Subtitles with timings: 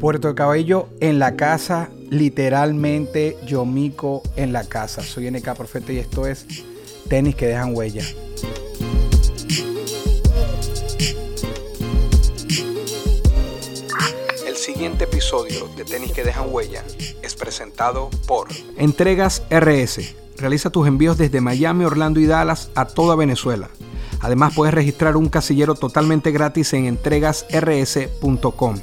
[0.00, 5.02] Puerto de Cabello en la casa, literalmente Yomico en la casa.
[5.02, 6.46] Soy NK Profeta y esto es
[7.08, 8.04] tenis que dejan huella.
[14.46, 16.82] El siguiente episodio de Tenis que dejan huella
[17.22, 20.14] es presentado por Entregas RS.
[20.36, 23.70] Realiza tus envíos desde Miami, Orlando y Dallas a toda Venezuela.
[24.20, 28.76] Además puedes registrar un casillero totalmente gratis en entregasrs.com.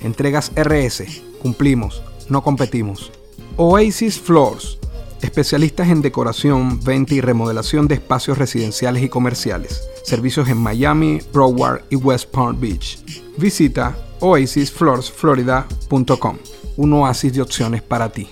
[0.00, 1.04] Entregas RS.
[1.42, 3.12] Cumplimos, no competimos.
[3.56, 4.78] Oasis Floors.
[5.22, 9.82] Especialistas en decoración, venta y remodelación de espacios residenciales y comerciales.
[10.02, 13.04] Servicios en Miami, Broward y West Palm Beach.
[13.36, 16.38] Visita oasisfloorsflorida.com.
[16.76, 18.30] Un oasis de opciones para ti.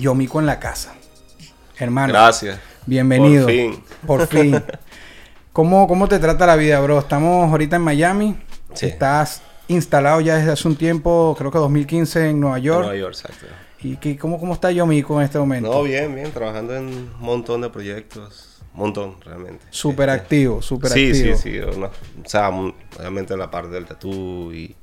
[0.00, 0.94] Yomico en la casa.
[1.78, 2.12] Hermano.
[2.12, 2.58] Gracias.
[2.86, 3.44] Bienvenido.
[3.44, 3.84] Por fin.
[4.06, 4.60] Por fin.
[5.52, 6.98] ¿Cómo, ¿Cómo te trata la vida, bro?
[6.98, 8.38] Estamos ahorita en Miami.
[8.74, 8.86] Sí.
[8.86, 12.80] Estás instalado ya desde hace un tiempo, creo que 2015 en Nueva York.
[12.84, 13.46] Nueva York, exacto.
[13.82, 15.70] ¿Y qué, cómo, cómo está Yomico en este momento?
[15.72, 18.48] No, bien, bien, trabajando en un montón de proyectos.
[18.74, 19.64] Un montón, realmente.
[19.70, 21.36] Súper Este, activo, súper sí, activo.
[21.36, 21.90] Sí, sí, O
[22.24, 24.74] sea, en la parte del tatú y,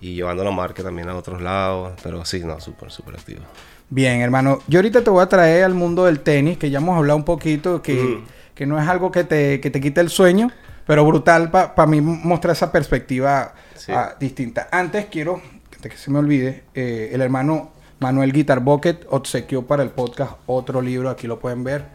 [0.00, 1.92] y llevando la marca también a otros lados.
[2.02, 3.42] Pero sí, no, súper, súper activo.
[3.90, 4.60] Bien, hermano.
[4.66, 7.24] Yo ahorita te voy a traer al mundo del tenis, que ya hemos hablado un
[7.24, 8.24] poquito, que, Mm.
[8.54, 10.50] que no es algo que te, que te quite el sueño,
[10.86, 13.54] pero brutal para mí mostrar esa perspectiva
[13.88, 13.94] Sí.
[13.94, 14.68] ah, distinta.
[14.70, 15.40] Antes quiero,
[15.74, 20.32] antes que se me olvide, eh, el hermano Manuel Guitar Bucket obsequió para el podcast
[20.46, 21.86] otro libro, aquí lo pueden ver,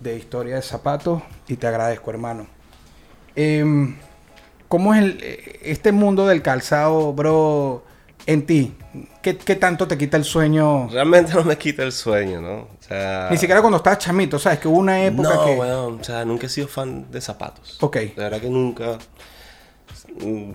[0.00, 2.46] de historia de zapatos, y te agradezco, hermano.
[3.36, 3.96] Em,
[4.66, 7.84] ¿Cómo es el, eh, este mundo del calzado, bro,
[8.26, 8.74] en ti?
[9.22, 10.88] ¿Qué, qué tanto te quita el sueño?
[10.88, 12.54] Realmente no me quita el sueño, ¿no?
[12.56, 13.28] O sea...
[13.30, 14.58] Ni siquiera cuando estabas chamito, ¿sabes?
[14.58, 15.54] Que hubo una época No, que...
[15.54, 17.78] weón, o sea, nunca he sido fan de zapatos.
[17.80, 17.96] Ok.
[17.96, 18.98] De verdad que nunca.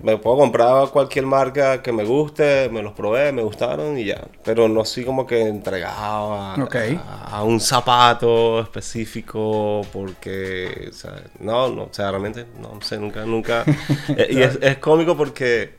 [0.03, 4.21] Me puedo comprar cualquier marca que me guste, me los probé, me gustaron y ya.
[4.43, 6.75] Pero no soy como que entregado a, Ok.
[7.03, 12.97] a- a un zapato específico porque, o sea, no, no, o sea, realmente, no sé,
[12.99, 13.63] nunca, nunca.
[14.17, 15.75] Eh, y es, es cómico porque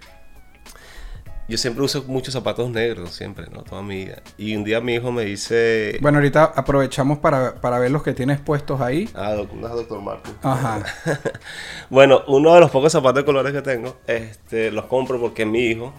[1.48, 3.62] yo siempre uso muchos zapatos negros, siempre, ¿no?
[3.62, 4.22] Toda mi vida.
[4.36, 5.96] Y un día mi hijo me dice...
[6.00, 9.08] Bueno, ahorita aprovechamos para, para ver los que tienes puestos ahí.
[9.14, 10.00] Ah, doc- una Dr.
[10.42, 10.82] Ajá.
[11.90, 15.60] bueno, uno de los pocos zapatos de colores que tengo, este, los compro porque mi
[15.66, 15.92] hijo.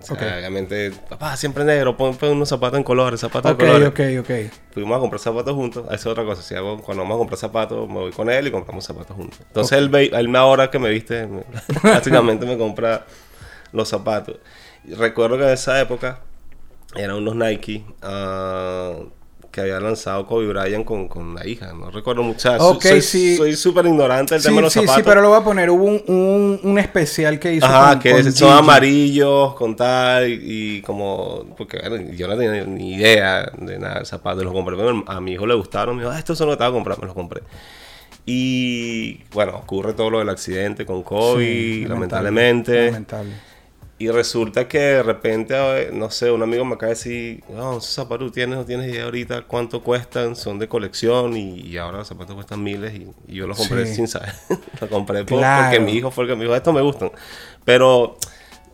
[0.00, 0.22] O sea, Ok.
[0.36, 3.88] Obviamente, papá, siempre negro, pon, pon unos zapatos en colores, zapatos Ok, de colores.
[3.88, 4.52] ok, ok.
[4.74, 5.84] Fuimos a comprar zapatos juntos.
[5.86, 6.42] Esa es otra cosa.
[6.42, 9.38] Si hago, cuando vamos a comprar zapatos, me voy con él y compramos zapatos juntos.
[9.46, 11.44] Entonces, él, ve, él me ahora que me viste, me-
[11.84, 13.06] básicamente me compra
[13.72, 14.38] los zapatos.
[14.84, 16.20] Recuerdo que en esa época
[16.96, 18.94] eran unos Nike ah,
[19.50, 21.72] que había lanzado Kobe Bryant con, con la hija.
[21.72, 23.36] No recuerdo sea, Ok, soy, sí.
[23.36, 24.96] Soy súper ignorante del Sí, tema de los sí, zapatos.
[24.96, 25.70] sí, pero lo voy a poner.
[25.70, 30.28] Hubo un, un, un especial que hizo Ajá, con- que con son amarillos, con tal,
[30.28, 34.52] y, y como, porque bueno, yo no tenía ni idea de nada de zapatos, los
[34.52, 34.76] compré,
[35.06, 36.74] a mi hijo le gustaron, me dijo, ah, estos son los que te voy a
[36.74, 37.42] comprar, me los compré.
[38.24, 42.86] Y bueno, ocurre todo lo del accidente con Kobe, Sí, lamentablemente.
[42.86, 43.32] Lamentable.
[44.02, 47.78] Y resulta que de repente, eh, no sé, un amigo me acaba de decir, no,
[47.78, 51.98] esos zapatos tienes, no tienes idea ahorita cuánto cuestan, son de colección y, y ahora
[51.98, 53.94] los zapatos cuestan miles y, y yo los compré Sí.
[53.94, 54.32] sin saber.
[54.80, 55.62] los compré Claro.
[55.70, 57.12] porque mi hijo fue el que me dijo, estos me gustan.
[57.64, 58.16] Pero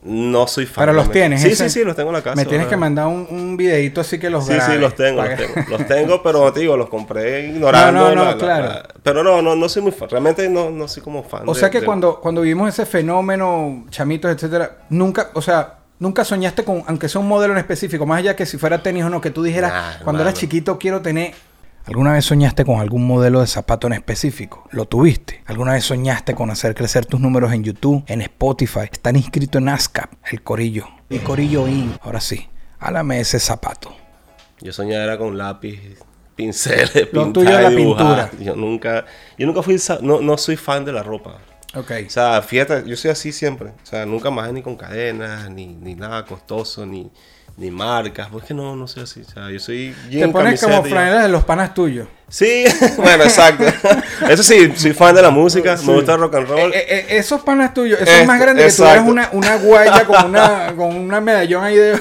[0.03, 0.83] no soy fan.
[0.83, 1.43] Pero los tienes.
[1.43, 2.37] Sí, ese- sí, sí, los tengo en la casa.
[2.37, 5.37] Me tienes que mandar un, un videito así que los Sí, sí, los tengo, los
[5.37, 5.55] tengo.
[5.71, 8.01] Los tengo, pero te digo, los compré ignorando.
[8.01, 8.65] No, no, no, la- la- claro.
[8.67, 10.09] la- pero no, no, no soy muy fan.
[10.09, 11.43] Realmente no, no soy como fan.
[11.49, 15.75] O de- sea que de- cuando, cuando vivimos ese fenómeno, chamitos, etcétera, nunca, o sea,
[15.99, 19.05] nunca soñaste con, aunque sea un modelo en específico, más allá que si fuera tenis
[19.05, 21.33] o no, que tú dijeras, Nah, cuando eras chiquito quiero tener.
[21.89, 24.69] ¿Alguna vez soñaste con algún modelo de zapato en específico?
[24.73, 25.43] ¿Lo tuviste?
[25.47, 28.81] ¿Alguna vez soñaste con hacer crecer tus números en YouTube, en Spotify?
[28.93, 30.87] Están inscritos en ASCAP, el Corillo.
[31.09, 31.99] El Corillo IN.
[32.03, 32.47] Ahora sí,
[32.79, 33.97] háblame ese zapato.
[34.61, 35.81] Yo soñaba era con lápiz,
[36.37, 38.31] pinceles, Lo pintar tuyo es la y dibujar.
[38.33, 38.45] pintura.
[38.45, 39.07] Yo nunca,
[39.39, 41.39] yo nunca fui, no, no soy fan de la ropa.
[41.75, 41.91] Ok.
[42.07, 43.71] O sea, fíjate, yo soy así siempre.
[43.71, 47.11] O sea, nunca más ni con cadenas, ni, ni nada costoso, ni,
[47.59, 49.21] ni marcas, pues que no, no sé así.
[49.21, 52.09] O sea, yo soy Te pones como franelas de los panas tuyos.
[52.31, 52.65] Sí,
[52.99, 53.65] bueno, exacto.
[54.29, 56.73] Eso sí, soy fan de la música, me gusta el rock and roll.
[56.75, 60.05] Eh, eh, esos panas tuyos, esos Este, más grandes que tú eres una, una guaya
[60.05, 61.99] con una, con una medallón ahí de.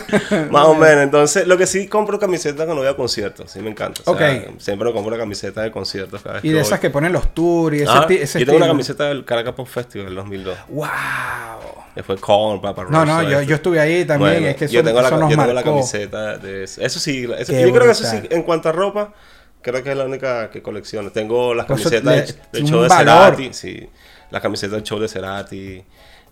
[0.51, 3.69] Más o menos, entonces lo que sí compro camiseta cuando voy a conciertos, sí me
[3.69, 4.01] encanta.
[4.05, 4.59] O sea, Ok.
[4.59, 6.61] Siempre compro una camiseta de conciertos cada vez Y de voy.
[6.63, 9.53] esas que ponen los tours y ese, Ah, ese yo tengo una camiseta del Caracas
[9.53, 10.57] Pop Festival del 2002.
[10.69, 10.87] ¡Wow!
[12.05, 14.33] Fue Korn, Papa No, Roach, no, todo yo, yo estuve ahí también.
[14.33, 16.79] Bueno, es que eso, yo tengo, la, eso yo tengo la camiseta de eso.
[16.81, 19.13] Eso sí, eso- yo creo que eso sí, en cuanto a ropa,
[19.61, 21.11] creo que es la única que colecciono.
[21.11, 23.35] Tengo las Pues camisetas le- del, show de valor.
[23.35, 23.89] Cerati, sí,
[24.31, 25.83] las camisetas del show de Cerati.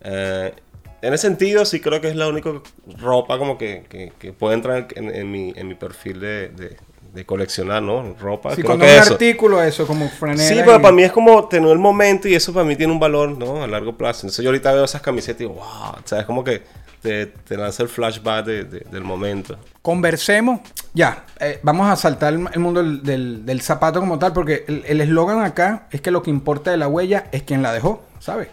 [0.02, 0.54] Eh,
[1.02, 2.52] en ese sentido, sí creo que es la única
[3.00, 6.78] ropa como que, que, que puede entrar en, en mi, en mi perfil de, de,
[7.14, 8.16] de coleccionar, ¿no?
[8.20, 8.52] Ropa.
[8.56, 9.14] Sí, creo cuando que un eso.
[9.14, 10.44] artículo, eso, como franela.
[10.50, 12.92] Sí, y- pero para mí es como tener el momento y eso para mí tiene
[12.94, 13.62] un valor, ¿no?
[13.64, 14.22] A largo plazo.
[14.26, 16.26] Entonces yo ahorita veo esas camisetas y digo, wow, ¿sabes?
[16.26, 16.64] Como que
[17.06, 19.58] te, te lanza el flashback de- de- del momento.
[19.82, 20.60] Conversemos.
[20.94, 25.00] Ya, eh, vamos a saltar el, mundo del, del- del zapato como tal, porque el
[25.02, 28.48] eslogan acá es que lo que importa de la huella es quien la dejó, ¿sabes?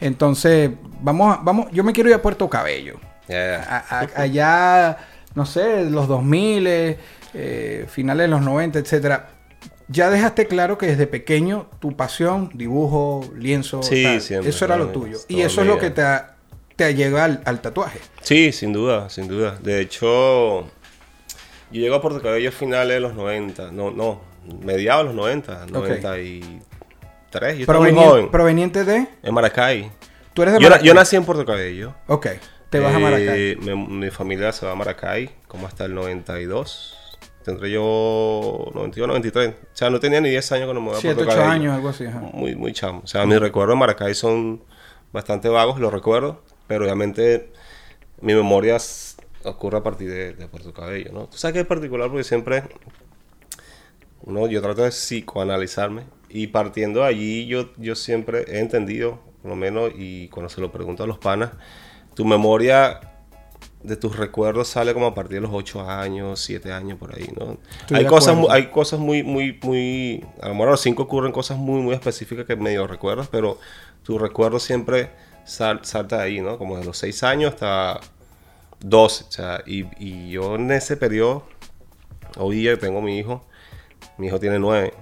[0.00, 0.70] Entonces,
[1.00, 2.98] vamos, a- vamos, yo me quiero ir a Puerto Cabello.
[3.28, 3.62] Yeah.
[3.90, 4.98] A- a- allá,
[5.34, 6.66] no sé, los 2000,
[7.34, 9.28] eh, finales de los 90, etcétera.
[9.88, 14.76] Ya dejaste claro que desde pequeño tu pasión, dibujo, lienzo, Sí, tal, siempre, eso era
[14.76, 15.18] lo tuyo.
[15.28, 16.36] Y eso es lo que te, ha-
[16.76, 18.00] te llega al, al tatuaje.
[18.22, 19.58] Sí, sin duda, sin duda.
[19.60, 20.66] De hecho, yo
[21.70, 23.72] llego a Puerto Cabello a finales de los 90.
[23.72, 24.20] No, no,
[24.62, 27.58] mediados de los 90, 93.
[27.58, 28.30] Yo muy joven.
[28.30, 29.06] proveniente de...
[29.22, 29.90] En Maracay.
[30.34, 30.86] Tú eres de Maracay.
[30.86, 31.94] yo nací en Puerto Cabello.
[32.06, 32.26] Ok,
[32.70, 33.26] te vas a Maracay.
[33.52, 36.98] Eh, mi, mi familia se va a Maracay como hasta el 92.
[37.44, 39.48] Tendré yo 91, 93.
[39.50, 41.52] O sea, no tenía ni 10 años cuando me voy a 7, Puerto 8 Cabello.
[41.52, 42.04] años, algo así.
[42.06, 42.20] ajá.
[42.20, 43.00] Muy, muy chamo.
[43.02, 44.62] O sea, mis recuerdos de Maracay son
[45.12, 46.42] bastante vagos, los recuerdo.
[46.66, 47.52] Pero obviamente
[48.20, 48.78] mi memoria
[49.44, 51.26] ocurre a partir de, de Puerto Cabello, ¿no?
[51.26, 52.62] Tú sabes que es particular porque siempre...
[54.22, 56.02] uno, yo trato de psicoanalizarme.
[56.28, 60.60] Y partiendo de allí, yo, yo siempre he entendido, por lo menos, y cuando se
[60.60, 61.50] lo pregunto a los panas,
[62.14, 63.00] tu memoria
[63.82, 67.28] de tus recuerdos sale como a partir de los 8 años, 7 años por ahí,
[67.38, 67.58] ¿no?
[67.80, 68.52] Estoy Hay cosas, acuerdo.
[68.52, 70.24] hay cosas muy, muy, muy...
[70.40, 73.58] A lo mejor a los 5 ocurren cosas muy, muy específicas que medio recuerdas, pero
[74.04, 75.10] tu recuerdo siempre
[75.44, 76.58] sal- salta de ahí, ¿no?
[76.58, 78.00] Como de los 6 años hasta
[78.80, 81.44] 12, o sea, y, y yo en ese periodo,
[82.36, 83.44] hoy día tengo mi hijo,
[84.18, 84.92] mi hijo tiene 9,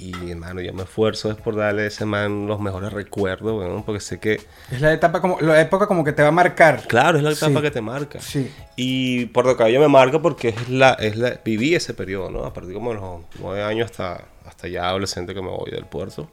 [0.00, 3.82] y hermano, yo me esfuerzo es por darle a ese man los mejores recuerdos, weón,
[3.82, 4.40] porque sé que...
[4.70, 6.86] Es la etapa como, la época como que te va a marcar.
[6.86, 7.62] Claro, es la etapa Sí.
[7.62, 8.20] que te marca.
[8.20, 8.48] Sí.
[8.76, 12.44] Y Puerto Cabello me marca porque es la, es la, viví ese periodo, ¿no?
[12.44, 15.86] A partir como de los nueve años hasta, hasta ya adolescente que me voy del
[15.86, 16.30] puerto.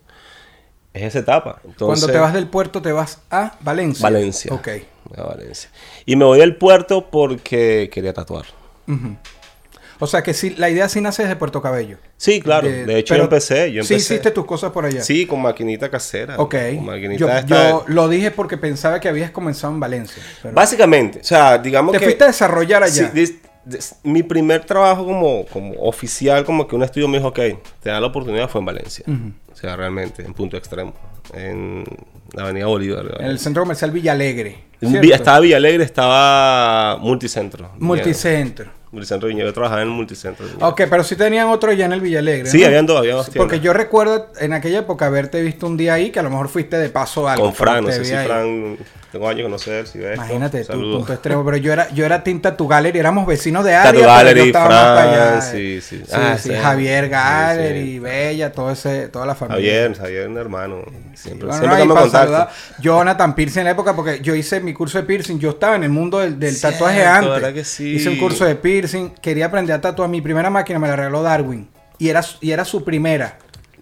[0.96, 1.60] Es esa etapa.
[1.66, 4.02] Entonces, Cuando te vas del puerto te vas a Valencia.
[4.02, 4.54] Valencia.
[4.54, 4.70] Ok.
[5.18, 5.70] A Valencia.
[6.06, 8.46] Y me voy del puerto porque quería tatuar.
[10.00, 11.98] O sea que sí, la idea sí nace desde Puerto Cabello.
[12.18, 12.68] Sí, claro.
[12.68, 13.72] De, hecho, pero yo empecé.
[13.72, 14.14] Yo Sí empecé.
[14.16, 15.02] hiciste tus cosas por allá.
[15.02, 16.36] Sí, con maquinita casera.
[16.38, 16.56] Ok.
[16.76, 20.22] Con maquinita Yo, esta- yo lo dije porque pensaba que habías comenzado en Valencia.
[20.42, 22.06] pero- Básicamente, o sea, digamos Te que...
[22.06, 23.12] fuiste a desarrollar allá.
[23.14, 23.40] Sí,
[24.04, 27.40] mi primer trabajo como, como oficial, como que un estudio me dijo, ok,
[27.82, 29.06] te da la oportunidad, fue en Valencia.
[29.52, 30.94] O sea, realmente, en punto extremo.
[31.34, 31.84] En
[32.34, 33.18] la Avenida Bolívar.
[33.20, 34.66] En el centro comercial Villalegre.
[34.82, 37.72] Estaba Villalegre, estaba Multicentro.
[37.80, 38.70] Multicentro.
[38.96, 39.48] Multicentro Viñedo.
[39.48, 40.46] Yo trabajaba en el Multicentro.
[40.48, 40.68] Viñedo.
[40.68, 42.50] Ok, pero sí tenían otro allá en el Villalegre.
[42.50, 42.66] Sí, ¿no?
[42.68, 43.62] habían dos, había dos Porque tiendas.
[43.62, 46.78] yo recuerdo en aquella época haberte visto un día ahí que a lo mejor fuiste
[46.78, 47.46] de paso a algo.
[47.46, 48.26] Con Fran, no sé si ahí.
[48.26, 48.78] Fran...
[49.12, 50.16] Tengo años que no sé él, si ve esto.
[50.26, 50.98] Imagínate tú, Saludos.
[50.98, 51.46] punto extremo.
[51.46, 54.02] Pero yo era, yo era Team Tattoo Gallery, éramos vecinos de Tattoo área.
[54.02, 55.42] pero Gallery, Fran, allá.
[55.42, 56.00] sí, sí.
[56.06, 56.56] Sí, Ah, sí, sí.
[56.56, 58.00] Javier Gallery, sí.
[58.00, 59.56] Bella, todo ese, toda la familia.
[59.56, 60.82] Javier, Javier, un hermano.
[61.14, 62.48] Siempre, Bueno, siempre no, me contacto.
[62.82, 65.84] Jonathan Piercing en la época, porque yo hice mi curso de piercing, yo estaba en
[65.84, 67.32] el mundo del, tatuaje antes.
[67.32, 67.96] ¿verdad que sí?
[67.96, 68.85] Hice un curso de piercing,
[69.22, 70.10] quería aprender a tatuar.
[70.10, 71.68] Mi primera máquina me la regaló Darwin.
[71.98, 73.38] Y era, y era su primera.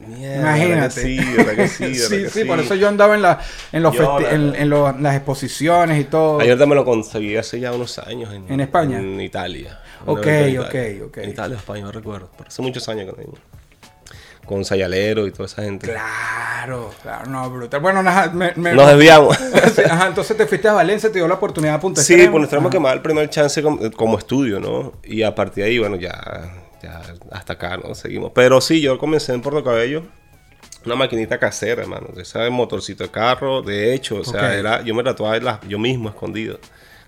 [0.08, 1.02] Mierda, Imagínate.
[1.04, 1.84] ¿verdad que Sí, ¿verdad que sí?
[1.84, 3.40] ¿verdad sí, que sí, por eso yo andaba en, la,
[3.72, 6.40] en, los Yo, en, las exposiciones y todo.
[6.40, 8.34] Ayer también lo conseguí hace ya unos años.
[8.34, 9.00] En, ¿En España?
[9.00, 9.80] En Italia.
[10.06, 11.06] Ok, ok, Italia.
[11.06, 11.18] ok.
[11.18, 12.30] En Italia, España, no recuerdo.
[12.38, 13.34] Pero hace muchos años que no.
[14.46, 15.88] Con Sayalero y toda esa gente.
[15.88, 17.80] Claro, claro, no, brutal.
[17.80, 19.38] Bueno, nada, me, me- Nos desviamos.
[19.90, 22.34] Ajá, entonces te fuiste a Valencia, te dio la oportunidad a Punta sí, Extremo.
[22.34, 22.74] pues nos tenemos Ajá.
[22.74, 24.94] que más el primer chance como, como estudio, ¿no?
[25.04, 27.96] Y a partir de ahí, bueno, ya, ya hasta acá, ¿no?
[27.96, 28.32] Seguimos.
[28.36, 30.04] Pero sí, yo comencé en Puerto Cabello.
[30.86, 32.08] Una maquinita casera, hermano.
[32.18, 33.62] Esa de motorcito de carro.
[33.62, 36.60] De hecho, o sea, era, yo me tatuaba las- yo mismo escondido.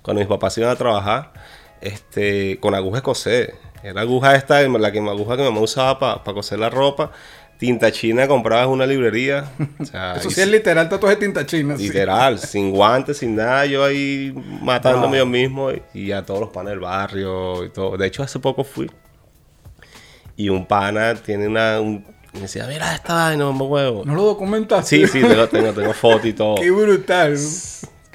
[0.01, 1.33] Cuando mis papás iban a trabajar,
[1.81, 3.49] este, con aguja escocés.
[3.85, 7.11] Era aguja esta, la que, aguja que mi mamá usaba para coser la ropa.
[7.59, 9.45] tinta china comprabas en una librería.
[9.79, 11.77] O sea, Eso sí es literal tatuaje de tinta china.
[11.77, 11.83] sí.
[11.83, 16.49] Literal, sin guantes, sin nada, yo ahí matándome yo mismo y, y a todos los
[16.49, 17.95] panas del barrio y todo.
[17.95, 18.89] De hecho, hace poco fui
[20.35, 21.79] y un pana tiene una.
[21.79, 24.01] un- me decía, mira esta vaina, mamá huevo.
[24.03, 24.97] ¿No lo documentaste?
[24.97, 26.55] Sí, sí, tengo, tengo, tengo foto y todo.
[26.55, 27.37] Qué brutal.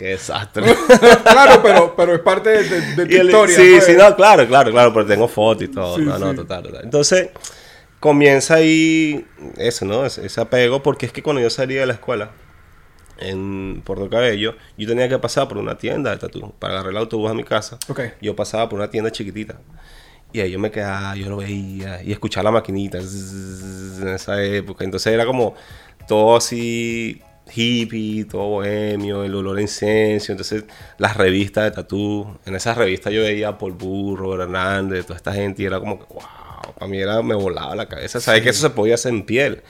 [0.00, 0.64] Qué desastre.
[1.24, 3.54] claro, pero, pero es parte de, de- tu historia.
[3.54, 3.84] sí, pues.
[3.84, 5.96] sí, no, claro, claro, claro, pero tengo foto y todo.
[5.96, 6.36] Sí, no, no, sí.
[6.36, 6.84] total, total.
[6.84, 7.28] Entonces,
[8.00, 9.26] comienza ahí
[9.58, 10.06] eso, ¿no?
[10.06, 12.30] Ese, ese apego, porque es que cuando yo salía de la escuela
[13.18, 16.96] en Puerto Cabello, yo tenía que pasar por una tienda de tatu para agarrar el
[16.96, 17.78] autobús a mi casa.
[17.88, 18.00] Ok.
[18.22, 19.60] Yo pasaba por una tienda chiquitita.
[20.32, 24.82] Y ahí yo me quedaba, yo lo veía y escuchaba la maquinita en esa época.
[24.82, 25.54] Entonces era como
[26.08, 27.20] todo así
[27.54, 30.32] hippie, todo bohemio, el olor a incienso.
[30.32, 30.64] Entonces
[30.98, 35.32] las revistas de tatú, en esas revistas yo veía a Paul Burro, Hernández, toda esta
[35.32, 38.20] gente y era como que, wow, para mí era, me volaba la cabeza.
[38.20, 39.62] Sabes que eso se podía hacer en piel.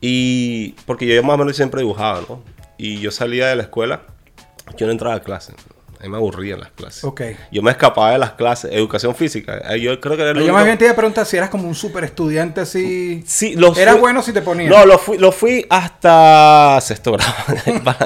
[0.00, 2.42] Y porque yo más o menos siempre dibujaba, ¿no?
[2.76, 4.02] Y yo salía de la escuela,
[4.76, 5.54] yo no entraba a clase.
[5.98, 7.02] A mí me aburrían las clases.
[7.04, 7.22] Ok.
[7.50, 9.58] Yo me escapaba de las clases, educación física.
[9.74, 11.50] Eh, Yo creo que era el Yo más bien te iba a preguntar si eras
[11.50, 13.24] como un super estudiante así.
[13.26, 14.70] Sí, lo Era fui- bueno si te ponían.
[14.70, 17.32] No, lo fui, lo fui hasta sexto grado.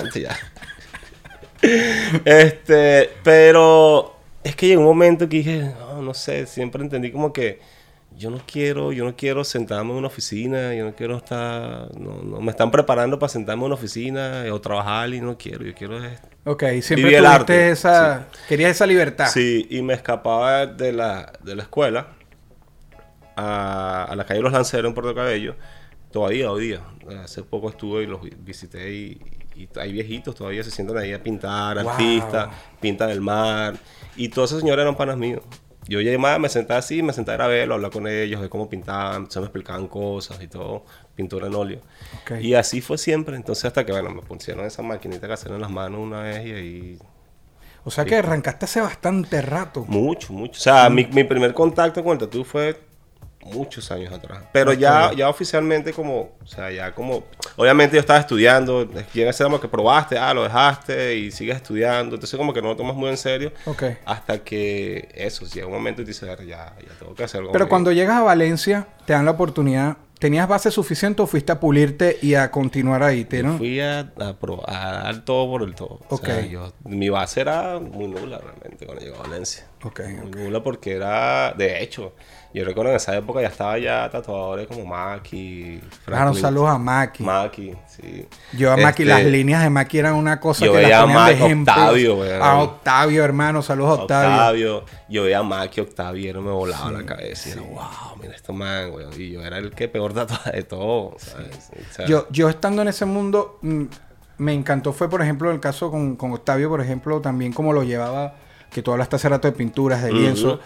[2.25, 7.32] Este, pero es que llegó un momento que dije, no, no sé, siempre entendí como
[7.32, 7.61] que
[8.16, 12.20] yo no quiero, yo no quiero sentarme en una oficina, yo no quiero estar, no,
[12.22, 15.72] no, me están preparando para sentarme en una oficina o trabajar y no quiero, yo
[15.75, 18.26] quiero es- Ok, siempre Viví el tuviste arte, esa.
[18.49, 19.28] Querías esa libertad.
[19.32, 22.08] Sí, y me escapaba de la, de la escuela
[23.37, 25.54] a, a la calle Los Lanceros en Puerto Cabello.
[26.11, 26.80] Todavía, hoy día.
[27.22, 29.20] Hace poco estuve y los vi- visité y,
[29.56, 31.90] y hay viejitos todavía se sientan ahí a pintar, Wow.
[31.90, 32.49] artistas,
[32.80, 33.75] pintan el mar.
[34.16, 35.42] Y todos esos señores eran panas míos.
[35.88, 38.68] Yo llamaba, me sentaba así, me sentaba a verlo, a hablar con ellos, de cómo
[38.68, 40.84] pintaban, se me explicaban cosas y todo,
[41.14, 41.80] pintura en óleo.
[42.40, 43.36] Y así fue siempre.
[43.36, 46.46] Entonces hasta que, bueno, me pusieron esa maquinita que hacían en las manos una vez
[46.46, 46.98] y ahí
[47.84, 49.84] O sea que arrancaste hace bastante rato.
[49.88, 50.58] mucho, mucho.
[50.58, 52.80] O sea, mi, mi primer contacto con el tatú fue
[53.44, 54.44] muchos años atrás.
[54.52, 57.25] Pero ya, ya oficialmente como, o sea, ya como,
[57.56, 62.37] obviamente yo estaba estudiando, llega ese que probaste, ah, lo dejaste y sigues estudiando, entonces
[62.38, 63.52] como que no lo tomas muy en serio.
[63.66, 63.82] Ok.
[64.04, 67.52] Hasta que eso, llega un momento y dices, "Ahora ya, ya tengo que hacer algo.
[67.52, 67.70] Pero más".
[67.70, 69.96] cuando llegas a Valencia, te dan la oportunidad.
[70.18, 73.25] ¿Tenías base suficiente o fuiste a pulirte y a continuar ahí?
[73.25, 73.58] ¿te, no?
[73.58, 75.99] Fui a, a, pro- a dar todo por el todo.
[76.08, 76.44] O sea, Ok.
[76.44, 79.66] yo- mi base era muy nula realmente cuando llegué a Valencia.
[79.82, 80.37] Ok, Muy ok.
[80.37, 82.14] nula porque era, de hecho,
[82.54, 86.78] yo recuerdo en esa época ya estaba ya tatuadores como Maki, Claro, Franklin- saludos a
[86.78, 87.23] Maki.
[87.23, 88.26] Maki, sí.
[88.52, 90.99] Yo a Maki, Este, las líneas de Maki eran una cosa yo que veía las
[91.00, 91.73] a ponían de Maki, ejemplo.
[91.75, 92.44] Octavio.
[92.44, 93.62] A Octavio, hermano.
[93.62, 94.30] Saludos a Octavio.
[94.30, 94.85] Octavio.
[95.09, 97.49] Yo veía a Maki, Octavio, y no me volaba la cabeza.
[97.49, 99.12] Y era, wow, mira esto man, weón.
[99.18, 101.71] Y yo era el que peor tatuaje de todo, ¿sabes?
[101.73, 103.82] O sea, Yo, yo estando en ese mundo, mm,
[104.38, 107.82] me encantó fue, por ejemplo, el caso con, con Octavio, por ejemplo, también como lo
[107.82, 108.35] llevaba,
[108.71, 110.61] que tú hablaste hace rato de pinturas, de lienzo.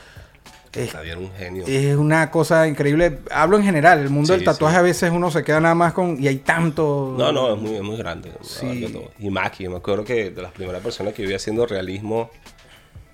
[0.77, 1.65] Es, un genio.
[1.67, 3.19] es una cosa increíble.
[3.31, 4.79] Hablo en general, el mundo Sí, del tatuaje sí.
[4.79, 6.23] a veces uno se queda nada más con...
[6.23, 7.15] Y hay tanto...
[7.19, 8.33] No, no, es muy, es muy grande.
[8.43, 8.89] Sí.
[8.93, 9.11] todo.
[9.19, 12.31] Y Maki, me acuerdo que de las primeras personas que vi haciendo realismo,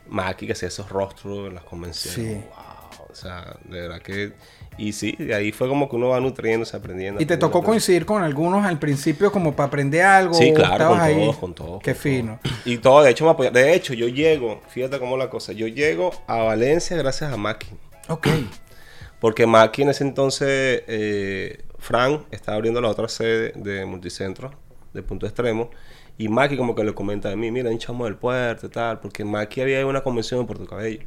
[0.09, 2.39] Maki, que hacía esos rostros en las convenciones.
[2.39, 2.45] Sí.
[2.49, 4.33] Wow, o sea, de verdad que.
[4.79, 7.21] Y sí, de ahí fue como que uno va nutriéndose, aprendiendo.
[7.21, 7.73] Y te aprendiendo, tocó aprendiendo.
[7.73, 10.35] coincidir con algunos al principio como para aprender algo.
[10.35, 11.15] Sí, claro, con ahí?
[11.15, 11.83] todos, con todos.
[11.83, 12.39] Qué con fino.
[12.43, 12.57] todos.
[12.65, 16.13] Y todo, de hecho, me De hecho, yo llego, fíjate cómo la cosa, yo llego
[16.27, 17.69] a Valencia gracias a Maki.
[18.09, 18.29] Ok.
[19.21, 24.53] Porque Maki en ese entonces, eh, Fran estaba abriendo la otra sede de Multicentro,
[24.93, 25.71] de Punto Extremo,
[26.19, 29.01] y Maki como que le comenta a mí, mira, un chamo del puerto y tal,
[29.01, 31.07] porque Maki había una convención en Puerto Cabello.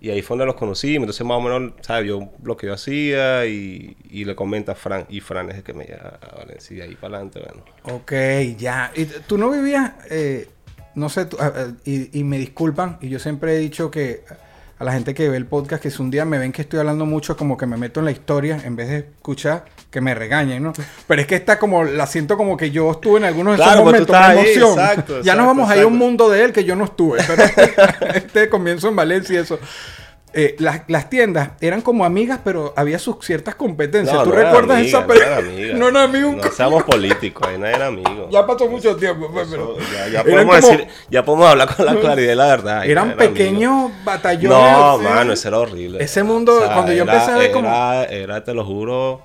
[0.00, 2.04] Y ahí fue donde los conocimos, entonces más o menos, ¿sabes?
[2.04, 5.62] Vio lo que yo hacía y, y le comenta a Fran, y Fran es el
[5.64, 7.64] que me lleva a Valencia, y ahí para adelante, bueno.
[7.96, 8.12] Ok,
[8.56, 8.92] ya.
[8.94, 10.48] ¿Y tú no vivías, eh,
[10.94, 14.22] no sé, tú- ah, ah, y, y me disculpan, y yo siempre he dicho que
[14.78, 16.78] a la gente que ve el podcast, que si un día me ven que estoy
[16.78, 20.14] hablando mucho, como que me meto en la historia, en vez de escuchar, que me
[20.14, 20.72] regañen, ¿no?
[21.06, 23.66] Pero es que está como, la siento como que yo estuve en algunos de esos
[23.72, 24.70] Claro, tú momentos, ahí, emoción.
[24.78, 27.18] exacto, ya nos vamos a ir a un mundo de él que yo no estuve,
[27.26, 27.42] pero
[28.14, 29.58] este comienzo en Valencia y eso.
[30.34, 34.14] Eh, las, las tiendas eran como amigas, pero había sus ciertas competencias.
[34.14, 35.12] No, ¿Tú no recuerdas amiga, esa no
[35.48, 35.74] amiga.
[35.78, 36.32] No era amigo.
[36.32, 38.28] No seamos políticos, ahí no era amigo.
[38.30, 41.86] Ya pasó mucho tiempo, pues, pero Eso, ya, podemos como- decir, ya podemos hablar con
[41.86, 42.76] la claridad la verdad.
[42.78, 43.18] no eran era amigo.
[43.32, 44.50] pequeños batallones.
[44.58, 45.04] No, así.
[45.04, 46.04] mano, ese era horrible.
[46.04, 49.22] Ese mundo, cuando yo empecé a ver como- Era, era, te lo juro.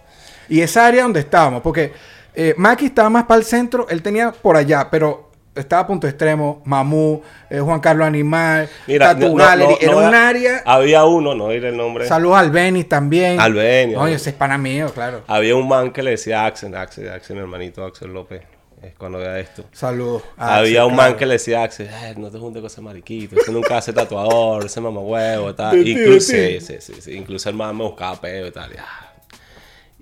[0.48, 1.92] Y esa área donde estábamos, porque
[2.34, 6.62] eh, Maki estaba más para el centro, él tenía por allá, pero estaba Punto Extremo,
[6.66, 9.72] Mamú, eh, Juan Carlos Animal, Mira, Tattoo no- Gallery.
[9.74, 10.64] no- era un área.
[10.66, 12.08] Había uno, no diré el nombre.
[12.08, 13.40] Saludos al Benis también.
[13.40, 15.24] Al Benis, Oye, ese es pana mío, claro.
[15.28, 18.42] Había un man que le decía Axel, Axel, Axel, mi hermanito Axel López,
[18.82, 19.64] es cuando vea esto.
[19.72, 20.24] Saludos.
[20.38, 21.12] Había un claro.
[21.12, 23.78] man que le decía a Axel, "Ay, no te juntes con ese mariquito, ese nunca
[23.78, 25.78] hace tatuador, ese mamahuevo, tal.
[25.88, 28.72] Incluso, sí, sí, incluso el man me buscaba peo y tal.
[28.72, 29.13] y, ah.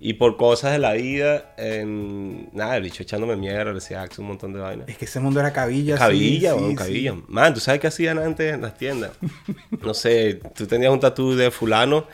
[0.03, 4.25] Y por cosas de la vida, en- nada, el bicho echándome mierda, le decía un
[4.25, 4.89] montón de vainas.
[4.89, 5.95] Es que ese mundo era cabilla.
[5.95, 6.75] sí, Cabilla, sí, weón, sí.
[6.75, 7.15] cabilla.
[7.27, 9.11] Man, ¿tú sabes qué hacían antes en las tiendas?
[9.83, 12.07] No sé, tú tenías un tatú de fulano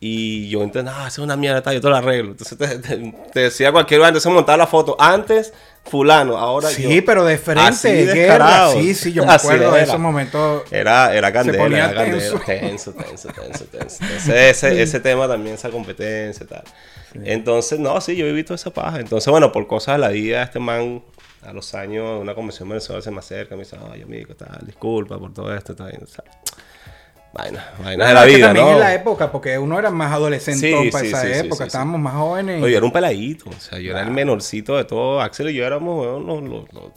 [0.00, 2.30] y yo entonces, ah, es una mierda, yo te lo arreglo.
[2.32, 4.96] Entonces te, te- te decía cualquier vaina, entonces montaba la foto.
[4.98, 5.52] Antes,
[5.88, 6.88] fulano, ahora yo.
[6.88, 8.70] Sí, pero de Así frente, de guerra.
[8.72, 10.62] Sí, sí, yo me Así acuerdo de esos momentos.
[10.70, 12.20] Era, era candela, era candela.
[12.20, 12.92] tenso.
[12.92, 13.28] Tenso, tenso,
[13.64, 14.04] tenso.
[14.04, 16.64] Entonces, ese, ese tema también, esa competencia y tal.
[17.24, 19.00] Entonces, no, sí, yo he visto esa paja.
[19.00, 21.02] Entonces, bueno, por cosas de la vida, este man,
[21.42, 25.18] a los años, una convención venezolana se me acerca, me dice, ay, amigo, tal, disculpa
[25.18, 25.98] por todo esto, tal.
[26.02, 26.24] O sea,
[27.36, 28.72] vaina, vaina de la Es que vida, también ¿no?
[28.72, 32.00] en la época, porque uno era más adolescente Sí, para sí, esa sí, época, estábamos
[32.00, 32.60] más jóvenes.
[32.60, 35.20] yo era un peladito, o sea, yo era el menorcito de todo.
[35.20, 36.92] Axel y yo éramos, weón, los, los- los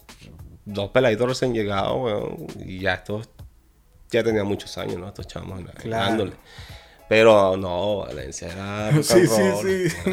[0.65, 2.47] dos peladitos recién llegados, weón.
[2.65, 3.29] Y ya estos,
[4.11, 5.07] ya tenían muchos años, ¿no?
[5.07, 6.05] Estos chamos Claro.
[6.05, 6.31] dándole.
[7.07, 8.91] Pero no, Valencia era.
[9.03, 10.11] Sí, sí, sí.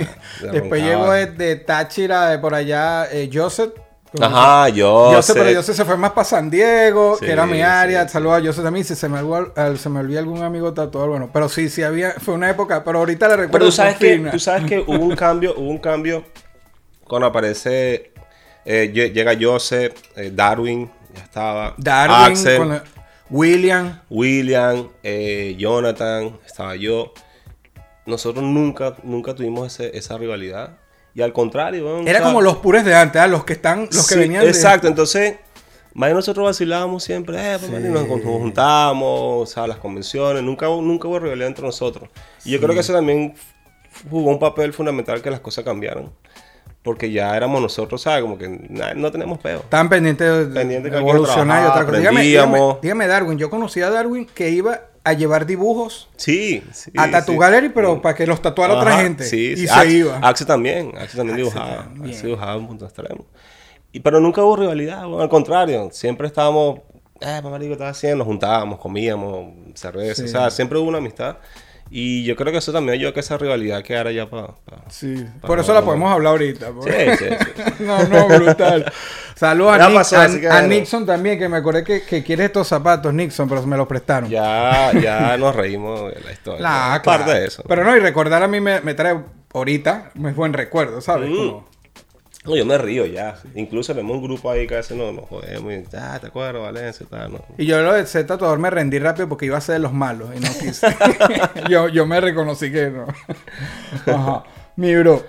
[0.50, 3.72] Después llegó de, de Táchira, de por allá, eh, Joseph.
[4.20, 5.10] Ajá, yo.
[5.14, 8.04] Joseph, pero Joseph se fue más para San Diego, Sí, que era mi área.
[8.06, 8.84] sí, Saludos a Joseph también.
[8.84, 11.30] Si se me, olvidó, al- se me olvida algún amigo tatuador, bueno.
[11.32, 13.52] Pero sí, sí había, fue una época, pero ahorita le recuerdo.
[13.52, 16.24] Pero tú sabes que, tú sabes que hubo un cambio, hubo un cambio
[17.04, 18.12] cuando aparece,
[18.64, 22.82] eh, lle- llega Joseph, eh, Darwin, ya estaba, Darwin, Axel, con-
[23.28, 24.00] William.
[24.08, 27.12] William, eh, Jonathan, estaba yo.
[28.06, 30.78] Nosotros nunca, nunca tuvimos ese- esa rivalidad.
[31.16, 33.26] Y al contrario, Era o sea, como los puros de antes, ¿ah?
[33.26, 35.36] los que están, los que sí, venían de- Exacto, entonces,
[35.94, 41.08] más nosotros vacilábamos siempre, eh, pues, nos, juntábamos, o sea, las convenciones, nunca, hubo- nunca
[41.08, 42.10] hubo rivalidad entre nosotros.
[42.44, 43.34] Y yo creo que eso también
[44.10, 46.10] jugó un papel fundamental que las cosas cambiaran.
[46.82, 48.20] Porque ya éramos nosotros, ¿sabes?
[48.22, 48.48] Como que
[48.94, 49.60] no tenemos peo.
[49.60, 51.96] Estaban pendientes de, Pendiente de evolucionar y otra cosa.
[51.98, 56.90] Dígame, dígame, dígame, Darwin, yo conocí a Darwin que iba a llevar dibujos Sí, sí.
[56.96, 57.38] a Tattoo sí.
[57.40, 59.22] Gallery, pero para que los tatuara otra gente.
[59.22, 59.68] Sí, y sí.
[59.68, 60.18] se iba.
[60.18, 61.84] Axel también, Axel también dibujaba.
[61.84, 62.20] también.
[62.20, 63.24] Dibujaba un punto extremo.
[63.92, 66.80] Y, pero nunca hubo rivalidad, bueno, al contrario, siempre estábamos,
[67.20, 68.18] eh, mamá, ¿qué estás haciendo?
[68.18, 71.36] Nos juntábamos, comíamos, cerveza, o sea, siempre hubo una amistad.
[71.88, 74.48] Y yo creo que eso también ayudó a que esa rivalidad quedara ya para...
[74.88, 76.66] Sí, por eso la podemos hablar ahorita.
[76.66, 77.24] Sí, porque- sí,
[77.56, 77.72] sí.
[77.84, 78.92] no, no, brutal.
[79.36, 80.62] Saludos a, Nick- pasó, a-.
[80.62, 84.28] Nixon también, que me acordé que, que quiere estos zapatos, Nixon, pero me los prestaron.
[84.28, 86.60] Ya, ya nos reímos de la historia.
[86.60, 87.40] La, Es parte claro.
[87.40, 87.62] de eso.
[87.68, 89.16] Pero no, y recordar a mí me, me trae
[89.54, 91.30] ahorita, es buen recuerdo, ¿sabes?
[91.30, 91.34] Mm.
[91.36, 91.68] Como-
[92.46, 93.36] No, yo me río ya.
[93.54, 96.62] Incluso tenemos un grupo ahí que a veces nos, nos jodemos y, ah, te acuerdas,
[96.62, 97.44] Valencia, tal, no.
[97.58, 99.92] Y yo lo de ser tatuador me rendí rápido porque iba a ser de los
[99.92, 100.86] malos y no quise.
[101.68, 103.06] yo, yo me reconocí que no.
[104.06, 104.44] Ajá.
[104.76, 105.24] Mi bro.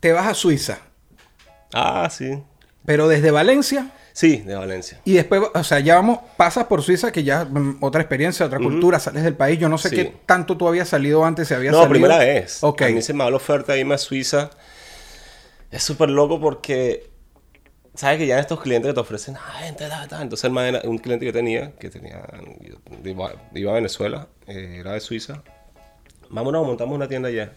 [0.00, 0.78] Te vas a Suiza,
[1.74, 2.42] Ah, sí.
[2.84, 4.98] pero desde Valencia Sí, de Valencia.
[5.04, 8.58] y después, o sea, ya vamos, pasas por Suiza, que ya mm, otra experiencia, otra
[8.58, 9.58] cultura, sales del país.
[9.58, 9.96] Yo no sé Sí.
[9.96, 11.90] qué tanto tú habías salido antes, si habías No, salido.
[11.90, 12.64] primera vez.
[12.64, 12.80] Ok.
[12.80, 14.48] A mí se me da la oferta de irme a Suiza.
[15.70, 17.10] Es súper loco porque,
[17.94, 20.22] ¿sabes que ya estos clientes que te ofrecen, ah, vente, da, da.
[20.22, 20.50] Entonces,
[20.84, 22.22] un cliente que tenía, que tenía,
[23.04, 25.42] iba, iba a Venezuela, eh, era de Suiza.
[26.30, 27.52] Vámonos, montamos una tienda allá.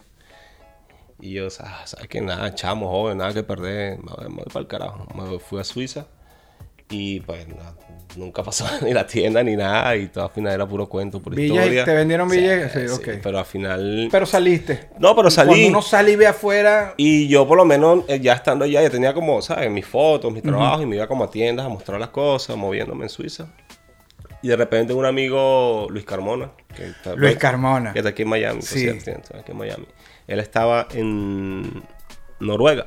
[1.20, 3.98] Y yo, "Ah, ¿sabes que Nada, chamo, joven, nada que perder.
[3.98, 5.06] Me voy para el carajo.
[5.14, 6.06] Me fui a Suiza.
[6.90, 7.46] Y pues
[8.16, 9.96] nunca pasó ni la tienda ni nada.
[9.96, 11.84] Y todo al final era puro cuento, pura Villas, historia.
[11.84, 12.72] ¿te vendieron Sí, villas?
[12.72, 13.08] Sí, sí, ok.
[13.22, 14.08] Pero al final...
[14.10, 14.88] Pero saliste.
[14.98, 15.50] No, pero salí.
[15.50, 16.94] Cuando uno sale y ve afuera.
[16.96, 19.70] Y yo por lo menos eh, ya estando allá, ya tenía como, ¿sabes?
[19.70, 23.04] Mis fotos, mis trabajos y me iba como a tiendas a mostrar las cosas, moviéndome
[23.04, 23.46] en Suiza.
[24.42, 27.92] Y de repente un amigo, Luis Carmona, que está, Luis Carmona.
[27.92, 28.90] que está aquí en Miami, por Sí.
[29.00, 29.86] cierto, aquí en Miami.
[30.26, 31.82] Él estaba en
[32.40, 32.86] Noruega.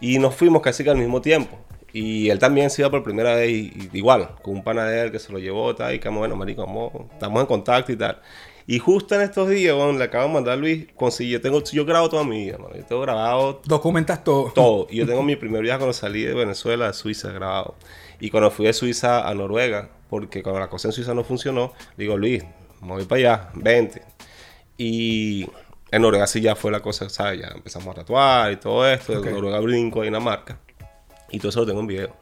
[0.00, 1.58] Y nos fuimos casi que al mismo tiempo.
[1.92, 5.02] Y él también se iba por primera vez, y- y igual, con un pana de
[5.02, 7.96] él que se lo llevó, tal, y que bueno, marico, vamos, estamos en contacto y
[7.96, 8.20] tal.
[8.66, 11.60] Y justo en estos días, bueno, le acabo de mandar a Luis, conseguí, yo, tengo,
[11.64, 14.52] yo grabo toda mi vida, mano, yo tengo grabado Documentas todo.
[14.52, 14.86] todo.
[14.90, 17.74] Y yo tengo mi primer viaje cuando salí de Venezuela a Suiza grabado.
[18.20, 21.72] Y cuando fui de Suiza a Noruega, porque cuando la cosa en Suiza no funcionó,
[21.96, 22.44] digo, Luis,
[22.82, 24.02] me voy para allá, vente.
[24.78, 25.46] Y
[25.90, 27.40] en Noruega sí ya fue la cosa, ¿sabes?
[27.40, 29.18] Ya empezamos a tatuar y todo esto.
[29.18, 29.26] Ok.
[29.26, 30.58] En Noruega brinco a Dinamarca.
[31.30, 32.16] Y todo eso lo tengo en video.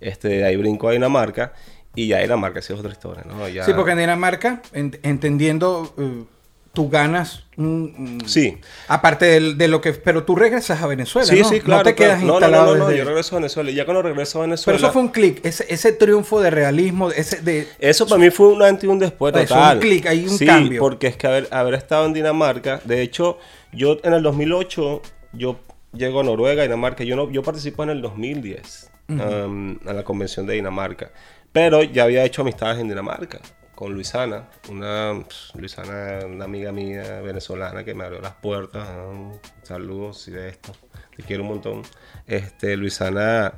[0.00, 1.52] Este, de ahí brinco a Dinamarca.
[1.94, 3.48] Y ya Dinamarca sí es otra historia, ¿no?
[3.48, 6.24] Ya- Sí, porque en Dinamarca, en- entendiendo, eh,
[6.72, 8.58] tú ganas un- Sí.
[8.88, 9.92] Aparte del- de, lo que...
[9.92, 11.48] Pero tú regresas a Venezuela, Sí, ¿no?
[11.48, 11.78] sí, claro.
[11.80, 12.26] No te quedas claro.
[12.26, 13.70] No, no, instalado no, no, desde- yo regreso a Venezuela.
[13.70, 14.76] Y ya cuando regreso a Pero Venezuela...
[14.78, 15.44] eso fue un clic.
[15.46, 17.68] Ese, ese triunfo de realismo, ese de...
[17.78, 19.76] Eso para mí fue un antes y un después Eso, total.
[19.76, 20.80] un clic, hay un sí, cambio.
[20.80, 23.38] porque es que haber, haber estado en Dinamarca, de hecho,
[23.72, 25.00] yo en el 2008,
[25.32, 25.60] yo
[25.94, 30.46] llego a Noruega, Dinamarca, yo no, yo participo en el 2010 um, a la convención
[30.46, 31.10] de Dinamarca,
[31.52, 33.40] pero ya había hecho amistades en Dinamarca
[33.74, 40.28] con Luisana, una Luisana, una amiga mía venezolana que me abrió las puertas, ah, saludos
[40.28, 40.72] y de esto,
[41.16, 41.82] te quiero un montón.
[42.26, 43.52] Este, Luisana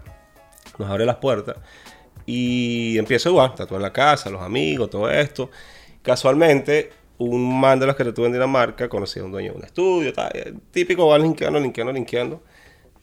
[0.78, 1.56] nos abre las puertas
[2.24, 5.50] y empiezo igual, tatuar en la casa, los amigos, todo esto.
[6.02, 9.64] Casualmente, un man de los que tatué en Dinamarca, conocí a un dueño de un
[9.64, 12.42] estudio, tal, eh, típico va linkeando, linkeando, linkeando.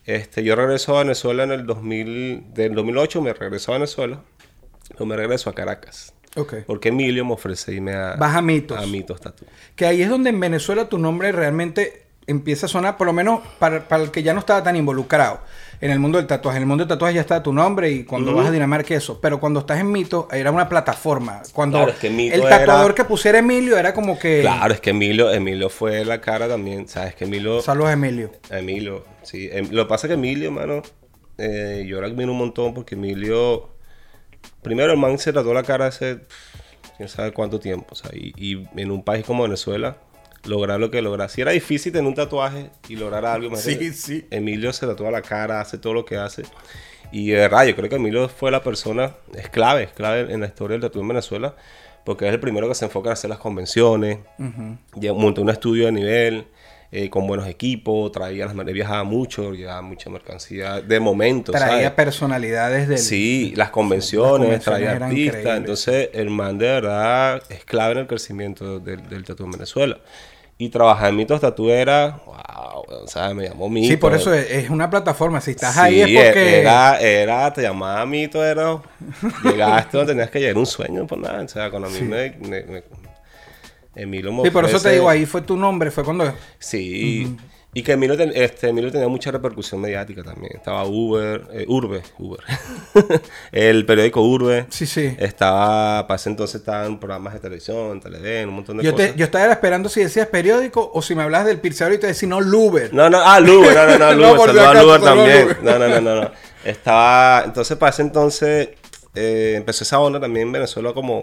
[0.04, 4.20] Este, yo regreso a Venezuela en el 2000, del 2008 me regreso a Venezuela,
[4.88, 6.14] pero me regreso a Caracas.
[6.36, 6.54] Ok.
[6.66, 8.78] Porque Emilio me ofrece irme a, Vas a Mitos.
[8.78, 9.46] a Mitos Tattoo.
[9.76, 13.40] Que ahí es donde en Venezuela tu nombre realmente empieza a sonar, por lo menos
[13.58, 15.40] para, para el que ya no estaba tan involucrado
[15.84, 16.56] en el mundo del tatuaje.
[16.56, 19.20] En el mundo del tatuaje ya está tu nombre y cuando vas a Dinamarca eso.
[19.20, 21.42] Pero cuando estás en Mito, era una plataforma.
[21.52, 24.40] Cuando Claro, es que Mito el era- tatuador que pusiera Emilio era como que...
[24.40, 27.14] Claro, es que Emilio, Emilio fue la cara también, ¿sabes?
[27.14, 27.60] Que Emilio...
[27.60, 28.32] Saludos Emilio.
[28.50, 29.50] Emilio, sí.
[29.52, 30.80] Em- lo que pasa es que Emilio, mano,
[31.36, 33.68] eh, yo lo admiro un montón porque Emilio,
[34.62, 36.20] primero el man se trató la cara hace
[36.96, 39.98] quién sabe cuánto tiempo, o sea, y, y en un país como Venezuela,
[40.44, 41.30] lograr lo que lograr.
[41.30, 43.56] Si era difícil tener un tatuaje y lograr algo.
[43.56, 44.26] Sí, sí.
[44.30, 46.42] Emilio se tatúa la cara, hace todo lo que hace.
[47.12, 50.40] Y de verdad, yo creo que Emilio fue la persona, es clave, es clave en
[50.40, 51.54] la historia del tatuaje en Venezuela,
[52.04, 54.18] porque es el primero que se enfoca en hacer las convenciones,
[54.94, 56.46] ya montó un estudio de nivel,
[56.96, 61.90] eh, con buenos equipos, traía las viajaba mucho, llevaba mucha mercancía de momento, Traía ¿sabes?
[61.90, 62.98] personalidades del...
[62.98, 65.56] Sí, las convenciones, Las convenciones traía artistas.
[65.56, 69.98] Entonces, el man de verdad es clave en el crecimiento del, del tatu en Venezuela.
[70.56, 73.88] Y trabajar en Mitos Tatu era, wow, o sea, me llamó Mitos.
[73.88, 75.40] Sí, por eso es, es una plataforma.
[75.40, 76.60] Si estás Sí, ahí es porque...
[76.60, 78.80] Era, era, te llamaba Mito, era.
[79.42, 81.42] Llegaste donde tenías que llegar, un sueño, por nada.
[81.42, 82.82] O sea, cuando a mí me, me- me-
[83.96, 86.32] Emilio Sí, por eso te digo, ahí fue tu nombre, fue cuando...
[86.58, 87.36] Sí.
[87.74, 90.52] Y que Emilio, ten- este, Emilio tenía mucha repercusión mediática también.
[90.56, 92.40] Estaba Uber, eh, Urbe, Uber.
[93.52, 94.66] el periódico Urbe.
[94.70, 95.14] Sí, sí.
[95.18, 99.12] Estaba, para ese entonces estaban programas de televisión, Televen, un montón de Yo, cosas.
[99.12, 102.06] te, yo estaba esperando si decías periódico o si me hablas del Pirceador y te
[102.06, 102.94] decía, no, Luber.
[102.94, 105.42] No, no, ah, Luber, no, no, no, No, Luber, saludos a acaso, Luber también.
[105.42, 105.62] Luber.
[105.62, 106.30] No, no, no, no, no.
[106.64, 108.68] Estaba, entonces para ese entonces
[109.14, 111.22] eh, empezó esa onda también en Venezuela como,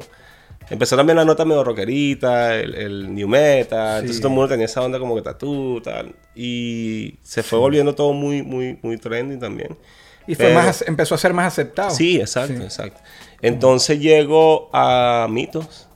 [0.71, 4.21] empezó también la nota medio rockerita, el, el new metal, entonces Sí.
[4.21, 8.13] todo el mundo tenía esa onda como que tatú, tal, y se fue volviendo todo
[8.13, 9.77] muy, muy, muy trending también.
[10.27, 11.89] Y fue Pero- más, empezó a ser más aceptado.
[11.91, 12.63] Sí, exacto, Sí.
[12.63, 13.01] exacto.
[13.41, 15.87] Entonces llego a Mitos.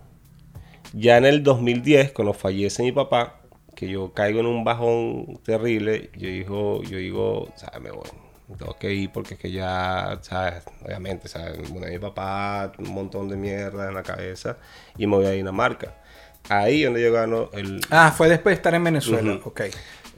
[0.93, 3.41] Ya en el 2010, cuando fallece mi papá,
[3.75, 7.81] que yo caigo en un bajón terrible, yo digo, yo digo, ¿sabes?
[7.81, 8.07] Me voy.
[8.57, 10.63] Tengo que ir porque es que ya, ¿sabes?
[10.83, 11.69] Obviamente, ¿sabes?
[11.69, 14.57] Murió mi papá, un montón de mierda en la cabeza,
[14.97, 15.95] y me voy a Dinamarca.
[16.47, 19.33] Ahí donde yo gano el, Ah, fue después de estar en Venezuela.
[19.35, 19.49] Ujú.
[19.49, 19.61] Ok.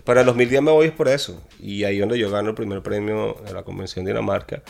[0.03, 1.41] para el 2010 me voy es por eso.
[1.59, 4.61] Y ahí donde yo gano el primer premio de la convención de Dinamarca.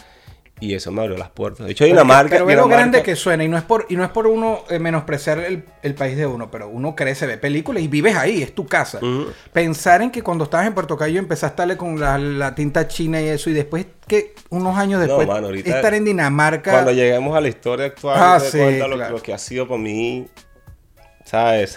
[0.60, 1.66] Y eso me abrió las puertas.
[1.68, 2.30] De hecho, Dinamarca.
[2.32, 4.64] pero ve lo grande que suena y no es por, y no es por uno
[4.70, 8.42] eh, menospreciar el, el país de uno, pero uno crece, ve películas y vives ahí,
[8.42, 8.98] es tu casa.
[8.98, 9.28] Ujú.
[9.54, 12.88] Pensar en que cuando estabas en Puerto Cayo empezaste a darle con la, la tinta
[12.88, 16.72] china y eso, y después que unos años No, después mano, ahorita- estar en Dinamarca.
[16.72, 19.18] Cuando lleguemos a la historia actual, Ah, sí, cuenta lo, claro.
[19.18, 20.26] lo que ha sido para mí.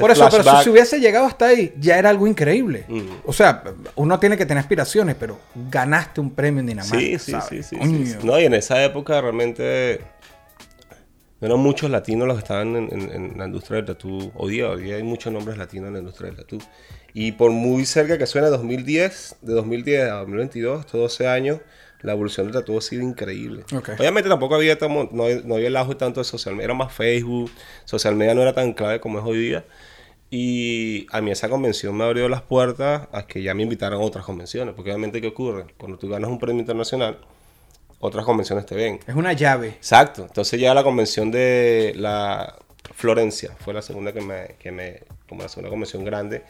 [0.00, 2.86] Por eso, pero si, hubiese llegado hasta ahí, ya era algo increíble.
[3.24, 3.62] O sea,
[3.96, 5.38] uno tiene que tener aspiraciones, pero
[5.70, 6.98] ganaste un premio en Dinamarca.
[6.98, 7.66] Sí, sí, ¿sabes?
[7.66, 8.16] sí, sí.
[8.22, 10.00] No, y en esa época realmente
[11.40, 14.30] no eran muchos latinos los que estaban en, en- en la industria del tatú.
[14.34, 16.58] Hoy día, hoy día hay muchos nombres latinos en la industria del tatú.
[17.14, 21.58] Y por muy cerca que suene 2010, de 2010 a 2022, estos 12 años,
[22.02, 23.64] la evolución del tatú ha sido increíble.
[23.98, 26.92] Obviamente tampoco había, tamo- no, no había el auge tanto de social media, era más
[26.92, 27.50] Facebook,
[27.84, 29.64] social media no era tan clave como es hoy día.
[30.30, 34.02] Y a mí esa convención me abrió las puertas a que ya me invitaran a
[34.02, 34.74] otras convenciones.
[34.74, 35.66] Porque obviamente, ¿qué ocurre?
[35.76, 37.18] Cuando tú ganas un premio internacional,
[37.98, 39.00] otras convenciones te ven.
[39.06, 39.68] Es una llave.
[39.68, 40.22] Exacto.
[40.22, 42.54] Entonces ya la convención de la
[42.94, 46.44] Florencia fue la segunda que me, que me como la segunda convención grande,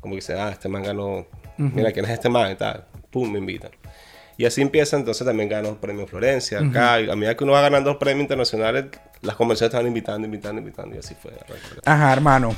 [0.00, 1.26] como que dice, ah, este man ganó,
[1.58, 2.52] mira, ¿quién es este man?
[2.52, 3.70] Y tal, pum, me invitan.
[4.36, 7.60] Y así empieza, entonces también ganó el premio Florencia, acá, a medida que uno va
[7.60, 8.86] ganando premios internacionales,
[9.22, 11.32] las convenciones estaban invitando, invitando, invitando, y así fue.
[11.84, 12.54] Ajá, hermano.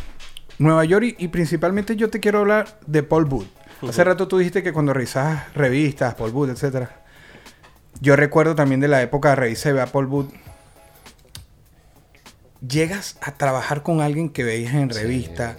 [0.58, 3.48] Nueva York y, y principalmente yo te quiero hablar de Paul Booth.
[3.86, 7.02] Hace rato tú dijiste que cuando revisabas revistas, Paul Booth, etcétera.
[8.00, 10.32] Yo recuerdo también de la época de revisar a Paul Booth.
[12.66, 15.58] Llegas a trabajar con alguien que veías en revista.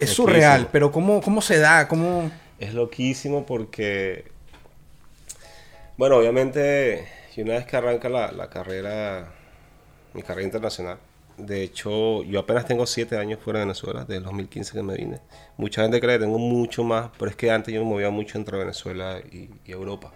[0.00, 0.14] Es Loquísimo.
[0.28, 1.86] surreal, pero ¿cómo, cómo se da?
[1.88, 2.30] ¿Cómo...?
[2.58, 4.31] Es loquísimo porque,
[5.96, 9.32] bueno, obviamente, y una vez que arranca la, la carrera,
[10.14, 10.98] mi carrera internacional,
[11.36, 14.94] de hecho, yo apenas tengo siete años fuera de Venezuela, desde el 2015 que me
[14.94, 15.20] vine.
[15.56, 18.38] Mucha gente cree que tengo mucho más, pero es que antes yo me movía mucho
[18.38, 20.12] entre Venezuela y, Europa.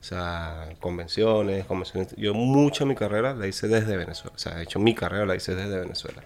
[0.00, 2.14] O sea, convenciones, convenciones.
[2.16, 4.34] Yo mucha mi carrera la hice desde Venezuela.
[4.34, 6.22] O sea, de hecho, mi carrera la hice desde Venezuela.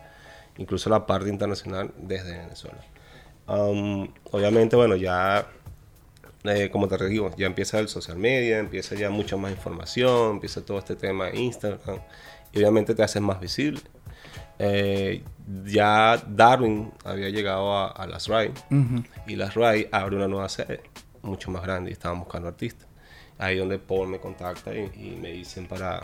[0.57, 2.79] Incluso la parte internacional desde Venezuela.
[3.46, 5.46] Um, obviamente, bueno, ya,
[6.49, 10.65] eh, como te digo, ya empieza el social media, empieza ya mucha más información, empieza
[10.65, 12.01] todo este tema de Instagram.
[12.53, 13.81] Y obviamente te haces más visible.
[14.59, 15.23] Eh,
[15.65, 18.53] ya Darwin había llegado a, a las RAI
[19.27, 20.81] y las RAI abre una nueva sede
[21.21, 22.87] mucho más grande y estaban buscando artistas.
[23.39, 26.01] Ahí donde Paul me contacta y, y me dicen para...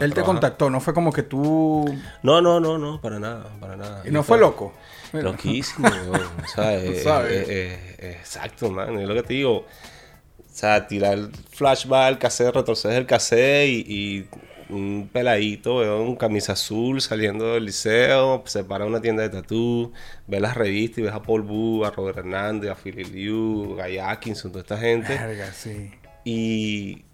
[0.00, 1.84] Él te contactó, no fue como que tú...
[2.22, 4.02] No, no, no, no, para nada, para nada.
[4.04, 4.72] Y no fue loco.
[5.22, 5.88] Loquísimo.
[6.44, 7.48] O sea, eh, sabes.
[7.48, 8.98] eh, eh, exacto, man.
[8.98, 9.58] Es lo que te digo.
[9.58, 14.28] O sea, tirar el flashback al cassette, retroceder el cassette y, y
[14.68, 19.92] un peladito, weón, camisa azul saliendo del liceo, se para una tienda de tatú,
[20.26, 23.86] ve las revistas y ves a Paul Boo, a Robert Hernández, a Philly Liu, a
[23.86, 25.14] Guy Atkinson, toda esta gente.
[25.18, 25.90] Verga, sí.
[26.24, 27.04] Y,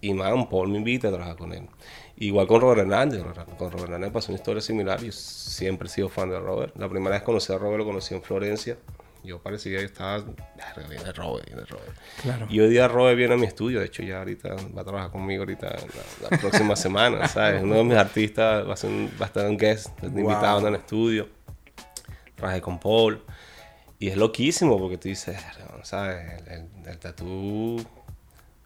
[0.00, 1.66] y man, Paul me invita a trabajar con él.
[2.20, 3.22] Igual con Robert Hernández.
[3.56, 5.00] Con Robert Hernández pasó una historia similar.
[5.00, 6.74] Yo siempre he sido fan de Robert.
[6.76, 8.76] La primera vez que conocí a Robert lo conocí en Florencia.
[9.22, 10.18] Yo parecía que estaba.
[10.18, 11.92] "Verga, Viene Robert, viene Robert.
[12.22, 12.46] Claro.
[12.48, 13.80] Y hoy día Robert viene a mi estudio.
[13.80, 17.28] De hecho, ya ahorita va a trabajar conmigo ahorita la, la próxima semana.
[17.28, 17.62] ¿Sabes?
[17.62, 20.66] Uno de mis artistas va a, ser un, va a estar un guest, invitado en
[20.68, 21.28] el estudio.
[22.36, 23.22] Trabajé con Paul.
[23.98, 25.36] Y es loquísimo porque tú dices,
[25.82, 26.40] ¿sabes?
[26.46, 27.84] El, el, el tatú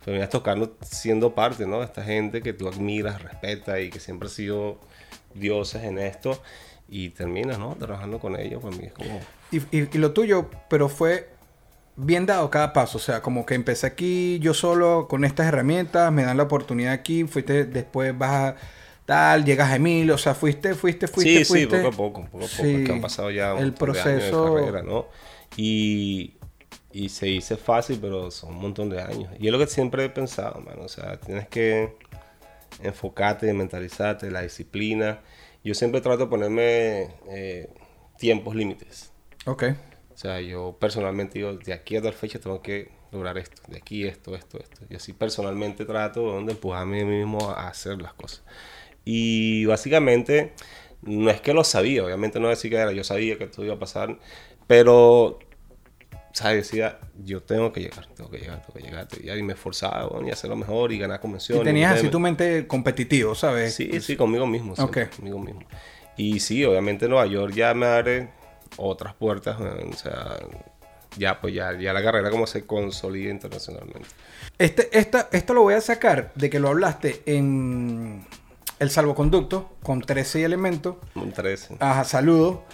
[0.05, 1.79] terminas tocando siendo parte, ¿no?
[1.81, 4.79] De esta gente que tú admiras, respetas y que siempre ha sido
[5.35, 6.41] dioses en esto.
[6.89, 7.75] Y terminas, ¿no?
[7.77, 9.19] Trabajando con ellos, para mí es como...
[9.51, 11.31] Y, y- y lo tuyo, pero fue
[11.97, 12.99] bien dado cada paso.
[12.99, 16.93] O sea, como que empecé aquí yo solo con estas herramientas, me dan la oportunidad
[16.93, 18.57] aquí, fuiste después vas a
[19.07, 21.77] tal, llegas a Emilio, o sea, fuiste, fuiste, fuiste, sí, fuiste.
[21.77, 22.63] sí, poco a poco, poco a poco.
[22.63, 22.75] Sí.
[22.77, 24.55] Es que han pasado ya un El montón de proceso.
[24.55, 25.07] carrera, ¿no?
[25.57, 26.35] Y,
[26.93, 29.33] y se dice fácil, pero son un montón de años.
[29.39, 30.83] Y es lo que siempre he pensado, mano.
[30.83, 31.97] O sea, tienes que
[32.83, 35.21] enfocarte, mentalizarte, la disciplina.
[35.65, 37.71] Yo siempre trato de ponerme eh,
[38.19, 39.13] tiempos límites.
[39.47, 39.65] Ok.
[40.15, 43.79] O sea, yo personalmente digo, de aquí a tal fecha tengo que lograr esto, de
[43.79, 44.83] aquí esto, esto, esto.
[44.89, 48.43] Y así personalmente trato de empujarme a mí mismo a hacer las cosas.
[49.05, 50.53] Y básicamente,
[51.03, 53.75] no es que lo sabía, obviamente no decir que era, yo sabía que esto iba
[53.75, 54.19] a pasar,
[54.67, 55.39] pero,
[56.33, 56.69] ¿sabes?
[56.69, 59.39] Decía, yo tengo que llegar, tengo que llegar, tengo que llegar, tengo que llegar.
[59.39, 61.65] Y me esforzaba, bueno, y hacerlo mejor y ganar Y convenciones.
[61.65, 63.75] tenías así tu mente competitivo, ¿sabes?
[63.75, 64.75] Sí, sí, conmigo mismo.
[64.77, 65.17] siempre, Ok.
[65.17, 65.61] Conmigo mismo.
[66.17, 68.29] Y sí, obviamente Nueva York ya me abre
[68.77, 69.57] otras puertas.
[69.61, 70.37] O sea,
[71.17, 74.09] ya pues ya, ya la carrera como se consolida internacionalmente.
[74.59, 78.27] Este, esta, esto lo voy a sacar de que lo hablaste en
[78.79, 80.97] El Salvoconducto con 13 elementos.
[81.15, 81.77] Un 13.
[81.81, 82.65] Ajá, saludo.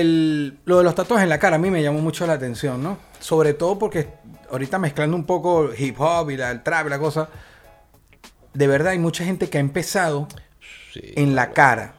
[0.00, 2.82] El, lo de los tatuajes en la cara a mí me llamó mucho la atención,
[2.82, 2.98] ¿no?
[3.20, 4.08] Sobre todo porque
[4.50, 7.28] ahorita mezclando un poco hip hop y la, el trap y la cosa,
[8.52, 10.26] de verdad hay mucha gente que ha empezado
[10.92, 11.00] Sí.
[11.16, 11.94] en la cara.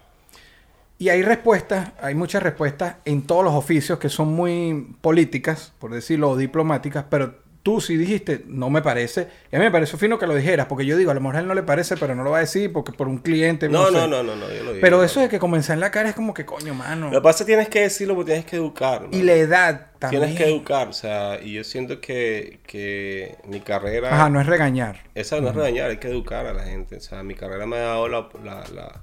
[0.97, 5.93] Y hay respuestas, hay muchas respuestas en todos los oficios que son muy políticas, por
[5.93, 9.27] decirlo, o diplomáticas, pero tú sí dijiste, no me parece.
[9.51, 11.37] Y a mí me pareció fino que lo dijeras, porque yo digo, a lo mejor
[11.37, 13.67] a él no le parece, pero no lo va a decir porque por un cliente.
[13.69, 13.91] No, sé.
[13.93, 14.81] no, no, no, no, yo lo digo.
[14.81, 17.07] Pero eso de que comencé en la cara es como que coño, mano.
[17.09, 19.07] Lo que pasa es que tienes que decirlo porque tienes que educar.
[19.09, 20.21] Y la edad también.
[20.21, 24.13] Tienes que educar, o sea, y yo siento que, que mi carrera...
[24.13, 24.99] Ajá, no es regañar.
[25.15, 26.97] Esa no es regañar, hay que educar a la gente.
[26.97, 29.01] O sea, mi carrera me ha dado la, la- la-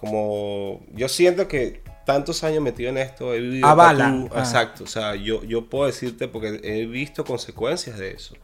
[0.00, 0.84] Como...
[0.92, 3.66] Yo siento que tantos años metido en esto, he vivido...
[3.66, 4.06] Avala.
[4.06, 4.38] tatú, Ah.
[4.38, 8.34] Exacto, o sea, yo, yo puedo decirte porque he visto consecuencias de eso.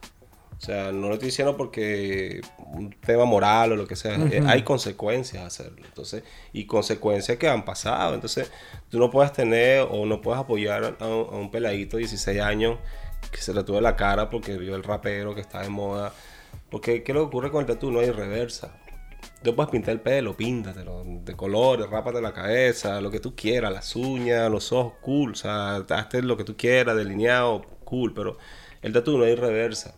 [0.55, 4.15] O sea, no lo estoy diciendo porque un tema moral o lo que sea.
[4.15, 5.81] eh, Hay consecuencias a hacerlo.
[5.85, 6.23] Entonces,
[6.53, 8.13] y consecuencias que han pasado.
[8.13, 8.49] Entonces,
[8.89, 12.39] tú no puedes tener o no puedes apoyar a un, a un peladito de 16
[12.39, 12.77] años
[13.31, 16.13] que se le tuve la cara porque vio el rapero que está de moda.
[16.69, 17.91] Porque, ¿qué es lo que ocurre con el tatú?
[17.91, 18.77] No hay reversa.
[19.43, 23.73] Tú puedes pintar el pelo, píntatelo de colores, rápate la cabeza, lo que tú quieras,
[23.73, 25.31] las uñas, los ojos, cool.
[25.31, 28.13] O sea, hazte lo que tú quieras, delineado, cool.
[28.13, 28.37] Pero
[28.81, 29.95] el tatu no hay reversa.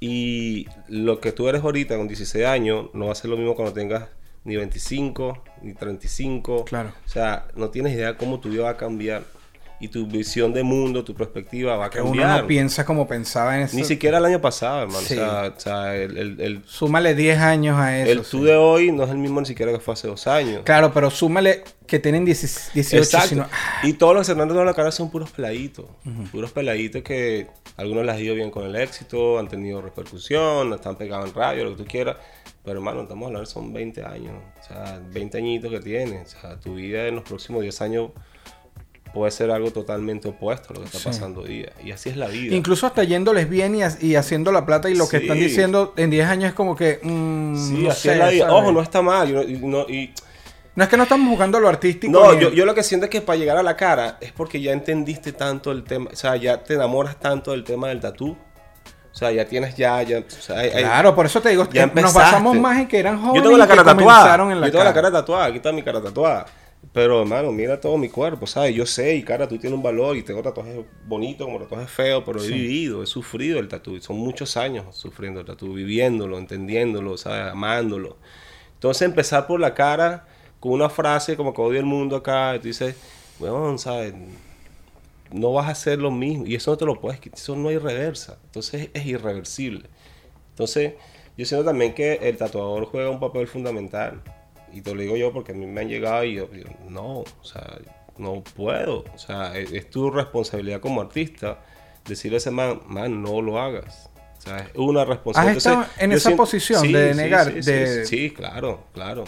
[0.00, 3.54] Y lo que tú eres ahorita con 16 años no va a ser lo mismo
[3.54, 4.08] cuando tengas
[4.44, 6.64] ni 25, ni 35.
[6.64, 6.92] Claro.
[7.04, 9.24] O sea, no tienes idea cómo tu vida va a cambiar.
[9.78, 12.40] Y tu visión de mundo, tu perspectiva va a Que uno cambiar.
[12.42, 13.76] no piensa como pensaba en eso.
[13.76, 15.00] Ni siquiera el año pasado, hermano.
[15.00, 15.14] Sí.
[15.14, 18.10] O sea, o sea, el, el, el, Súmale 10 años a eso.
[18.12, 18.30] el sí.
[18.30, 20.62] tú de hoy no es el mismo ni siquiera que fue hace dos años.
[20.64, 23.28] Claro, pero súmale que tienen 10 18, Exacto.
[23.28, 23.46] sino-
[23.82, 25.84] Y todos los están dando la cara son puros peladitos.
[26.32, 30.96] Puros peladitos que algunos les ha ido bien con el éxito, han tenido repercusión, están
[30.96, 32.16] pegados en radio, lo que tú quieras.
[32.64, 34.32] Pero hermano, estamos hablando, son 20 años.
[34.60, 36.34] O sea, 20 añitos que tienes.
[36.34, 38.10] O sea, tu vida en los próximos 10 años
[39.16, 41.04] puede ser algo totalmente opuesto a lo que está Sí.
[41.06, 41.72] pasando hoy día.
[41.82, 42.54] Y así es la vida.
[42.54, 45.94] Incluso hasta yéndoles bien y, ha- y haciendo la plata y lo que están diciendo
[45.96, 47.00] en 10 años es como que...
[47.02, 48.46] mm, Sí, no así sé, es la vida.
[48.48, 48.62] ¿sabes?
[48.62, 49.26] Ojo, no está mal.
[49.28, 50.12] yo no- y
[50.74, 52.12] no- es que no estamos jugando a lo artístico.
[52.12, 54.60] No, yo, yo lo que siento es que para llegar a la cara es porque
[54.60, 58.36] ya entendiste tanto el tema, o sea, ya te enamoras tanto del tema del tatú.
[59.12, 61.66] O sea, ya tienes ya, ya, o sea, hay- hay- Claro, por eso te digo,
[61.72, 64.36] ya eh, nos basamos más en que eran jóvenes Yo tengo la que cara tatuada.
[64.36, 66.44] yo tengo la cara tatuada, aquí está mi cara tatuada.
[66.92, 68.74] Pero hermano, mira todo mi cuerpo, ¿sabes?
[68.74, 72.22] Yo sé, y cara, tú tienes un valor y tengo tatuajes bonitos como tatuajes feos,
[72.24, 74.00] pero he vivido, he sufrido el tatu.
[74.00, 77.52] Son muchos años sufriendo el tatu, viviéndolo, entendiéndolo, ¿sabes?
[77.52, 78.16] Amándolo.
[78.74, 80.26] Entonces empezar por la cara
[80.58, 82.96] con una frase como que odio el mundo acá, y tú dices,
[83.38, 84.14] weón, ¿sabes?
[85.32, 86.46] No vas a hacer lo mismo.
[86.46, 88.38] Y eso no te lo puedes quitar, eso no hay reversa.
[88.44, 89.88] Entonces es irreversible.
[90.50, 90.94] Entonces,
[91.36, 94.22] yo siento también que el tatuador juega un papel fundamental.
[94.76, 97.20] Y te lo digo yo porque a mí me han llegado y yo, yo, no,
[97.20, 97.78] o sea,
[98.18, 99.04] no puedo.
[99.14, 101.60] O sea, es, es tu responsabilidad como artista
[102.06, 104.10] decirle a ese man, man, no lo hagas.
[104.38, 105.56] O sea, es una responsabilidad.
[105.56, 109.24] ¿Has Entonces, en esa posición de negar, Sí, de- sí, claro, claro.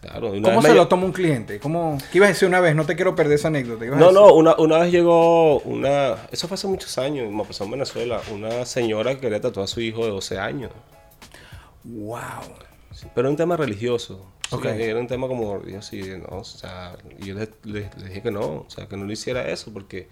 [0.00, 0.32] claro.
[0.42, 1.60] ¿Cómo se me- lo toma un cliente?
[1.60, 1.98] ¿Cómo...
[2.10, 2.74] ¿Qué ibas a decir una vez?
[2.74, 3.84] No te quiero perder esa anécdota.
[3.84, 6.16] No, no, una, una vez llegó una...
[6.32, 8.22] Eso fue hace muchos años, me pasó en Venezuela.
[8.32, 10.70] Una señora que quería tatuar a su hijo de 12 años.
[11.84, 12.20] Wow.
[12.92, 14.24] Sí, pero un tema religioso.
[14.52, 14.64] Sí, Ok.
[14.66, 18.30] Era un tema como, yo sí, no, o sea, yo le, le- le dije que
[18.30, 20.08] no, o sea, que no le hiciera eso, porque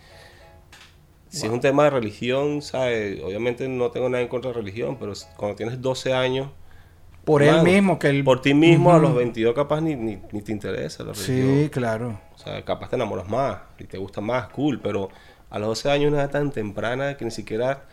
[1.29, 3.21] si es un tema de religión, ¿sabes?
[3.23, 6.49] Obviamente no tengo nada en contra de religión, pero cuando tienes 12 años,
[7.25, 8.25] Por él mismo, que él...
[8.25, 11.65] por ti mismo a los 22 capaz ni, ni, ni te interesa la religión.
[11.65, 12.19] Sí, claro.
[12.35, 15.11] O sea, capaz te enamoras más y te gusta más, cool, pero
[15.51, 17.85] a los 12 años una edad tan temprana que ni siquiera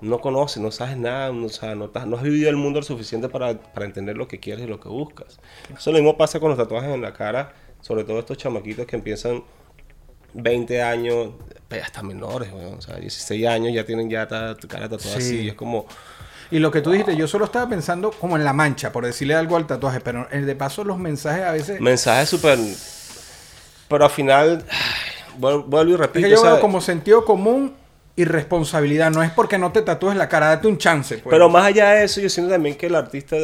[0.00, 2.84] no conoces, no sabes nada, no, o sea, no, no has vivido el mundo lo
[2.86, 5.38] suficiente para, para entender lo que quieres y lo que buscas.
[5.76, 8.96] Eso lo mismo pasa con los tatuajes en la cara, sobre todo estos chamaquitos que
[8.96, 9.42] empiezan
[10.32, 11.30] 20 años,
[11.68, 15.36] pues, hasta menores, o sea, 16 años ya tienen ya ta- tu cara tatuada Sí.
[15.38, 15.86] así, es como...
[16.52, 19.34] Y lo que tú dijiste, yo solo estaba pensando como en la mancha, por decirle
[19.36, 21.80] algo al tatuaje, pero eh, de paso los mensajes a veces...
[21.80, 22.58] Mensaje súper...
[23.88, 24.64] Pero al final,
[25.38, 27.74] vuel- vuelvo y Es repito, que yo o sea, veo como sentido común
[28.20, 29.10] y responsabilidad.
[29.10, 31.18] No es porque no te tatúes la cara, date un chance.
[31.18, 31.30] Pues.
[31.32, 33.36] Pero más allá de eso, yo siento también que el artista,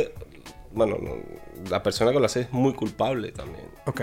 [0.73, 1.17] bueno, no,
[1.71, 3.67] la persona que lo hace es muy culpable también.
[3.87, 4.03] Ok.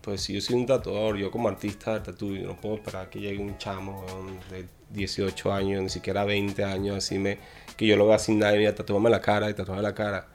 [0.00, 3.10] Pues si yo soy un tatuador, yo como artista de tatu, yo no puedo esperar
[3.10, 4.06] que llegue un chamo
[4.50, 7.38] de 18 años, ni siquiera 20 años, así me,
[7.76, 10.26] que yo lo vea sin nadie, mira, tatúame la cara y tatuame la cara.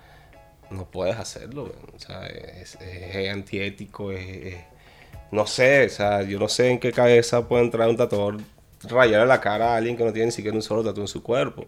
[0.70, 4.62] No puedes hacerlo, o sea, es, es- es antiético, es, es-
[5.32, 8.38] no sé, o sea, yo no sé en qué cabeza puede entrar un tatuador
[8.90, 11.22] rayarle la cara a alguien que no tiene ni siquiera un solo tatu en su
[11.24, 11.66] cuerpo.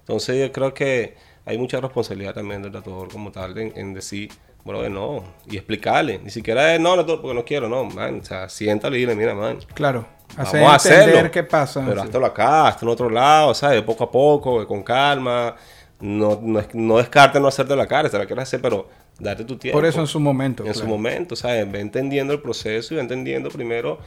[0.00, 4.30] Entonces yo creo que hay mucha responsabilidad también del tatuador como tal en, en decir,
[4.64, 6.18] bueno, no, y explicarle.
[6.18, 8.20] Ni siquiera es, no, no, porque no quiero, no, man.
[8.20, 9.58] O sea, siéntalo y dile, mira, man.
[9.74, 10.06] Claro.
[10.36, 11.84] Vamos Hacer a entender qué pasa.
[11.84, 13.82] Pero hazlo acá, hazlo en otro lado, ¿sabes?
[13.82, 15.56] Poco a poco, con calma.
[15.98, 19.58] No, no, no descarte no hacerte la cara, te la quieres hacer, pero date tu
[19.58, 19.78] tiempo.
[19.78, 20.64] Por eso en su momento.
[20.64, 21.70] En su momento, ¿sabes?
[21.70, 23.98] Ve entendiendo el proceso y ve entendiendo primero, o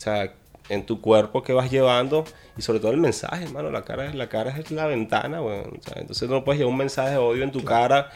[0.00, 0.32] sea,
[0.68, 2.24] en tu cuerpo que vas llevando
[2.56, 3.70] y sobre todo el mensaje, hermano.
[3.70, 5.78] La cara, es- la cara es la ventana, weón.
[5.96, 8.10] Entonces no puedes llevar un mensaje de odio en tu cara.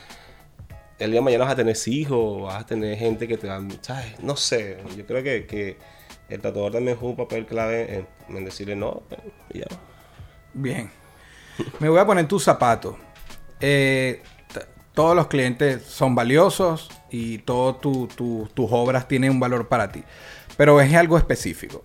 [0.98, 3.60] El día de mañana vas a tener hijos, vas a tener gente que te va,
[3.80, 4.20] ¿sabes?
[4.22, 4.78] No sé.
[4.96, 5.78] Yo creo que, que
[6.28, 9.02] el tatuador también juega un papel clave en, en decirle no,
[9.52, 9.66] y ya.
[10.52, 10.90] Bien.
[11.78, 12.96] Me voy a poner tus zapatos.
[13.60, 14.22] Eh,
[14.94, 20.02] todos los clientes son valiosos y todas tus obras tienen un valor para ti.
[20.56, 21.82] Pero es algo específico.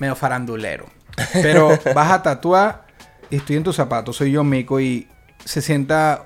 [0.00, 0.86] Medio farandulero.
[1.34, 2.86] Pero vas a tatuar
[3.30, 4.16] y estoy en tus zapatos.
[4.16, 5.06] Soy yo, Mico, y
[5.44, 6.24] se sienta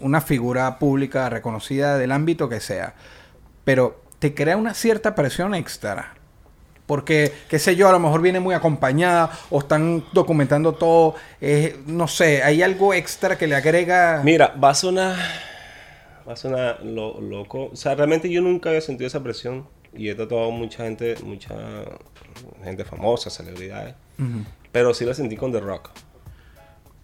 [0.00, 2.94] una figura pública reconocida del ámbito que sea.
[3.64, 6.14] Pero te crea una cierta presión extra.
[6.86, 11.16] Porque, qué sé yo, a lo mejor viene muy acompañada o están documentando todo.
[11.86, 14.20] no sé, hay algo extra que le agrega.
[14.24, 15.16] Mira, va a sonar,
[16.26, 17.70] va a sonar lo- loco.
[17.72, 21.54] O sea, realmente yo nunca había sentido esa presión y he tatuado mucha gente, mucha
[22.64, 23.94] gente famosa, celebridades.
[24.72, 25.90] Pero sí la sentí con The Rock.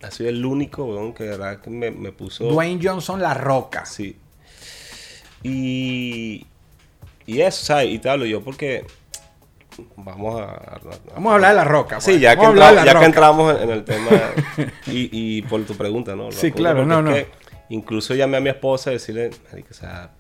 [0.02, 2.44] Ha sido el único, weón, que de verdad que me, me puso...
[2.44, 3.86] Dwayne Johnson, la roca.
[3.86, 4.16] Sí.
[5.42, 6.46] Y,
[7.26, 7.90] y eso, ¿sabes?
[7.90, 8.84] Y te hablo yo porque
[9.96, 10.80] vamos a...
[11.14, 12.00] Vamos a hablar de la roca.
[12.00, 12.20] Sí, pues.
[12.22, 14.10] ya, que, entra- ya que entramos en, en el tema
[14.86, 16.24] y, y por tu pregunta, ¿no?
[16.24, 17.12] Lo Sí, claro, no, es no.
[17.12, 17.26] que
[17.70, 19.30] incluso llamé a mi esposa a decirle,
[19.70, 20.10] o sea,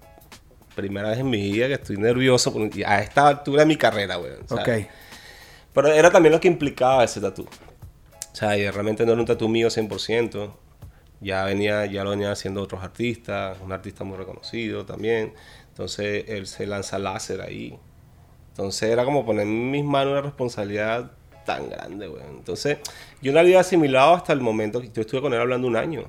[0.74, 4.16] primera vez en mi vida que estoy nervioso por- a esta altura de mi carrera,
[4.16, 4.32] güey.
[4.50, 4.68] Ok.
[5.72, 7.42] Pero era también lo que implicaba ese tatu.
[7.42, 10.54] O sea, y realmente no era un tatu mío 100%.
[11.20, 15.34] Ya venía, ya lo venían haciendo otros artistas, un artista muy reconocido también.
[15.68, 17.78] Entonces él se lanza láser ahí.
[18.50, 21.12] Entonces era como poner en mis manos una responsabilidad
[21.46, 22.22] tan grande, güey.
[22.28, 22.78] Entonces
[23.22, 26.04] yo no había asimilado hasta el momento que yo estuve con él hablando un año.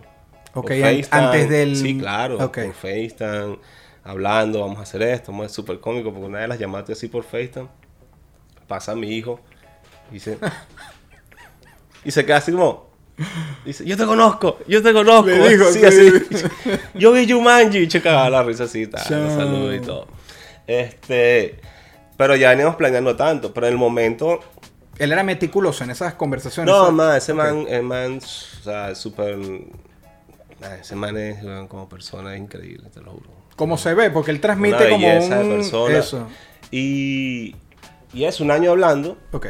[0.55, 0.71] Ok,
[1.11, 2.43] antes del- Sí, claro.
[2.43, 2.57] Ok.
[2.65, 3.57] Por FaceTime,
[4.03, 6.89] hablando, vamos a hacer esto, vamos a- es súper cómico, porque una de las llamadas
[6.91, 7.67] así por FaceTime,
[8.67, 9.39] pasa mi hijo,
[10.09, 10.37] y dice...
[12.05, 12.91] y se queda así como...
[13.63, 15.27] Dice, yo te conozco, yo te conozco.
[15.27, 15.85] Le dijo, Sí, sí.
[15.85, 16.79] así.
[16.95, 20.07] Yo vi Jumanji y se cagaba la risa así, tal, saludos y todo.
[20.65, 21.59] Este...
[22.17, 24.39] Pero ya veníamos planeando tanto, pero en el momento...
[24.97, 26.71] Él era meticuloso en esas conversaciones.
[26.73, 26.93] No, ¿sabes?
[26.93, 29.37] man, ese man, el man, o sea, es súper...
[30.79, 31.37] Ese man es,
[31.67, 33.29] como persona increíble, te lo juro.
[33.55, 35.29] Como se ve, porque él transmite Una como un...
[35.29, 35.97] de persona.
[35.97, 36.27] Eso.
[36.71, 37.55] Y,
[38.13, 39.17] y es un año hablando.
[39.31, 39.47] Ok.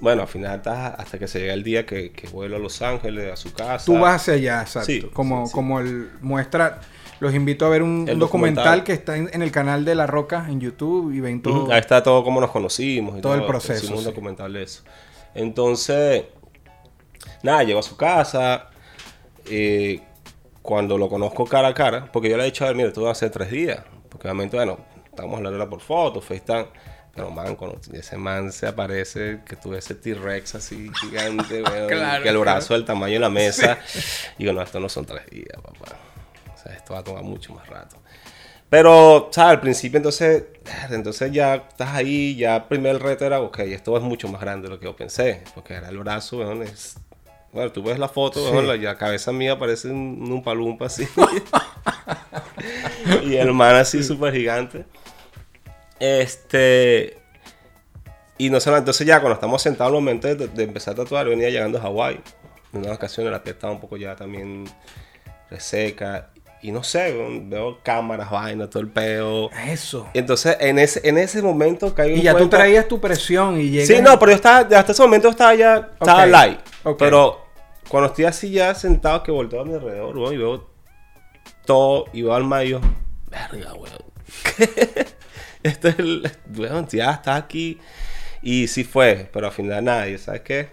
[0.00, 2.82] Bueno, al final hasta, hasta que se llega el día que, que vuelo a Los
[2.82, 3.86] Ángeles, a su casa.
[3.86, 4.86] Tú vas hacia allá, exacto.
[4.86, 6.80] Sí, como, sí, como el muestra...
[7.18, 10.44] Los invito a ver un, documental, que está en, en el canal de La Roca
[10.50, 11.72] en YouTube y ven todo.
[11.72, 13.16] Ahí está todo como nos conocimos.
[13.18, 14.82] Y Todo el proceso, Hicimos un documental de eso.
[15.34, 16.24] Entonces,
[17.42, 18.68] nada, llego a su casa.
[19.46, 20.02] eh,
[20.66, 23.02] cuando lo conozco cara a cara, porque yo le he dicho a ver, mira, esto
[23.02, 23.80] va a ser tres días.
[24.10, 26.66] Porque obviamente, bueno, estamos hablando por fotos, FaceTime.
[27.14, 32.22] Pero man, cuando ese man se aparece, que tuve ese T-Rex así gigante, weón, Claro,
[32.22, 33.78] que el brazo del tamaño de la mesa.
[34.36, 35.96] Y digo, no, esto no son tres días, papá.
[36.52, 37.96] O sea, esto va a tomar mucho más rato.
[38.68, 39.52] Pero, ¿sabes?
[39.52, 40.46] Al principio, entonces,
[40.90, 44.68] entonces ya estás ahí, ya el primer reto era, ok, esto es mucho más grande
[44.68, 46.96] de lo que yo pensé, porque era el brazo, weón, es...
[47.56, 48.66] Bueno, tú ves la foto, Sí.
[48.66, 51.08] la, la cabeza mía parece un, un palumpa así.
[53.24, 54.84] y el man así súper gigante.
[55.98, 57.16] Este...
[58.36, 61.26] Y no solo, entonces ya cuando estamos sentados al momento de, de empezar a tatuar,
[61.26, 62.20] venía llegando a Hawái.
[62.74, 64.66] En una ocasión la piel estaba un poco ya también
[65.50, 66.28] reseca.
[66.60, 69.48] Y no sé, veo cámaras, vainas, todo el peo.
[69.66, 70.06] Eso.
[70.12, 73.88] Entonces, en ese, en ese momento caigo Y ya tú traías tu presión y llegas...
[73.88, 76.60] Sí, no, pero yo estaba, hasta ese momento estaba ya, estaba Ok, light.
[76.84, 76.98] ok.
[76.98, 77.45] Pero
[77.88, 80.70] cuando estoy así ya sentado, que volteo a mi alrededor, weón, y veo
[81.64, 82.80] todo, y veo al mayo,
[83.30, 84.04] verga, weón.
[85.62, 87.80] Este es el, weón, ya está aquí.
[88.40, 90.68] Y sí fue, pero al final nadie, ¿sabes qué?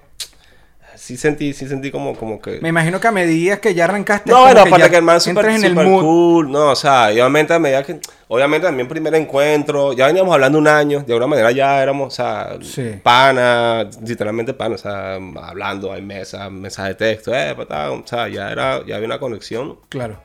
[0.95, 2.59] Sí sentí, sí sentí como, como que...
[2.61, 4.29] Me imagino que a medida que ya arrancaste...
[4.31, 6.01] No, bueno, que aparte ya que el man super, en el super mood.
[6.01, 6.51] cool.
[6.51, 7.99] No, o sea, y obviamente a medida que...
[8.27, 9.93] Obviamente también primer encuentro.
[9.93, 10.99] Ya veníamos hablando un año.
[11.01, 12.91] De alguna manera ya éramos, o sea, Sí.
[13.03, 13.89] pana.
[14.05, 14.75] Literalmente pana.
[14.75, 17.35] O sea, hablando, hay mesas, mensajes de texto.
[17.35, 19.79] Eh, patá, o sea, ya, era, ya había una conexión.
[19.89, 20.19] Claro.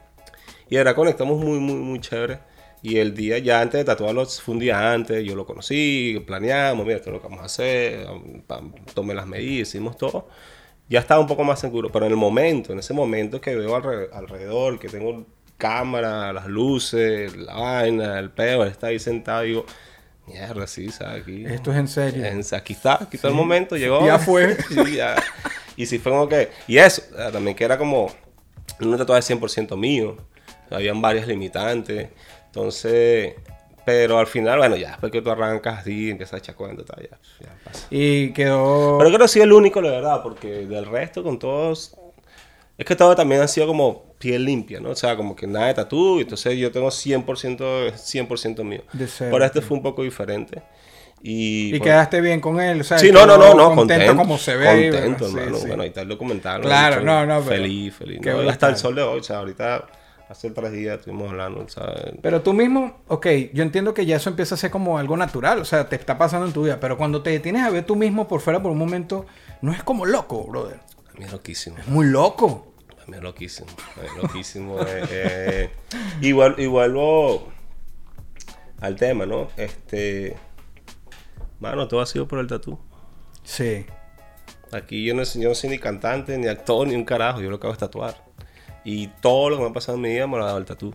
[0.70, 2.38] Y era conectamos muy, muy, muy chévere.
[2.80, 6.86] Y el día ya antes de tatuarlo, fue un día antes, yo lo conocí, planeamos,
[6.86, 8.06] mira, esto es lo que vamos a hacer,
[8.94, 10.28] tomé las medidas, hicimos todo.
[10.88, 13.76] Ya estaba un poco más seguro, pero en el momento, en ese momento que veo
[13.76, 15.26] alre- alrededor, que tengo
[15.58, 19.66] cámara, las luces, la vaina, el peo, él está ahí sentado, digo,
[20.26, 21.22] mierda, sí, ¿sabes?
[21.22, 22.24] Aquí, Esto es en serio.
[22.24, 24.06] en- aquí está, aquí está el momento, llegó.
[24.06, 24.56] Ya fue.
[24.68, 25.16] Sí, ya.
[25.76, 26.50] Y sí fue como que...
[26.66, 28.10] Y eso, también que era como...
[28.80, 30.16] No un tatuaje 100% mío.
[30.70, 32.08] Habían varias limitantes.
[32.46, 33.34] Entonces...
[33.90, 37.02] Pero al final, bueno, ya después que tú arrancas así, empiezas a echar cuenta, tal,
[37.10, 37.86] ya, ya pasa.
[37.90, 38.98] Y quedó...
[38.98, 41.96] Pero creo que soy el único, la verdad, porque del resto, con todos...
[42.76, 44.90] Es que todo también ha sido como piel limpia, ¿no?
[44.90, 48.82] O sea, como que nada de tatú, entonces yo tengo 100%, 100% mío.
[49.18, 50.62] Pero este fue un poco diferente.
[51.22, 54.14] Y, Y pues, quedaste bien con él, o sea, Sí, no, no, no, no, contento.
[54.14, 55.28] como se ve Contento.
[55.28, 55.56] Sí, hermano.
[55.58, 55.66] sí.
[55.66, 56.60] Bueno, ahí está el documental.
[56.60, 57.24] Claro, ¿no?
[57.24, 58.20] no, no, pero- Feliz, feliz.
[58.22, 58.48] qué ¿no?
[58.48, 59.86] Hasta el sol de hoy, o sea, ahorita,
[60.28, 62.14] hace tres días estuvimos hablando, ¿sabes?
[62.22, 65.60] Pero tú mismo, ok, yo entiendo que ya eso empieza a ser como algo natural,
[65.60, 67.96] o sea, te está pasando en tu vida, pero cuando te detienes a ver tú
[67.96, 69.26] mismo por fuera por un momento,
[69.62, 70.80] no es como loco, brother.
[71.14, 71.78] A mí es loquísimo.
[71.78, 72.72] Es muy loco.
[73.02, 73.68] A mí es loquísimo.
[73.96, 74.80] A mí es loquísimo.
[74.82, 75.70] eh, eh.
[76.20, 77.48] Vuel- y vuelvo
[78.80, 79.48] al tema, ¿no?
[79.56, 80.36] Este.
[81.58, 82.78] Mano, todo ha sido por el tatú.
[83.42, 83.84] Sí.
[84.70, 87.40] Aquí yo no, yo no soy ni cantante, ni actor, ni un carajo.
[87.40, 88.27] Yo lo que hago es tatuar.
[88.90, 90.64] Y todo lo que me ha pasado en mi vida me lo ha dado el
[90.64, 90.94] tatú.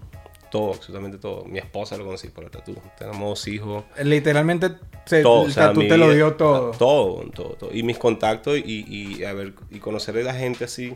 [0.49, 1.45] Todo, absolutamente todo.
[1.45, 2.75] Mi esposa lo conocí por el tatú.
[2.97, 3.83] Tenemos dos hijos.
[4.03, 4.71] Literalmente
[5.05, 5.43] se, Todo.
[5.45, 6.71] el o sea, tatu mi te lo vida- dio todo.
[6.71, 7.69] Todo, todo, todo.
[7.71, 10.95] Y mis contactos y, y, a ver, y conocer a la gente así.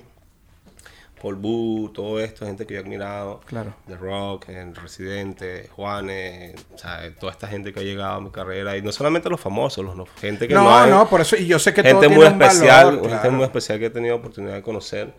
[1.22, 3.42] Paul Boo, todo esto, gente que yo he admirado.
[3.46, 3.74] Claro.
[3.88, 8.30] The Rock, el Residente, Juanes, o sea, toda esta gente que ha llegado a mi
[8.30, 8.78] carrera.
[8.78, 11.36] Y no solamente los famosos, los, los- gente que no, No, hay- no, por eso,
[11.36, 13.32] y yo sé que todo gente tiene muy un especial, valor, gente claro.
[13.32, 15.14] muy especial que he tenido oportunidad de conocer.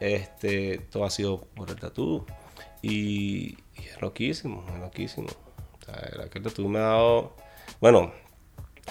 [0.00, 2.24] Este, todo ha sido por el tatú.
[2.82, 5.28] Y, y es loquísimo, es loquísimo.
[5.28, 7.32] O sea, el- tatú me ha dado,
[7.80, 8.12] bueno,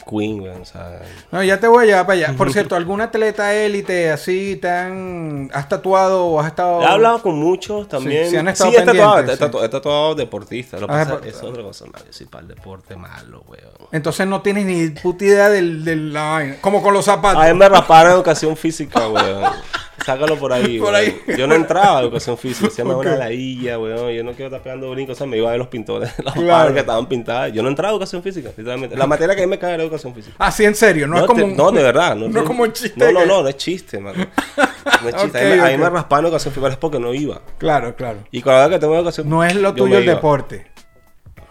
[0.07, 1.01] Queen, o sea,
[1.31, 2.37] No, ya te voy a llevar para allá.
[2.37, 5.49] Por cierto, ¿algún atleta élite así tan...
[5.53, 6.81] ¿Has tatuado o has estado...?
[6.81, 8.25] He hablado con muchos también.
[8.25, 10.81] Sí, Sí, sí han estado he, tatuado, he, tatu- he tatuado deportistas.
[10.81, 13.71] Lo que Ah, pasa es otra cosa, man, Yo soy para el deporte malo, weón.
[13.91, 16.57] Entonces no tienes ni puta idea del, del- la vaina.
[16.61, 17.43] Como con los zapatos.
[17.43, 19.51] A mí me raparon educación física, weón.
[20.07, 20.95] Sácalo por ahí, Por weón.
[21.27, 21.37] ahí.
[21.37, 22.69] Yo no entraba a educación física.
[22.69, 23.01] Se llama Ok.
[23.05, 24.09] una ladilla, weón.
[24.11, 25.15] Yo no quiero estar pegando brincos.
[25.15, 26.73] O sea, me iba a ver los pintores, las Claro.
[26.73, 27.51] que estaban pintadas.
[27.53, 28.95] Yo no entraba a educación física, literalmente.
[28.95, 30.35] La materia que a mí me cae era educación física.
[30.39, 31.05] Ah, sí, en serio.
[31.07, 32.15] No, es te- como un- no, de verdad.
[32.15, 32.93] No, No, es como un chiste.
[32.97, 34.15] No, no, no, no es chiste, man.
[34.15, 35.37] No es chiste.
[35.39, 37.41] a mí, Ok, me- a mí me rasparon educación física, es porque no iba.
[37.57, 38.19] Claro, claro.
[38.31, 40.13] Y cada vez que tengo educación No es lo yo tuyo me el iba.
[40.15, 40.67] deporte.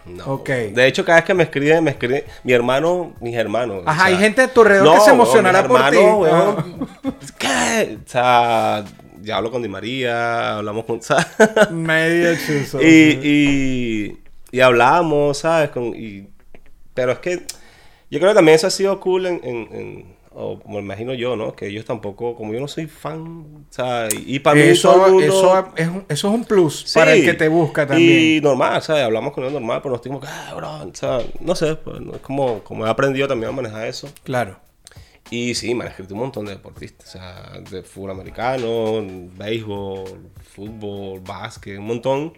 [0.07, 0.25] No.
[0.35, 0.49] Ok.
[0.49, 3.83] De hecho, cada vez que me escriben, me escriben mi hermano, mis hermanos.
[3.87, 5.97] Ajá, hay gente a tu alrededor que se emocionará por ti.
[5.97, 6.89] weón.
[7.39, 7.99] ¿Qué?
[8.05, 8.85] O sea,
[9.21, 11.03] ya hablo con Di María, hablamos con.
[11.03, 11.27] ¿sabes?
[11.71, 12.81] Medio chuzo.
[12.81, 12.87] y,
[13.23, 14.19] y,
[14.53, 15.71] y hablamos, ¿sabes?
[15.71, 16.29] Con, y,
[16.95, 17.43] pero es que
[18.11, 19.41] yo creo que también eso ha sido cool en.
[19.43, 21.55] en- en- o me imagino yo, ¿no?
[21.57, 23.21] Que ellos tampoco, como yo no soy fan,
[23.69, 26.99] o sea, y, para mí eso, mundo- eso, es un, eso es un plus Sí.
[26.99, 28.37] para el que te busca también.
[28.37, 29.03] Y normal, ¿sabes?
[29.03, 31.97] Hablamos con él normal, pero nos dimos que, ah, bro, o sea, no sé, pues,
[32.15, 34.09] es como, como he aprendido también a manejar eso.
[34.25, 34.59] Claro.
[35.31, 39.03] Y sí, me han escrito un montón de deportistas, o sea, de fútbol americano,
[39.37, 42.33] béisbol, fútbol, básquet, un montón.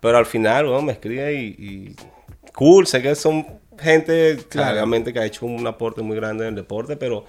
[0.00, 1.96] Pero al final, bueno, me escribe y, y
[2.54, 3.44] cool, sé que son
[3.80, 7.24] gente claramente que ha hecho un aporte muy grande en el deporte, pero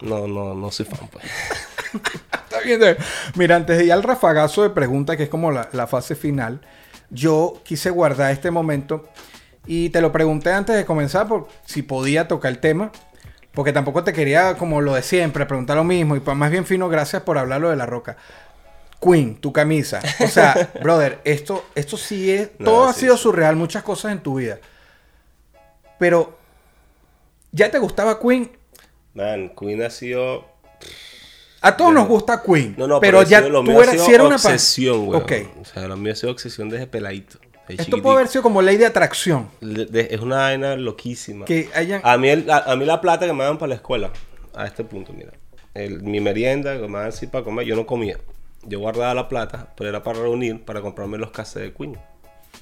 [0.00, 1.24] no, no, no soy fan, pues.
[2.32, 2.80] Está bien.
[2.80, 2.96] de-
[3.36, 6.60] Mira, antes de ir al rafagazo de preguntas, que es como la, la fase final,
[7.10, 9.08] yo quise guardar este momento
[9.66, 12.90] y te lo pregunté antes de comenzar por si podía tocar el tema,
[13.52, 16.88] porque tampoco te quería, como lo de siempre, preguntar lo mismo y más bien fino,
[16.88, 18.16] gracias por hablar lo de la roca.
[19.00, 20.00] Queen, tu camisa.
[20.20, 22.50] O sea, brother, esto, esto sí es.
[22.58, 24.58] No, todo ha sido surreal, muchas cosas en tu vida.
[25.98, 26.36] Pero,
[27.52, 28.50] ¿ya te gustaba Queen?
[29.14, 30.44] Man, Queen ha sido
[31.60, 32.74] A todos Yo- nos gusta Queen.
[32.76, 35.20] No, no, pero, pero, ya sido- lo tú eras, sido si eras una obsesión, güey.
[35.20, 35.32] Ok.
[35.62, 37.38] O sea, lo mío ha sido obsesión desde peladito.
[37.68, 38.02] Esto chiquitico.
[38.02, 39.48] puede haber sido como ley de atracción.
[39.62, 41.46] De- es una vaina loquísima.
[41.46, 42.02] Que hayan.
[42.04, 44.10] A mí, el- a, a mí la plata que me daban para la escuela,
[44.54, 45.32] a este punto, mira.
[45.72, 48.18] el- mi merienda que me daban así para comer, yo no comía.
[48.62, 51.98] Yo guardaba la plata, pero era para reunir, para comprarme los cassettes de Queen.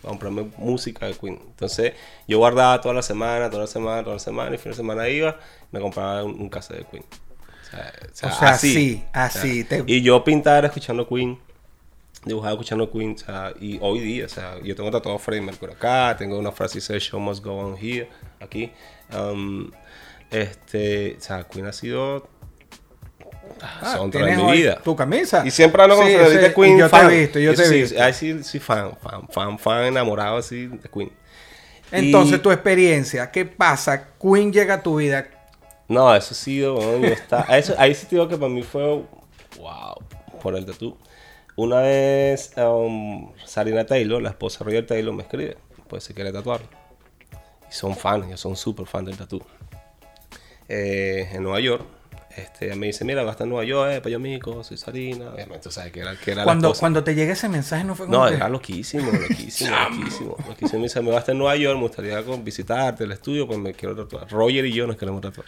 [0.03, 1.39] Para comprarme música de Queen.
[1.47, 1.93] Entonces,
[2.27, 5.09] yo guardaba toda la semana, toda la semana, toda la semana, y fin de semana
[5.09, 5.39] iba,
[5.71, 7.05] me compraba un, un cassette de Queen.
[7.05, 8.75] O sea, o así.
[8.75, 11.39] sí, así, te- Y yo pintaba escuchando Queen.
[12.25, 15.73] Dibujaba escuchando Queen, o sea, y hoy día, o sea, yo tengo tatuado Freddie Mercury
[15.73, 18.09] acá, tengo una frase que dice Show must go on here,
[18.41, 18.71] aquí.
[19.13, 19.71] Um,
[20.31, 22.29] este, o sea, Queen ha sido
[23.63, 24.81] Ah, son de tienes mi hoy vida.
[24.83, 25.47] Tu camisa.
[25.47, 26.79] Y siempre hablo con Sí, ese- Queen.
[26.79, 28.03] Yo te he visto, yo te he sí, visto.
[28.03, 31.13] Ahí sí, sí, fan, fan, fan, fan, enamorado así de Queen.
[31.93, 34.09] Entonces, Y- tu experiencia, ¿qué pasa?
[34.21, 35.27] Queen llega a tu vida.
[35.89, 38.83] No, eso ha sido, bueno, está, eso, ahí sí te digo que para mí fue,
[39.59, 39.95] wow,
[40.43, 40.97] por el tatú.
[41.55, 45.59] Una vez, um, Sarina Taylor, la esposa de Roger Taylor, me escribe,
[45.89, 46.63] pues se quiere tatuar.
[47.71, 49.43] Y son fans, ellos son súper fans del tatú.
[50.69, 51.85] Eh, en Nueva York,
[52.37, 55.31] este, me dice, mira, va a estar en Nueva York, eh, Payo Mico, soy Sarina.
[55.31, 57.95] Obviamente, tú sabes que era, que era la Cuando, cuando te llega ese mensaje, no
[57.95, 58.19] fue como.
[58.25, 60.37] No, que- era loquísimo, loquísimo, loquísimo.
[60.49, 60.79] loquísimo.
[60.81, 63.59] Me dice, me vas a estar en Nueva York, me gustaría visitarte el estudio, pues
[63.59, 64.31] me quiero tatuar.
[64.31, 65.47] Roger y yo nos queremos tatuar.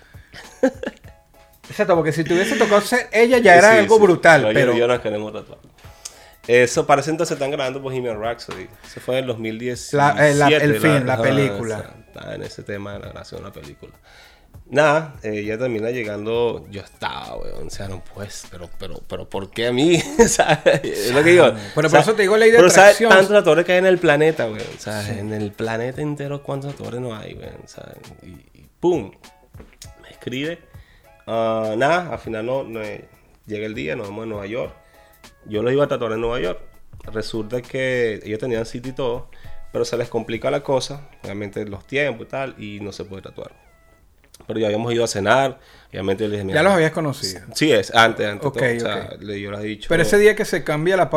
[1.68, 4.02] Exacto, porque si te hubiese tocado ser ella ya era Sí, algo sí.
[4.02, 4.74] brutal, Roger pero.
[4.74, 5.58] y yo nos queremos tatuar.
[6.46, 8.68] Eso parece entonces están grabando Bohemian Rhapsody.
[8.86, 9.96] Eso fue en el 2017.
[9.96, 11.94] La- eh, la- el film, la película.
[12.06, 13.92] Estaba en ese tema de la grabación de la película.
[14.66, 16.66] Nada, eh, ella termina llegando.
[16.70, 17.66] Yo estaba, weón.
[17.66, 19.98] O sea, no pues, pero, pero, pero, ¿por qué a mí?
[20.28, 20.82] ¿Sabes?
[20.82, 21.52] Es lo que digo.
[21.74, 23.86] Pero O por eso te digo ley de pero ¿sabes tantos tatuadores que hay en
[23.86, 24.66] el planeta, weón?
[24.76, 27.60] O sea, en el planeta entero, ¿cuántos tatuadores no hay, weón?
[27.62, 27.92] O sea,
[28.22, 29.12] y, y ¡pum!
[30.02, 30.58] Me escribe.
[31.26, 33.04] Ah, nada, al final no, no, eh,
[33.46, 34.74] llega el día, nos vemos en Nueva York.
[35.46, 36.60] Yo los iba a tatuar en Nueva York.
[37.12, 39.28] Resulta que ellos tenían sitio y todo,
[39.72, 43.22] pero se les complica la cosa, obviamente los tiempos y tal, y no se puede
[43.22, 43.63] tatuar.
[44.46, 45.58] Pero ya habíamos ido a cenar,
[45.90, 47.40] obviamente les dije, Ya "Mira, los habías conocido.
[47.54, 48.52] Sí, es antes, antes.
[48.52, 49.86] Todo, o sea, le- yo les he dicho.
[49.88, 51.08] Pero ese día que se cambia la,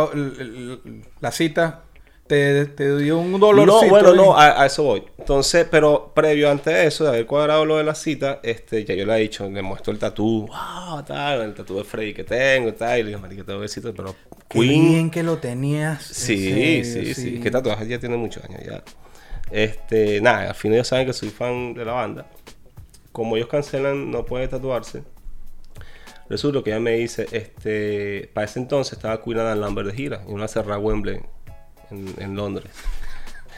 [1.19, 1.83] la cita,
[2.27, 3.65] te, te dio un dolor.
[3.67, 5.03] No, bueno, no, a, a eso voy.
[5.17, 8.95] Entonces, pero previo antes de eso, de haber cuadrado lo de la cita, este, ya
[8.95, 12.23] yo le he dicho, le muestro el tatú, wow, tal, el tatú de Freddy que
[12.23, 14.13] tengo, tal, y le digo, marica, tengo besito, pero
[14.49, 16.09] Qué Queen, bien que lo tenías.
[16.09, 18.83] en Sí, serio, sí, sí, Que tatuaje ya tiene muchos años ya.
[19.51, 22.25] Este, nada, al fin ellos saben que soy fan de la banda.
[23.17, 25.01] Como ellos cancelan, no puede tatuarse.
[26.29, 30.21] Resulta que ella me dice, este, para ese entonces estaba Queen Adam Lambert de gira
[30.27, 31.19] en una cerrada Wembley
[31.89, 32.69] en, en Londres.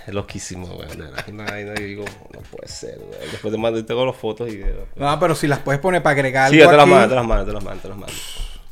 [0.08, 0.88] Es loquísimo, güey.
[0.88, 3.20] de verdad, Una vaina que digo, no puede ser, güey.
[3.30, 4.62] Después te mando, tengo las fotos y.
[4.96, 7.26] No, pero si las puedes poner para agregar Sí, yo te las mando, te las
[7.26, 8.16] mando, te las mando, te las mando.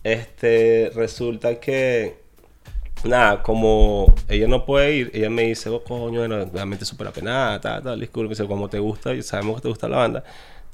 [0.05, 2.15] Este, resulta que,
[3.03, 7.59] nada, como ella no puede ir, ella me dice, oh, coño, bueno, realmente súper apenada,
[7.59, 10.23] tal, tal, disculpe, como te gusta, y sabemos que te gusta la banda,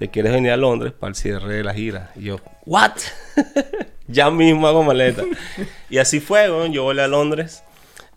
[0.04, 2.12] te quieres venir a Londres para el cierre de la gira.
[2.18, 2.92] Y yo, ¿what?
[4.10, 5.24] ya mismo hago maleta.
[5.90, 7.64] y así fue, yo volé a Londres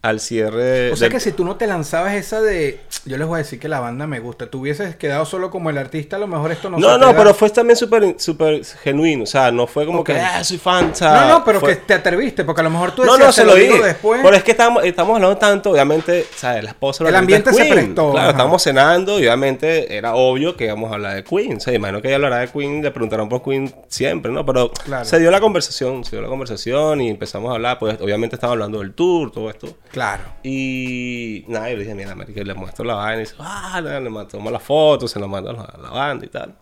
[0.02, 3.26] al cierre O sea del- que si tú no te lanzabas esa de, yo les
[3.26, 6.16] voy a decir que la banda me gusta, tú hubieses quedado solo como el artista,
[6.16, 9.24] a lo mejor esto no No, se no, pero fue también súper súper genuino.
[9.24, 10.92] O sea, no fue como que, ah, soy fan.
[11.00, 13.32] No, no, pero fue- que te atreviste, porque a lo mejor tú No, decías, no,
[13.32, 13.82] se "Te lo dije.
[13.82, 14.20] después.
[14.22, 16.62] Pero es que estamos, estamos hablando tanto, obviamente, ¿sabes?
[16.64, 20.64] La esposa El ambiente es se prestó, Claro, estábamos cenando y obviamente era obvio que
[20.66, 21.56] íbamos a hablar de Queen.
[21.56, 24.44] O sea, imagino que ella hablará de Queen, le preguntaron por Queen siempre, ¿no?
[24.46, 25.04] Pero Claro.
[25.04, 27.78] se dio la conversación, se dio la conversación y empezamos a hablar.
[27.78, 29.76] Pues obviamente estaba hablando del tour, todo esto.
[29.96, 30.24] Claro.
[30.42, 33.98] Y nada, yo le dije, mira, marica, le muestro la vaina y dice, ah, le,
[33.98, 36.54] le tomó la foto, se la mandó a la, a la banda y tal.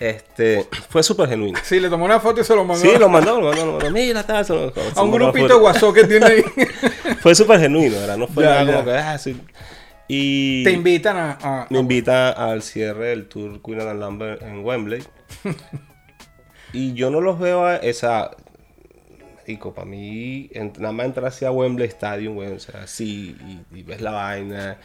[0.00, 1.56] Este, fue súper genuino.
[1.62, 3.72] Sí, le tomó una foto y se lo mandó Sí, lo mandó, lo mandó, lo
[3.74, 3.90] mandó.
[3.92, 6.42] Mira, tal, se lo- se a un grupito WhatsApp que tiene ahí.
[7.20, 8.16] Fue súper genuino, ¿verdad?
[8.16, 8.72] No fue Ya, nada ya.
[8.72, 9.40] como que, ah, sí.
[10.08, 11.38] Y Te invitan a...
[11.40, 15.04] a- me invita al cierre del tour Queen and Lambert en Wembley.
[16.72, 18.32] y yo no los veo a esa.
[19.46, 23.36] Rico, para mí, en- nada más entrar hacia Wembley Stadium, güey, o sea, así,
[23.72, 24.78] y, y ves la vaina.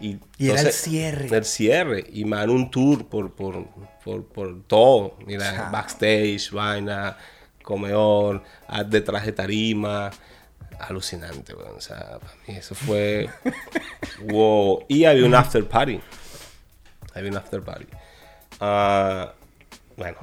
[0.00, 1.28] Y, Y era el entonces, cierre.
[1.36, 2.04] El cierre.
[2.12, 3.66] Y me dan un tour por, por,
[4.04, 5.16] por, por todo.
[5.26, 7.16] Mira, backstage, vaina,
[7.62, 8.42] comedor,
[8.88, 10.10] detrás de tarima.
[10.80, 11.68] Alucinante, güey.
[11.76, 13.30] O sea, para mí eso fue.
[14.24, 14.84] wow.
[14.88, 16.00] Y había un after party.
[17.14, 17.86] Había un after party.
[18.58, 19.32] Ah,
[19.96, 20.18] bueno,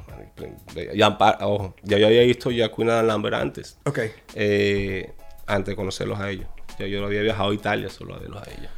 [0.95, 3.77] ya, ojo, ya yo había visto ya Queen and Lambert antes.
[3.85, 3.99] Ok.
[4.35, 5.11] eh,
[5.47, 6.47] antes de conocerlos a ellos.
[6.77, 8.71] Ya yo había viajado a Italia solo a verlos a ellos.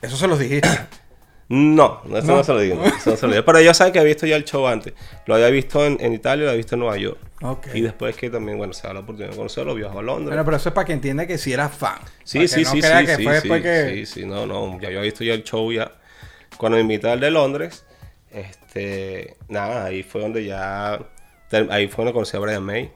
[0.00, 0.68] Eso se los dijiste.
[1.48, 2.76] No, no, eso no, se lo digo.
[2.76, 3.44] no, eso no se lo digo.
[3.44, 4.94] Pero ellos saben que había visto ya el show antes.
[5.26, 7.18] Lo había visto en, en Italia lo había visto en Nueva York.
[7.74, 10.28] Y después que también, bueno, se da la oportunidad de conocerlo, viajó a Londres.
[10.28, 11.98] Bueno, pero eso es para que entienda que si eras fan.
[12.24, 13.90] Sí, sí, sí, sí, sí, sí, que...
[13.92, 15.92] sí, sí, no, no, ya yo había visto ya el show ya.
[16.56, 17.84] Cuando me invité al de Londres,
[18.32, 20.98] este, nada, ahí fue donde ya,
[21.70, 22.90] ahí fue donde conocí a Brian May,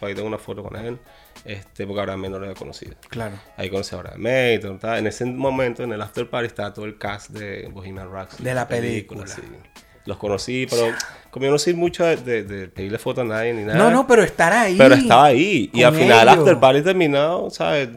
[0.00, 0.98] ahí, tengo una foto con él,
[1.44, 2.94] este, porque Brian May no lo había conocido.
[3.08, 3.36] Claro.
[3.56, 4.98] Ahí conocí a Brian May, todo, tal.
[4.98, 8.44] en ese momento, en el after party, estaba todo el cast de Bohemian Rhapsody.
[8.44, 9.26] De la película.
[9.26, 9.42] sí.
[10.04, 10.94] Los conocí, pero
[11.32, 13.76] como yo no soy mucho de, de- de pedirle foto a nadie ni nada.
[13.76, 14.76] No, no, pero estar ahí.
[14.78, 15.68] Pero estaba ahí.
[15.74, 16.38] Y al final, ellos.
[16.38, 17.88] after party terminado, ¿sabes?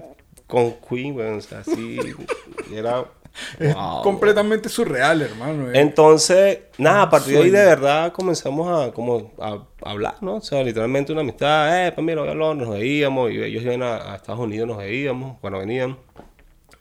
[0.48, 1.36] Con Queen, weón.
[1.38, 2.00] O sea, así.
[2.74, 3.06] era.
[3.60, 4.02] Es wow.
[4.02, 5.70] completamente surreal, hermano.
[5.70, 5.80] eh.
[5.80, 10.36] Entonces, nada, a partir de ahí de verdad comenzamos a, como, a, a hablar, ¿no?
[10.36, 11.88] O sea, literalmente una amistad.
[11.88, 13.32] Eh, pues mira, voy a Londres, nos veíamos.
[13.32, 15.98] Y ellos iban a, a Estados Unidos, nos veíamos cuando venían.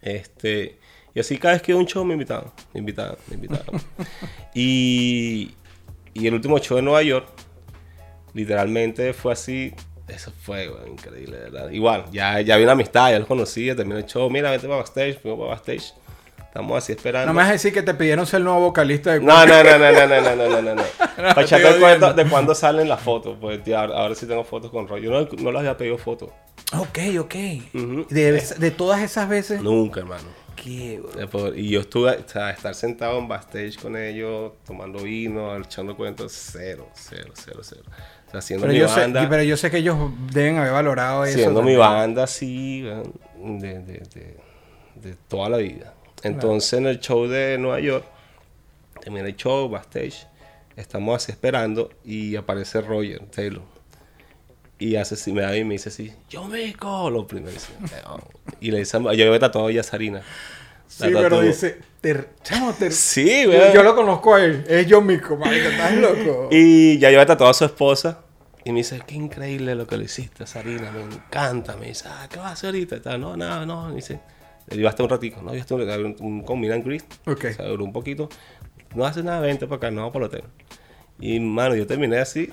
[0.02, 0.78] Este.
[1.14, 3.80] Y así cada vez que iba un show me invitaban, me invitaban, me invitaban.
[4.54, 5.50] y,
[6.14, 7.26] y el último show en Nueva York,
[8.34, 9.72] literalmente fue así.
[10.06, 11.70] Eso fue güey, increíble, ¿verdad?
[11.70, 14.30] Igual, ya, ya había una amistad, ya los conocía, terminó el show.
[14.30, 15.92] Mira, vete para backstage, fuimos para backstage.
[16.58, 17.28] Estamos así esperando.
[17.28, 19.62] No me vas a decir que te pidieron ser el nuevo vocalista de No, no,
[19.62, 20.82] no, no, no, no, no, no, no, no.
[21.16, 23.36] Para echarte el cuento de cuándo salen las fotos.
[23.40, 25.02] Pues tío, ahora, sí tengo fotos con Roy.
[25.02, 26.30] Yo no, no les había pedido fotos.
[26.76, 27.34] Ok, ok.
[28.10, 29.62] De, de todas esas veces.
[29.62, 30.24] Nunca, hermano.
[30.56, 31.46] ¿Qué, bro?
[31.54, 35.96] Eh, Y yo estuve, o sea, estar sentado en backstage con ellos, tomando vino, echando
[35.96, 37.82] cuentos, cero, cero, cero, cero.
[38.26, 39.28] O sea, haciendo Pero mi yo, sé, banda.
[39.30, 39.96] pero yo sé que ellos
[40.32, 41.38] deben haber valorado eso.
[41.38, 44.36] siendo mi banda así weón, de, de, de,
[44.96, 45.94] de toda la vida.
[46.22, 48.04] Entonces en el show de Nueva York,
[49.00, 50.26] termina el show, backstage,
[50.76, 53.62] estamos así esperando y aparece Roger Taylor.
[54.80, 57.56] Y hace así, me da y me dice así, yo mico, lo primero.
[58.06, 58.18] "No".
[58.60, 60.22] Y le dice, yo había tatuado ya Sarina.
[60.86, 61.78] Sí, pero dice.
[62.00, 64.64] Te, chamo, te- Sí, yo, yo lo conozco a él.
[64.68, 66.48] Es John Mico, marica, estás loco.
[66.52, 68.20] Y ya yo había tatuado a su esposa.
[68.64, 71.76] Y me dice, qué increíble lo que le hiciste, Sarina, me encanta.
[71.76, 72.96] Me dice, ah, ¿qué vas a hacer ahorita?
[72.96, 73.88] Y tal, no, nada, no.
[73.88, 74.20] Me dice,
[74.70, 77.04] le digo hasta un ratico, no, yo estuve un, un, con Milan Gris.
[77.26, 77.46] Ok.
[77.50, 78.28] O sea, duró un poquito.
[78.94, 80.44] No hace nada, vente para acá, no, para el hotel.
[81.20, 82.50] Y, mano, yo terminé así,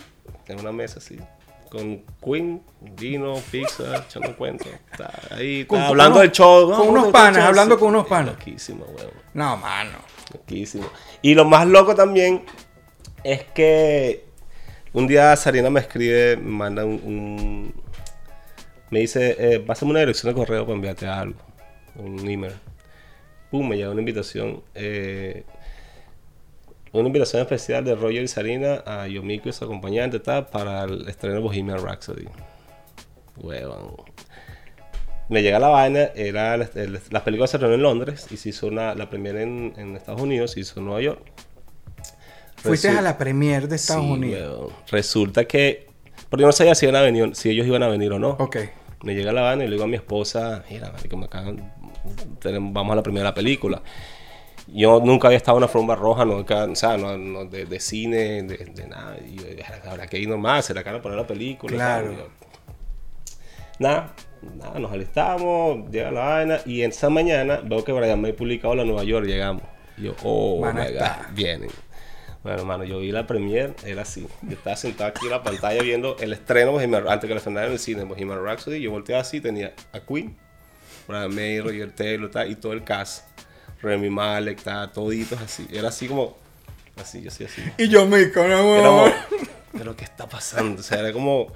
[0.47, 1.18] en una mesa así,
[1.70, 2.61] con Queen,
[2.99, 4.68] vino, pizza, echando cuentos.
[5.32, 6.70] Ahí, hablando del show.
[6.70, 6.84] con ¿no?
[6.91, 7.80] unos panas, show, hablando sí.
[7.80, 8.36] con unos panas.
[8.38, 9.11] Loquísimo, weón.
[9.34, 9.97] No, mano.
[10.34, 10.86] Loquísimo.
[11.22, 12.43] Y lo más loco también
[13.24, 14.26] es que
[14.93, 16.93] un día Sarina me escribe, me manda un.
[17.03, 17.86] un-
[18.91, 21.39] me dice, eh, pásame una dirección de correo para enviarte algo.
[21.98, 22.54] Un email.
[23.52, 24.64] Pum, me llega una invitación.
[24.74, 25.43] eh,
[26.91, 31.08] una invitación especial de Roger y Sarina a Yomiko y su acompañante tal, para el
[31.10, 32.26] estreno de Bohemian Rhapsody.
[33.38, 33.96] Huevón.
[35.28, 38.93] Me llega la vaina, era las películas se estrenaron en Londres y se hizo una,
[38.96, 41.20] la primera en, en Estados Unidos, se hizo en Nueva York.
[42.58, 44.60] Fuiste Resu- a la premier de Estados Sí, Unidos.
[44.68, 44.74] weón.
[44.89, 45.88] Resulta que,
[46.30, 48.30] porque yo no sabía si, iban a venir, si ellos iban a venir o no.
[48.39, 48.58] Ok.
[49.04, 51.74] Me llega la vaina y le digo a mi esposa, mira, marico, me acaban-
[52.39, 53.82] tenemos- vamos a la primera película.
[54.68, 57.66] Yo nunca había estado en una forma roja, no, nunca- o sea, no, no, de,
[57.66, 59.18] de cine, de, de nada.
[59.20, 61.74] Y yo dije, habrá que ir nomás, será que van a poner la película.
[61.76, 62.12] Claro.
[62.14, 62.28] Yo,
[63.80, 64.14] nada,
[64.58, 68.86] nada, nos alistamos, llega la vaina y esa mañana veo que Brian May publicado la
[68.86, 69.64] Nueva York, llegamos.
[69.97, 71.70] Y yo, oh, my God, vienen.
[72.43, 74.28] Bueno, hermano, yo vi la premier, era así.
[74.43, 77.74] Yo estaba sentado aquí en la pantalla viendo el estreno antes que la estrenaran en
[77.74, 78.82] el cine, Bohemian Rhapsody.
[78.82, 80.38] Yo volteaba así, tenía a Queen,
[81.08, 83.26] Brian May, Roger Taylor, tal, y todo el cast.
[83.82, 85.68] Remy Malek, tal, toditos así.
[85.72, 86.38] Era así como,
[87.01, 87.62] así, yo así, así.
[87.78, 89.06] Y yo me con Era como,
[89.78, 90.82] pero ¿qué está pasando?
[90.82, 91.47] O sea, era como,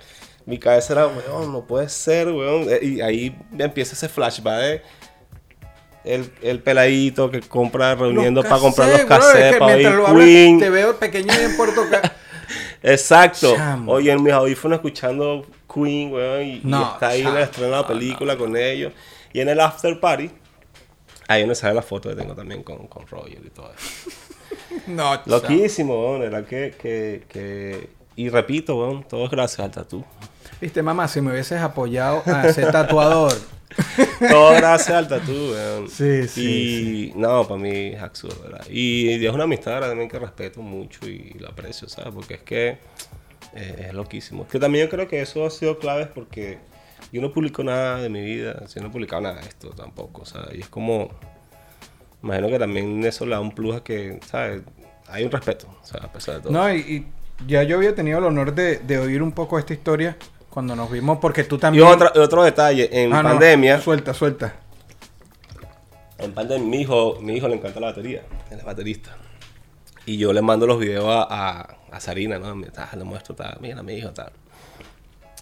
[0.46, 2.68] mi cabeza era, weón, no puede ser, weón.
[2.70, 4.82] Eh, Y ahí empieza ese flashback de
[6.04, 10.60] el, el peladito que compra, reuniendo para comprar los cassettes, para oír Queen.
[10.60, 11.84] te veo pequeño y en Puerto
[12.82, 13.56] Exacto.
[13.56, 13.92] Chamo.
[13.92, 17.44] Oye, en mis audífonos escuchando Queen, weón, y, y No, está ahí en chamo, el
[17.44, 18.94] estreno de la película con ellos.
[19.34, 20.32] Y en el after party,
[21.28, 24.10] ahí donde sale la foto que tengo también con, con Roger y todo eso.
[24.88, 25.20] No.
[25.26, 27.90] Loquísimo, weón, era que, que, que...
[28.16, 30.04] Y repito, weón, todo es gracias al tatú.
[30.60, 33.34] Viste, mamá, si me hubieses apoyado a ser tatuador.
[34.30, 35.90] Todo gracias al tatú, weón.
[35.90, 38.66] Sí, sí, Y no, para mí es absurdo, ¿verdad?
[38.70, 42.14] Y es una amistad también que respeto mucho y la aprecio, ¿sabes?
[42.14, 42.78] Porque es que
[43.54, 44.48] eh, es loquísimo.
[44.48, 46.58] Que también yo creo que eso ha sido clave porque
[47.12, 50.26] yo no publico nada de mi vida, yo no he publicado nada de esto tampoco,
[50.26, 50.56] ¿sabes?
[50.58, 51.10] Y es como,
[52.24, 54.62] imagino que también eso le da un plus a que, ¿sabes?
[55.08, 56.54] Hay un respeto, o sea, a pesar de todo.
[56.54, 57.08] No, y, y
[57.48, 60.18] ya yo había tenido el honor de, de oír un poco esta historia
[60.50, 61.86] cuando nos vimos, porque tú y también.
[61.86, 64.56] otro, otro detalle, en Ah, no, pandemia, Suelta, suelta.
[66.18, 69.16] En pandemia, mi hijo, mi hijo le encanta la batería, él es baterista.
[70.06, 72.62] Y yo le mando los videos a, a, a Sarina, ¿no?
[72.78, 74.32] Ah, le muestro, tal, mira, mi hijo, tal.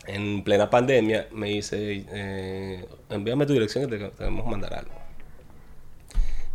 [0.07, 4.93] En plena pandemia me dice, eh, envíame tu dirección que te tenemos que mandar algo.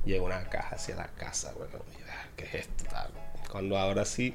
[0.04, 2.84] Llega una caja hacia la casa, bueno, yo, ah, ¿qué es esto?
[2.90, 3.08] Tal.
[3.50, 4.34] Cuando ahora sí,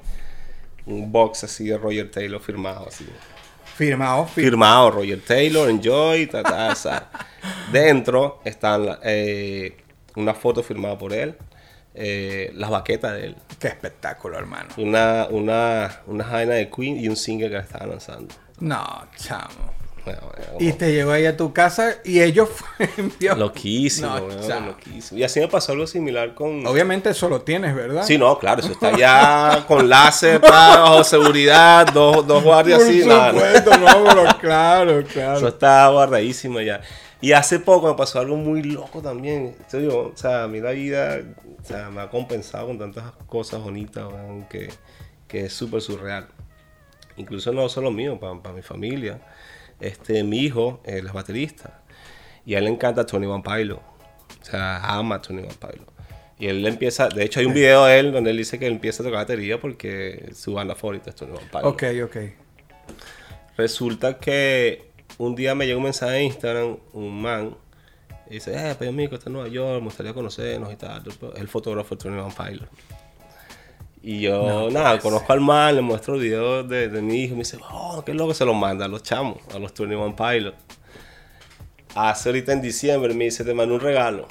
[0.85, 3.05] un box así de Roger Taylor firmado, así.
[3.75, 7.09] Firmado, fir- Firmado Roger Taylor, Enjoy, ta.
[7.71, 9.77] Dentro están eh,
[10.15, 11.35] una foto firmada por él,
[11.95, 14.69] eh, las baquetas de él, Qué espectáculo, hermano.
[14.77, 18.33] una, una, una vaina de Queen y un single que le estaban lanzando.
[18.59, 19.77] No, chamo.
[20.05, 22.49] Bueno, bueno, Y te llegó ahí a tu casa y ellos.
[23.37, 25.19] Loquísimo, No, loquísimo.
[25.19, 26.65] Y así me pasó algo similar con...
[26.65, 28.03] Obviamente eso lo tienes, ¿verdad?
[28.03, 33.05] Sí, no, claro, eso está ya con láser, bajo seguridad, dos, dos guardias Por así,
[33.05, 33.39] nada, no.
[33.39, 35.47] supuesto, no, pero claro, Eso claro.
[35.49, 36.79] está guardadísimo ya.
[37.19, 39.57] Y hace poco me pasó algo muy loco también.
[39.73, 41.19] O sea, a mí la vida
[41.61, 44.69] o sea, me ha compensado con tantas cosas bonitas, weón, que,
[45.27, 46.27] que es súper surreal.
[47.17, 49.19] Incluso no solo mío, para mi familia.
[49.79, 51.81] Este, mi hijo, él es baterista.
[52.45, 53.79] Y a él le encanta Tony Van Pilot.
[53.79, 55.91] O sea, ama a Tony Van Pilot.
[56.39, 58.73] Y él empieza, de hecho hay un video de él donde él dice que él
[58.73, 61.65] empieza a tocar batería porque su banda favorita es Tony Van Pilot.
[61.65, 62.17] Ok, ok.
[63.57, 67.57] Resulta que un día me llegó un mensaje en Instagram, un man,
[68.29, 71.03] y dice, eh, pero amigo, está en Nueva York, me gustaría conocernos y tal.
[71.35, 72.67] El fotógrafo de Tony Van Pilot.
[74.09, 77.39] Y yo, nada, conozco al man, le muestro el video de, de mi hijo, me
[77.39, 80.55] dice, oh, qué loco se lo manda a los chamos, a los 21 Pilot.
[81.93, 84.25] Hace ahorita en diciembre me dice, te mando un regalo.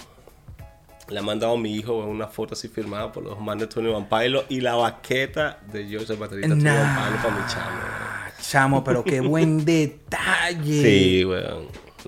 [1.11, 4.09] Le ha mandado a mi hijo una foto así firmada por los man de 21
[4.09, 7.09] Pilot y la baqueta de George el baterista de 21 Nah.
[7.09, 7.81] Pilot para mi chamo.
[8.41, 10.83] Chamo, pero qué buen detalle.
[10.83, 11.67] Sí, weón.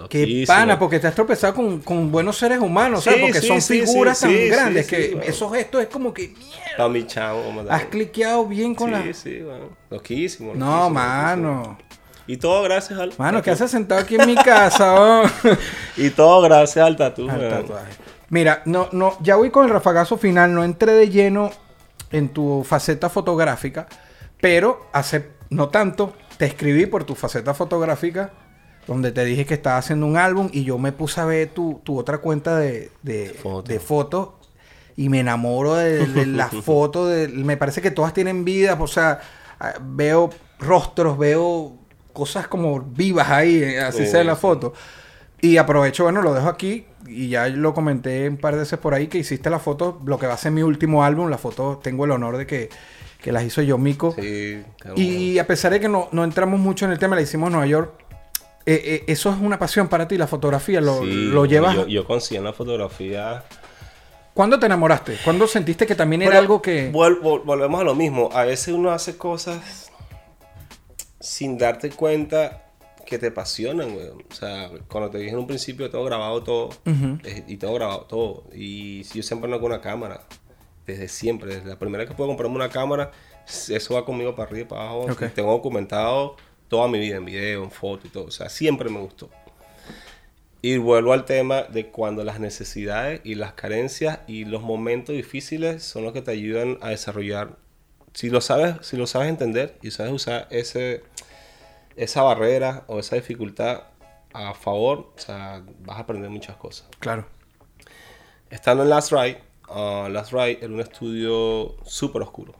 [0.09, 3.19] Qué pana, porque te has tropezado con, con buenos seres humanos, ¿sabes?
[3.19, 5.31] Sí, Porque sí, son sí, figuras sí, tan sí, grandes sí, que sí, bueno.
[5.31, 9.15] esos gestos es como que, mierda, Para mi chavo, has cliqueado bien con sí, la...
[9.15, 9.71] sí, weón.
[9.91, 10.55] Loquísimo.
[10.55, 11.53] No, mano.
[11.57, 11.79] loquísimo.
[12.27, 13.15] Y todo gracias al.
[13.17, 14.95] Mano, ¿qué haces sentado aquí en mi casa?
[15.01, 15.23] oh?
[15.97, 17.51] Y todo gracias al tatu, Al weón.
[17.51, 17.93] tatuaje.
[18.29, 21.51] Mira, no, no, ya voy con el rafagazo final, no entré de lleno
[22.13, 23.89] en tu faceta fotográfica,
[24.41, 26.13] pero hace no tanto.
[26.37, 28.31] Te escribí por tu faceta fotográfica,
[28.89, 31.80] donde te dije que estabas haciendo un álbum y yo me puse a ver tu,
[31.84, 33.70] tu otra cuenta de, de, Foto.
[33.70, 34.30] de fotos
[34.97, 37.09] y me enamoro de, de las fotos.
[37.11, 39.20] de- me parece que todas tienen vida, o sea,
[39.61, 41.74] ah, veo rostros, veo
[42.12, 44.72] cosas como vivas ahí, eh, así Sí, sea la foto.
[45.41, 48.93] Y aprovecho, bueno, lo dejo aquí y ya lo comenté un par de veces por
[48.95, 51.78] ahí que hiciste la foto, lo que va a ser mi último álbum, la foto,
[51.80, 52.70] tengo el honor de que,
[53.22, 54.12] que las hizo yo, Mico.
[54.18, 54.62] Sí,
[54.97, 57.53] Y a pesar de que no, no entramos mucho en el tema, la hicimos en
[57.53, 57.93] Nueva York,
[58.75, 61.75] eh, eh, eso es una pasión para ti, la fotografía, lo, Sí, lo llevas...
[61.75, 63.45] Yo, yo en la fotografía.
[64.35, 65.16] ¿Cuándo te enamoraste?
[65.25, 66.93] ¿Cuándo sentiste que también era algo que...
[66.93, 68.29] vol- vol- volvemos a lo mismo.
[68.33, 69.91] A veces uno hace cosas
[71.21, 72.64] sin darte cuenta
[73.07, 74.07] que te apasionan, güey.
[74.09, 76.69] O sea, cuando te dije en un principio, tengo grabado todo.
[77.47, 78.45] Y tengo grabado todo.
[78.55, 80.21] Y yo siempre ando con una cámara.
[80.87, 81.57] Desde siempre.
[81.57, 83.11] Desde la primera vez que puedo comprarme una cámara,
[83.47, 85.07] eso va conmigo para arriba y para abajo.
[85.35, 86.37] Tengo documentado
[86.69, 88.25] toda mi vida en video, en foto y todo.
[88.25, 89.31] O sea, siempre me gustó.
[90.61, 95.85] Y vuelvo al tema de cuando las necesidades y las carencias y los momentos difíciles
[95.85, 97.57] son los que te ayudan a desarrollar.
[98.12, 101.05] Si lo sabes, si lo sabes entender y sabes usar ese,
[101.97, 103.85] esa barrera o esa dificultad
[104.33, 106.89] a favor, o sea, vas a aprender muchas cosas.
[106.99, 107.27] Claro.
[108.51, 112.55] Estando en Last Ride, ah, Last Ride era un estudio súper oscuro.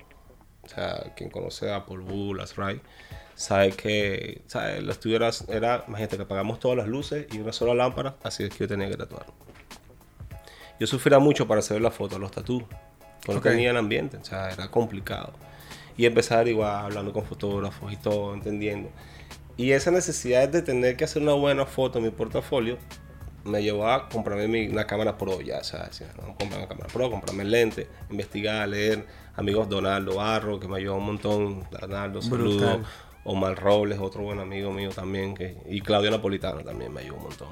[0.63, 2.81] O sea, quien conoce a Paul Wu, Last Ride,
[3.39, 4.43] sabe que
[4.77, 8.43] el estudio era, era, imagínate que apagamos todas las luces y una sola lámpara, así
[8.43, 9.27] es que yo tenía que tatuar.
[10.81, 12.63] Yo sufría mucho para hacer las fotos, los tatús.
[13.29, 13.43] No Ok.
[13.45, 15.33] tenía el ambiente, o sea, era complicado.
[15.97, 18.91] Y empezar igual hablando con fotógrafos y todo, entendiendo.
[19.57, 22.77] Y esa necesidad de tener que hacer una buena foto en mi portafolio
[23.45, 25.91] me llevó a comprarme mi- una cámara pro ya, ¿sabes?
[25.99, 29.07] Decía, no, comprar una cámara pro, comprarme el lente, investigar, leer.
[29.37, 31.65] Amigos Donaldo Barro, que me ayudó un montón.
[31.71, 32.83] Donaldo, saludo.
[33.31, 35.35] Omar Robles, otro buen amigo mío también.
[35.35, 37.49] Que, y Claudio Napolitano también me ayudó un montón.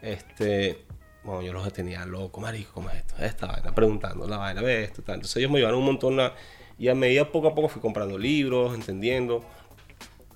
[0.00, 0.84] Este,
[1.24, 3.14] bueno, yo los tenía loco, marico, ¿cómo es esto?
[3.18, 5.16] Esta vaina, preguntando la vaina, ve esto, tal.
[5.16, 6.32] Entonces ellos me ayudaron un montón a-
[6.78, 9.44] y a medida poco a poco fui comprando libros, entendiendo,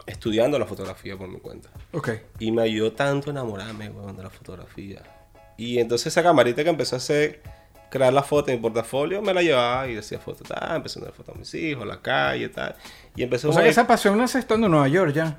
[0.06, 1.70] estudiando la fotografía por mi cuenta.
[1.92, 2.10] Ok.
[2.40, 5.02] Y me ayudó tanto a enamorarme, weón, de la fotografía.
[5.56, 7.42] Y entonces esa camarita que empezó a hacer,
[7.92, 11.02] crear la foto en mi portafolio, me la llevaba y decía foto, tal, empecé a
[11.04, 12.74] dar fotos a mis hijos, la calle, tal.
[13.14, 15.38] Y empezó O sea a que esa pasión nace estando en Nueva York ya.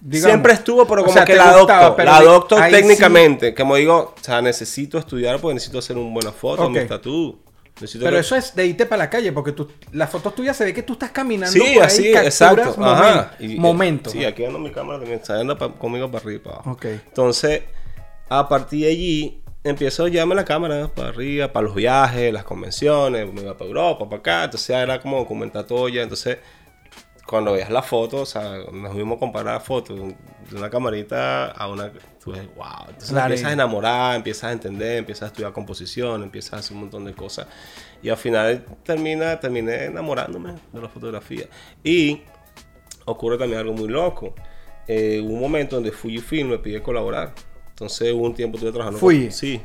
[0.00, 0.30] Digamos.
[0.30, 1.96] Siempre estuvo, pero O como sea, que la adopto.
[2.04, 3.54] La adopto ahí sí- técnicamente.
[3.54, 6.78] Como digo, o sea, necesito estudiar porque necesito hacer una buena foto, mi.
[7.80, 10.56] Necesito Pero que- eso es de irte para la calle, porque tú, las fotos tuyas
[10.56, 12.76] se ve que tú estás caminando Sí, por ahí, así, capturas exacto.
[12.76, 13.30] momen- Ajá.
[13.40, 14.12] Y- momentos.
[14.12, 15.18] Sí, aquí ando mi cámara también.
[15.20, 16.70] Está anda pa- conmigo para arriba y para abajo.
[16.72, 16.84] Ok.
[16.84, 17.62] Entonces,
[18.28, 22.44] a partir de allí, empiezo a llevarme la cámara para arriba, para los viajes, las
[22.44, 23.32] convenciones.
[23.32, 24.44] Me iba para Europa, para acá.
[24.44, 26.02] Entonces, era como documentar todo ya.
[26.02, 26.38] Entonces,
[27.26, 31.90] cuando veas la foto, o sea, nos vimos comparar fotos de una camarita a una.
[32.22, 32.66] Tú ves, wow.
[32.88, 33.26] Entonces, Claro.
[33.26, 37.04] empiezas a enamorar, empiezas a entender, empiezas a estudiar composición, empiezas a hacer un montón
[37.06, 37.46] de cosas.
[38.02, 41.46] Y al final termina, terminé enamorándome de la fotografía.
[41.82, 42.22] Y
[43.06, 44.34] ocurre también algo muy loco.
[44.86, 47.32] Eh, hubo un momento donde Fujifilm me pidió colaborar.
[47.74, 49.22] Entonces hubo un tiempo estuve trabajando Fuji.
[49.24, 49.32] con...
[49.32, 49.60] Sí,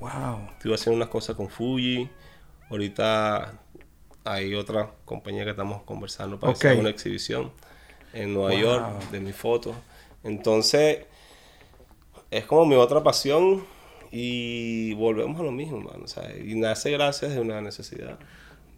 [0.00, 0.48] Wow.
[0.52, 2.08] estuve haciendo unas cosas con Fuji.
[2.70, 3.54] Ahorita
[4.24, 7.50] hay otra compañía que estamos conversando para hacer una exhibición
[8.12, 8.60] en Nueva Wow.
[8.60, 9.74] York de mis fotos.
[10.22, 11.00] Entonces,
[12.30, 13.64] es como mi otra pasión
[14.12, 16.04] y volvemos a lo mismo, mano.
[16.04, 18.18] o sea, y nace gracias de una necesidad.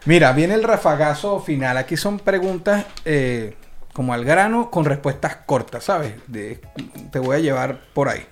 [0.06, 1.76] Mira, viene el rafagazo final.
[1.76, 3.54] Aquí son preguntas eh,
[3.92, 6.14] como al grano con respuestas cortas, ¿sabes?
[6.26, 6.60] De-
[7.12, 8.24] te voy a llevar por ahí.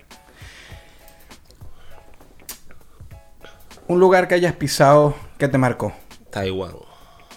[3.89, 5.93] Un lugar que hayas pisado que te marcó.
[6.30, 6.72] Taiwán.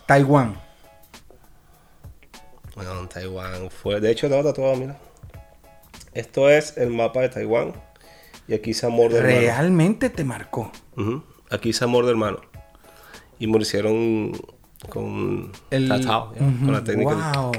[0.06, 0.56] Taiwán.
[2.76, 4.00] Bueno, Taiwán fue.
[4.00, 4.98] De hecho, tengo tatuado, mira.
[6.14, 7.74] Esto es el mapa de Taiwán.
[8.48, 9.40] Y aquí se amor de hermano.
[9.40, 10.72] Realmente te marcó.
[11.50, 12.40] Aquí se amor de hermano.
[13.40, 14.32] Y me lo hicieron
[14.90, 15.88] con El...
[15.88, 17.16] tatao, con la técnica.
[17.16, 17.52] de- Wow.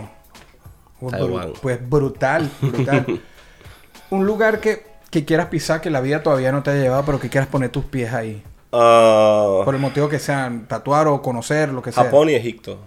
[1.00, 1.52] Pues, Taiwán.
[1.60, 3.20] Pues brutal, brutal.
[4.10, 7.18] Un lugar que, que quieras pisar, que la vida todavía no te ha llevado, pero
[7.18, 8.42] que quieras poner tus pies ahí.
[8.72, 12.04] Ah, Por el motivo que sean tatuar o conocer, lo que sea.
[12.04, 12.78] Japón y Egipto.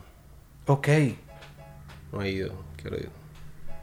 [0.65, 0.88] Ok.
[2.11, 3.09] No he ido, quiero ir.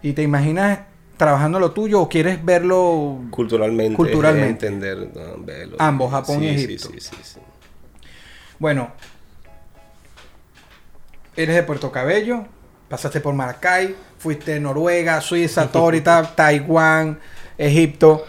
[0.03, 0.81] ¿Y te imaginas
[1.17, 3.21] trabajando lo tuyo o quieres verlo?
[3.31, 3.95] Culturalmente.
[3.97, 4.67] Culturalmente.
[4.67, 5.77] Entender, no, verlo.
[5.79, 6.89] Ambos, Japón y Sí, Egipto.
[6.93, 7.41] Sí, sí, sí.
[8.59, 8.91] Bueno,
[11.37, 12.45] eres de Puerto Cabello,
[12.89, 17.21] pasaste por Maracay, fuiste a Noruega, Suiza, Tórita, Taiwán,
[17.59, 18.25] Egipto.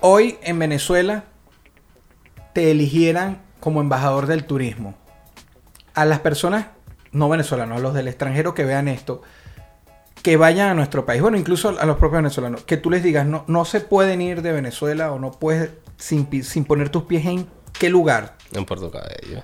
[0.00, 1.24] Hoy en Venezuela
[2.54, 4.94] te eligieran como embajador del turismo.
[5.92, 6.66] A las personas
[7.12, 9.22] no venezolanas, a los del extranjero que vean esto,
[10.22, 13.26] que vayan a nuestro país, bueno, incluso a los propios venezolanos, que tú les digas,
[13.26, 17.26] no, no se pueden ir de Venezuela o no puedes, sin, sin poner tus pies
[17.26, 17.46] en
[17.78, 19.42] qué lugar, En Puerto Cabello.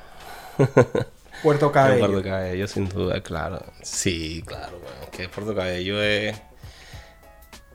[1.43, 2.07] Puerto En Cabello.
[2.07, 3.65] Puerto Cabello, sin duda, claro.
[3.83, 5.11] Sí, claro, weón.
[5.11, 6.41] Que Puerto Cabello es.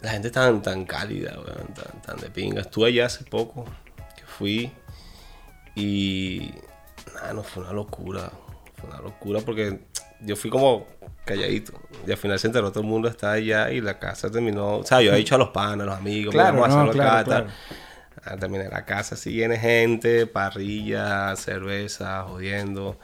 [0.02, 1.74] La gente tan, tan cálida, weón.
[1.74, 2.62] Tan, tan de pinga.
[2.62, 3.66] Estuve allá hace poco.
[4.16, 4.72] Que fui.
[5.76, 6.52] Y.
[7.14, 8.32] Nada, no fue una locura.
[8.76, 9.80] Fue una locura porque
[10.22, 10.88] yo fui como
[11.26, 11.74] calladito.
[12.08, 14.78] Y al final se enteró todo el mundo está allá y la casa terminó.
[14.78, 16.76] O sea, yo he dicho a los panas, a los amigos, Claro, vamos a no,
[16.84, 17.44] hacerlo claro, acá, tal.
[17.46, 17.60] claro.
[18.24, 22.98] Ah, Terminé la casa así llena gente, parrilla, cerveza, jodiendo.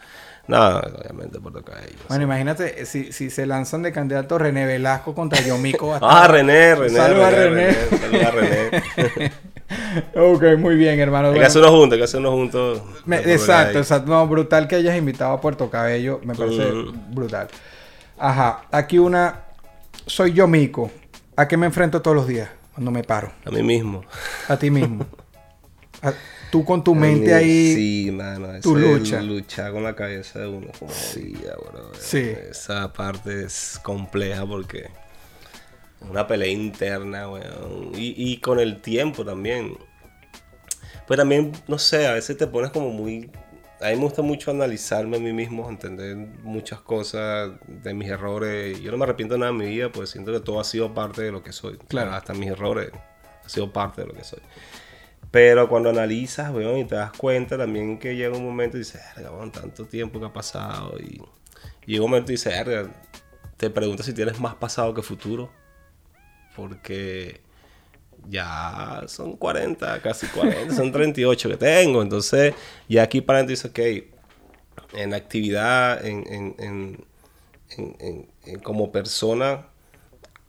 [0.47, 1.99] No, obviamente Puerto Cabello.
[2.07, 5.95] Bueno, imagínate, eh, si, si se lanzan de candidato René Velasco contra Yomico.
[6.01, 6.97] Ah, René, René.
[6.97, 8.26] Saluda a René, René.
[8.26, 9.32] A René.
[10.15, 11.30] ok, muy bien, hermano.
[11.30, 12.82] Hay que hacernos juntos, hay que juntos.
[13.05, 14.11] me- exacto, exacto.
[14.11, 16.19] No, brutal que hayas invitado a Puerto Cabello.
[16.24, 16.72] Me parece
[17.09, 17.47] brutal.
[18.17, 19.41] Ajá, aquí una.
[20.05, 20.91] Soy yo, Mico.
[21.36, 23.32] ¿A qué me enfrento todos los días cuando me paro?
[23.45, 24.03] A mí mismo.
[24.47, 25.05] A ti mismo.
[26.03, 26.13] A-
[26.51, 27.74] tú con tu mente ahí.
[27.76, 28.47] Sí, mano.
[28.61, 29.22] tu lucha.
[29.22, 31.91] Luchar con la cabeza de uno como jodida, bro.
[31.99, 32.34] Sí.
[32.49, 34.89] Esa parte es compleja porque
[36.10, 37.91] una pelea interna, weón.
[37.95, 39.78] Y, y con el tiempo también.
[41.08, 43.30] Pues también, no sé, a veces te pones como muy...
[43.82, 48.80] A mí me gusta mucho analizarme a mí mismo, entender muchas cosas de mis errores.
[48.80, 50.93] Yo no me arrepiento de nada en mi vida, pues siento que todo ha sido
[50.93, 51.78] parte de lo que soy.
[51.88, 52.12] Claro.
[52.12, 52.91] Hasta mis errores
[53.43, 54.39] ha sido parte de lo que soy.
[55.32, 59.02] Pero cuando analizas, weón, y te das cuenta también que llega un momento y dices,
[59.18, 60.95] weón, tanto tiempo que ha pasado.
[60.99, 61.20] Y,
[61.88, 62.54] y llega un momento y dices,
[63.58, 65.52] te preguntas si tienes más pasado que futuro.
[66.56, 67.41] Porque
[68.30, 72.02] ya son 40, casi 40, son 38 que tengo.
[72.02, 72.54] Entonces,
[72.88, 73.80] ya aquí para dices, ok,
[74.93, 77.06] en actividad, en, en,
[77.70, 79.68] en, en- como persona,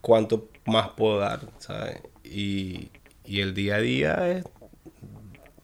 [0.01, 2.01] cuánto más puedo dar, ¿sabes?
[2.23, 2.89] Y,
[3.25, 4.45] y el día a día es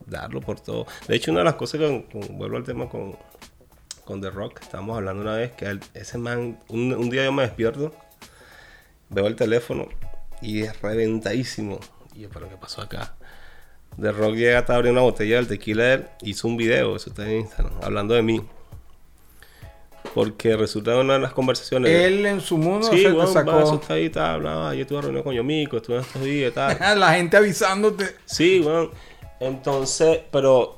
[0.06, 0.88] darlo por todo.
[1.08, 3.16] De hecho, una de las cosas que, vuelvo al tema con,
[4.06, 7.44] con The Rock, estábamos hablando una vez, que ese man, un, un día yo me
[7.44, 7.94] despierto,
[9.10, 9.88] veo el teléfono
[10.42, 11.80] y es reventadísimo.
[12.16, 13.16] Y yo, ¿pero qué pasó acá?
[14.00, 17.10] The Rock llega hasta abrir una botella del tequila de él, hizo un video, eso
[17.10, 18.42] está en Instagram, hablando de mí.
[20.14, 21.92] Porque resulta en una de las conversaciones.
[21.92, 23.76] Él en su mundo Sí, se bueno, va, eso sacó.
[23.76, 26.78] está ahí, tal, bla, yo tuve reunión con Yomico, estuve en estos días y tal.
[27.00, 28.16] La gente avisándote.
[28.26, 28.92] Sí, bueno.
[29.40, 30.78] Entonces, pero.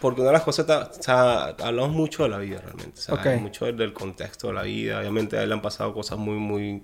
[0.00, 2.98] Porque una de las cosas, está- sea, hablamos mucho de la vida realmente.
[3.00, 3.26] O sea, Ok.
[3.40, 4.98] mucho del, del contexto de la vida.
[4.98, 6.82] Obviamente a él le han pasado cosas muy, muy,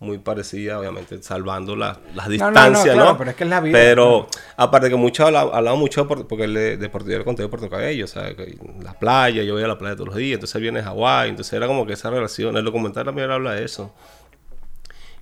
[0.00, 3.02] muy parecidas, obviamente, salvando la- las no, no, distancias, ¿no?
[3.02, 4.26] claro, pero es que es la vida, Pero,
[4.56, 7.50] aparte que mucho hablamos, hablamos mucho de Puerto- porque él de Deportivo del Conteo de
[7.50, 10.34] Puerto Cabello, o sea, que la playa, yo voy a la playa todos los días,
[10.34, 13.64] entonces viene de Hawái, entonces era como que esa relación, el documental también habla de
[13.64, 13.94] eso.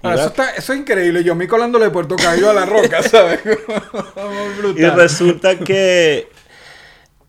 [0.00, 1.24] Ahora, eso, está, eso es increíble.
[1.24, 3.40] Yo me colándole de Puerto Cabello a la roca, ¿sabes?
[4.76, 6.28] Y resulta que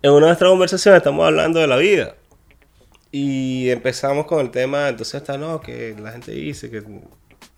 [0.03, 2.15] en una de nuestras conversaciones estamos hablando de la vida.
[3.11, 6.83] Y empezamos con el tema, entonces está, no, que la gente dice que...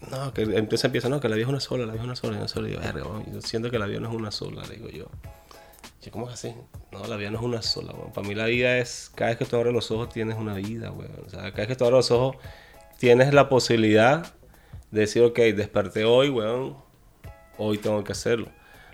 [0.09, 2.15] No, que entonces empieza, no, que la vida es una sola, la vida es una
[2.15, 2.69] sola, una sola.
[2.69, 4.89] Y yo, "Verga, weón, yo siento que la vida no es una sola, le digo
[4.89, 5.05] yo.
[6.01, 6.55] Yo, ¿cómo que así?
[6.91, 8.11] No, la vida no es una sola, weón.
[8.11, 10.91] Para mí la vida es, cada vez que tú abres los ojos tienes una vida,
[10.91, 11.11] weón.
[11.25, 12.37] O sea, cada vez que tú abres los ojos
[12.97, 14.33] tienes la posibilidad
[14.89, 16.77] de decir, ok, desperté hoy, weón,
[17.57, 18.47] hoy tengo que hacerlo.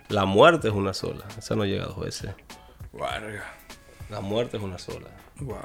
[0.10, 2.32] La muerte es una sola, esa no llega dos veces.
[2.94, 3.46] Verga.
[4.10, 5.08] La muerte es una sola,
[5.40, 5.58] Wow.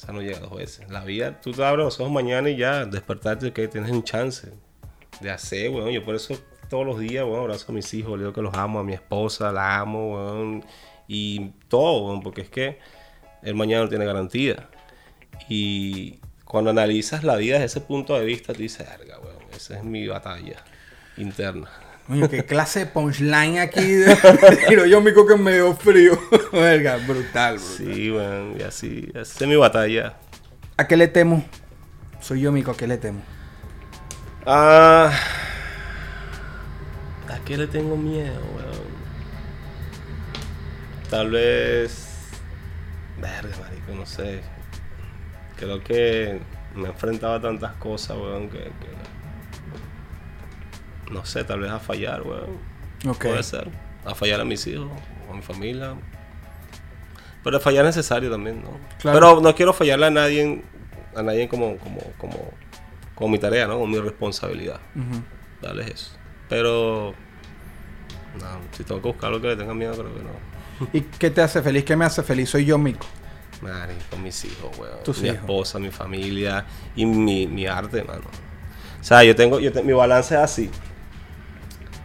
[0.00, 0.88] Esa no llega dos veces.
[0.88, 4.50] La vida, tú te abres los ojos mañana y ya, despertarte, ok, tienes un chance
[5.20, 5.90] de hacer, weón.
[5.90, 6.38] Yo por eso
[6.70, 8.94] todos los días, weón, abrazo a mis hijos, le digo que los amo, a mi
[8.94, 10.64] esposa, la amo, weón.
[11.06, 12.78] Y todo, weón, porque es que
[13.42, 14.70] el mañana no tiene garantía.
[15.50, 19.18] Y cuando analizas la vida desde ese punto de vista, tú dices, verga,
[19.54, 20.64] esa es mi batalla
[21.18, 21.68] interna.
[22.10, 23.86] Coño, qué clase de punchline aquí.
[23.86, 24.16] De...
[24.68, 26.18] Tiro yo mico que me dio frío.
[26.52, 27.60] Verga, brutal, brutal.
[27.60, 30.16] Sí, weón, y así, esa es mi batalla.
[30.76, 31.44] ¿A qué le temo?
[32.20, 33.22] Soy yo mico, ¿a qué le temo?
[34.44, 35.12] Ah,
[37.28, 38.90] ¿A qué le tengo miedo, weón?
[41.10, 42.08] Tal vez.
[43.20, 44.40] Verga, marico, no sé.
[45.56, 46.40] Creo que
[46.74, 48.58] me he enfrentado a tantas cosas, weón, que.
[48.58, 48.99] que-
[51.10, 52.58] no sé, tal vez a fallar, weón.
[53.30, 53.68] Puede ser.
[54.04, 54.88] A fallar a mis hijos,
[55.30, 55.94] a mi familia.
[57.42, 58.70] Pero fallar es necesario también, ¿no?
[59.00, 59.18] Claro.
[59.18, 60.62] Pero no quiero fallarle a nadie,
[61.14, 62.50] a nadie como, como, como,
[63.14, 63.74] como mi tarea, ¿no?
[63.74, 64.80] Como mi responsabilidad.
[64.94, 65.22] Ujú.
[65.62, 66.10] Darles eso.
[66.48, 67.14] Pero.
[68.38, 68.46] No,
[68.76, 70.88] si tengo que buscar lo que le tenga miedo, creo que no.
[70.92, 71.84] ¿Y qué te hace feliz?
[71.84, 72.48] ¿Qué me hace feliz?
[72.50, 73.06] Soy yo mico.
[74.10, 75.02] Con mis hijos, weón.
[75.04, 75.38] Tus mi hijos.
[75.40, 78.22] esposa, mi familia y mi, mi arte, mano.
[79.00, 80.70] O sea, yo tengo, yo te- mi balance es así.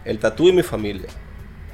[0.06, 1.08] El tatú y mi familia.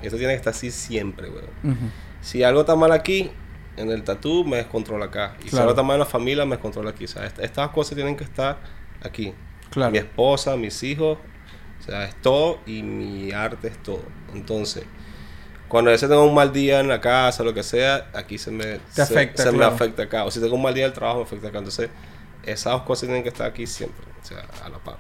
[0.02, 1.44] Esto tiene que estar así siempre, weón.
[1.62, 1.86] Ujú.
[2.20, 3.30] Si algo está mal aquí,
[3.76, 5.36] en el tatú me descontrola acá.
[5.44, 7.04] Y si algo está mal en la familia, me descontrola aquí.
[7.04, 8.58] O sea, est- estas cosas tienen que estar
[9.02, 9.32] aquí.
[9.70, 9.92] Claro.
[9.92, 11.18] Mi esposa, mis hijos,
[11.80, 14.02] o sea, es todo y mi arte es todo.
[14.34, 14.84] Entonces,
[15.68, 18.50] cuando a veces tengo un mal día en la casa, lo que sea, aquí se
[18.50, 20.24] me, se, afecta, se me afecta acá.
[20.24, 21.58] O si tengo un mal día en el trabajo, me afecta acá.
[21.58, 21.88] Entonces,
[22.44, 24.98] esas dos cosas tienen que estar aquí siempre, o sea, a la par.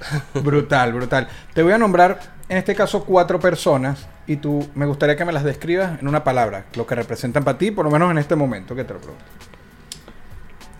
[0.34, 1.28] Brutal, brutal.
[1.54, 5.32] Te voy a nombrar, en este caso, cuatro personas y tú me gustaría que me
[5.32, 8.36] las describas en una palabra, lo que representan para ti, por lo menos en este
[8.36, 9.24] momento que te lo pregunto.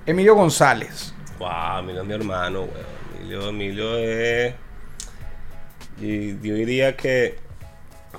[0.06, 1.12] Emilio González.
[1.38, 2.98] Wow, Emilio es mi hermano, weón.
[3.18, 4.54] Emilio, Emilio es.
[6.00, 7.38] Y yo diría que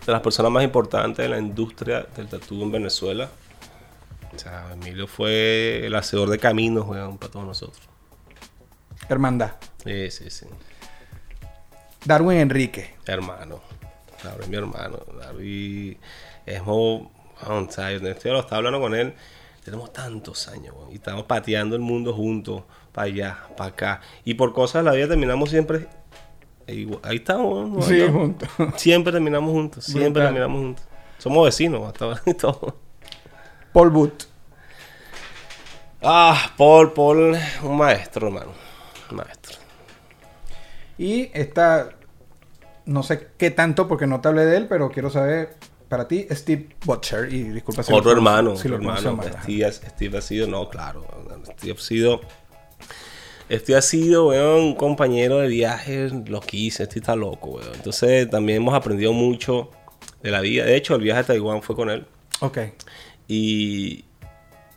[0.06, 3.30] de las personas más importantes de la industria del tatú en Venezuela.
[4.34, 7.82] O sea, Emilio fue el hacedor de caminos, weón, para todos nosotros.
[9.08, 9.54] Hermandad.
[9.84, 10.46] Sí, sí, sí.
[12.06, 12.96] Darwin Enrique.
[13.06, 13.62] Hermano.
[14.24, 15.00] Darwin mi hermano.
[15.20, 15.98] Darwin
[16.46, 17.10] es weón,
[17.48, 19.14] o sea, yo estaba hablando con él.
[19.64, 24.02] Tenemos tantos años, y estamos pateando el mundo juntos, para allá, para acá.
[24.24, 25.88] Y por cosas de la vida terminamos siempre.
[26.68, 28.12] Ahí estamos, weón, Sí, ¿no?
[28.12, 28.50] juntos.
[28.78, 30.28] Siempre terminamos juntos, siempre Brutal.
[30.28, 30.86] terminamos juntos.
[31.18, 32.78] Somos vecinos hasta ahora y todo.
[33.74, 34.24] Paul Booth.
[36.02, 38.52] Ah, Paul, Paul, un maestro, hermano.
[39.12, 39.39] Un maestro.
[41.00, 41.90] Y esta,
[42.86, 45.56] no sé qué tanto porque no te hablé de él, pero quiero saber
[45.88, 47.34] para ti, Steve Butcher.
[47.34, 49.32] Y disculpa si lo otro pronuncio- hermano, si lo otro pronuncio hermano.
[49.34, 49.42] mal.
[49.44, 51.08] Steve, Steve ha sido, no, claro.
[51.58, 52.22] Steve ha sido.
[53.52, 56.86] Steve ha sido, weón, un compañero de viaje loquísimo.
[56.86, 57.74] Steve está loco, weón.
[57.74, 59.72] Entonces también hemos aprendido mucho
[60.22, 60.66] de la vida.
[60.66, 62.06] De hecho, el viaje a Taiwán fue con él.
[62.42, 62.60] Ok.
[63.28, 64.04] Y,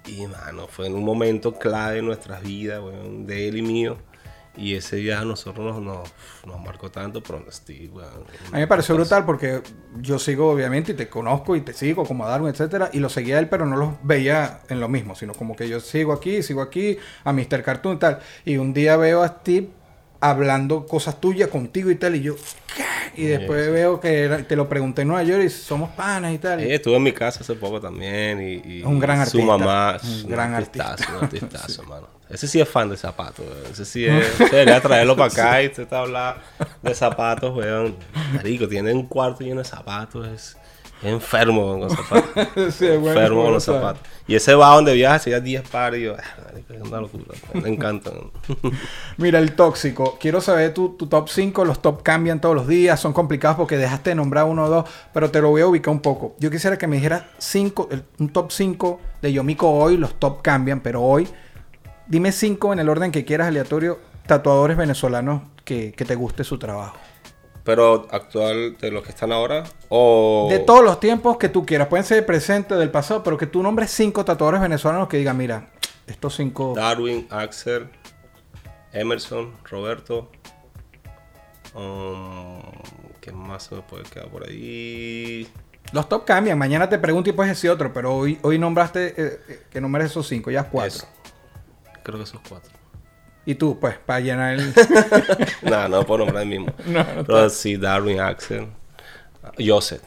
[0.07, 3.99] y mano, fue en un momento clave en nuestras vidas, weón, de él y mío.
[4.57, 6.13] Y ese viaje a nosotros nos,
[6.47, 7.91] nos, marcó tanto, pero Steve.
[8.05, 9.63] A mí me pareció brutal porque
[10.01, 13.09] yo sigo, obviamente, y te conozco y te sigo como a Darwin, etcétera, y lo
[13.09, 16.43] seguía él, pero no los veía en lo mismo, sino como que yo sigo aquí,
[16.43, 17.63] sigo aquí, a Mr.
[17.63, 18.19] Cartoon y tal.
[18.45, 19.71] Y un día veo a Steve
[20.23, 22.37] hablando cosas tuyas contigo y tal, y yo,
[22.77, 23.21] ¿qué?
[23.23, 26.39] Y después veo que era- te lo pregunté en Nueva York y somos panas y
[26.39, 26.61] tal.
[26.61, 29.99] Eh, estuve en mi casa hace poco también y, y Un gran su artista, mamá
[30.25, 32.09] un gran artistazo, un artistazo, mano.
[32.31, 33.73] Ese sí es fan de zapatos, weón.
[33.73, 34.27] Ese sí es.
[34.39, 36.41] se Debería traerlo para acá y usted está hablando
[36.81, 37.95] de zapatos, weón.
[38.35, 40.27] Marico, tiene un cuarto lleno de zapatos.
[40.29, 40.57] Es
[41.03, 42.75] enfermo con zapatos.
[42.75, 43.79] Sí, bueno, enfermo con los sabe.
[43.81, 44.03] zapatos.
[44.27, 47.25] Y ese va donde viaja, hacía 10 pares y yo, ah, es una locura.
[47.55, 48.15] Me encantan.
[49.17, 50.17] Mira, el tóxico.
[50.21, 51.65] Quiero saber tu, tu top 5.
[51.65, 53.01] Los top cambian todos los días.
[53.01, 54.89] Son complicados porque dejaste de nombrar uno o dos.
[55.13, 56.35] Pero te lo voy a ubicar un poco.
[56.39, 59.97] Yo quisiera que me dijeras cinco, el- un top 5 de Yomiko hoy.
[59.97, 61.29] Los top cambian, pero hoy.
[62.07, 63.99] Dime cinco en el orden que quieras, aleatorio.
[64.27, 66.97] Tatuadores venezolanos que, que te guste su trabajo.
[67.65, 70.49] Pero actual de los que están ahora o...
[70.51, 71.87] De todos los tiempos que tú quieras.
[71.89, 73.23] Pueden ser presente, del pasado.
[73.23, 75.71] Pero que tú nombres cinco tatuadores venezolanos que digan, mira,
[76.07, 76.73] estos cinco.
[76.75, 77.89] Darwin, Axel,
[78.93, 80.31] Emerson, Roberto.
[81.75, 82.63] um,
[83.21, 85.47] ¿Qué más se me puede quedar por ahí?
[85.93, 86.59] Los top cambian.
[86.59, 87.93] Mañana te pregunto y puedes decir otro.
[87.93, 90.51] Pero hoy, hoy nombraste eh, eh, que nombres esos cinco.
[90.51, 90.97] Ya es cuatro.
[90.97, 91.07] Eso.
[92.03, 92.82] Creo que esos cuatro.
[93.45, 94.73] Y tú, pues, para llenar el...
[95.63, 96.67] Nada, no puedo nombrar el mismo.
[97.27, 98.69] Pero sí, Darwin, Axel.
[99.59, 100.03] Joseph.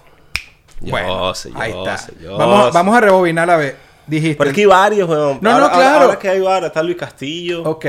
[0.79, 1.97] Bueno, Joseph, ahí está.
[1.97, 3.75] Joseph, Vamos, vamos a rebobinar a ver.
[4.07, 4.35] Dijiste.
[4.37, 5.39] Pero que hay varios, weón.
[5.41, 6.05] No, ahora, no, ahora- claro.
[6.05, 7.63] Ahora, que hay varios, está Luis Castillo.
[7.63, 7.85] Ok.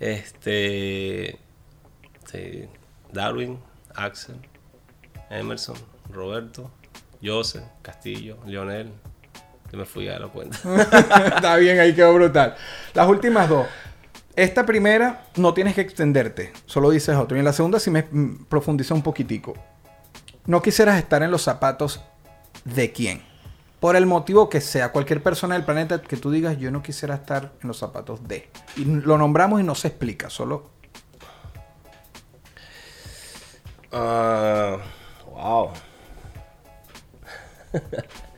[0.00, 1.38] Este.
[2.30, 2.68] sí,
[3.12, 3.58] Darwin,
[3.94, 4.36] Axel,
[5.30, 5.76] Emerson,
[6.10, 6.70] Roberto,
[7.22, 8.90] Joseph, Castillo, Lionel.
[9.72, 10.58] Yo me fui a la cuenta.
[11.34, 12.54] Está bien, ahí quedó brutal.
[12.94, 13.66] Las últimas dos.
[14.36, 17.36] Esta primera no tienes que extenderte, solo dices otro.
[17.36, 19.54] Y en la segunda sí me mm, profundiza un poquitico.
[20.46, 22.02] No quisieras estar en los zapatos
[22.64, 23.22] de quién.
[23.80, 27.16] Por el motivo que sea, cualquier persona del planeta que tú digas, yo no quisiera
[27.16, 28.48] estar en los zapatos de.
[28.76, 30.70] Y lo nombramos y no se explica, solo
[33.94, 34.78] Ah,
[35.30, 35.72] wow.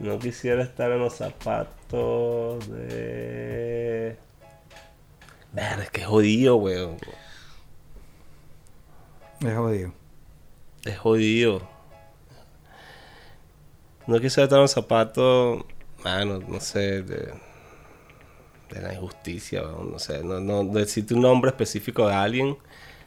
[0.00, 4.16] no quisiera estar en los zapatos de.
[5.52, 6.96] Ver, es que es jodido, weón.
[9.40, 9.92] es jodido.
[10.84, 11.68] Es jodido.
[14.06, 15.64] No quisiera estar en los zapatos,
[16.04, 17.32] mano, no sé, de,
[18.70, 22.56] de la injusticia, weón, no sé, no, no decirte un nombre específico de alguien.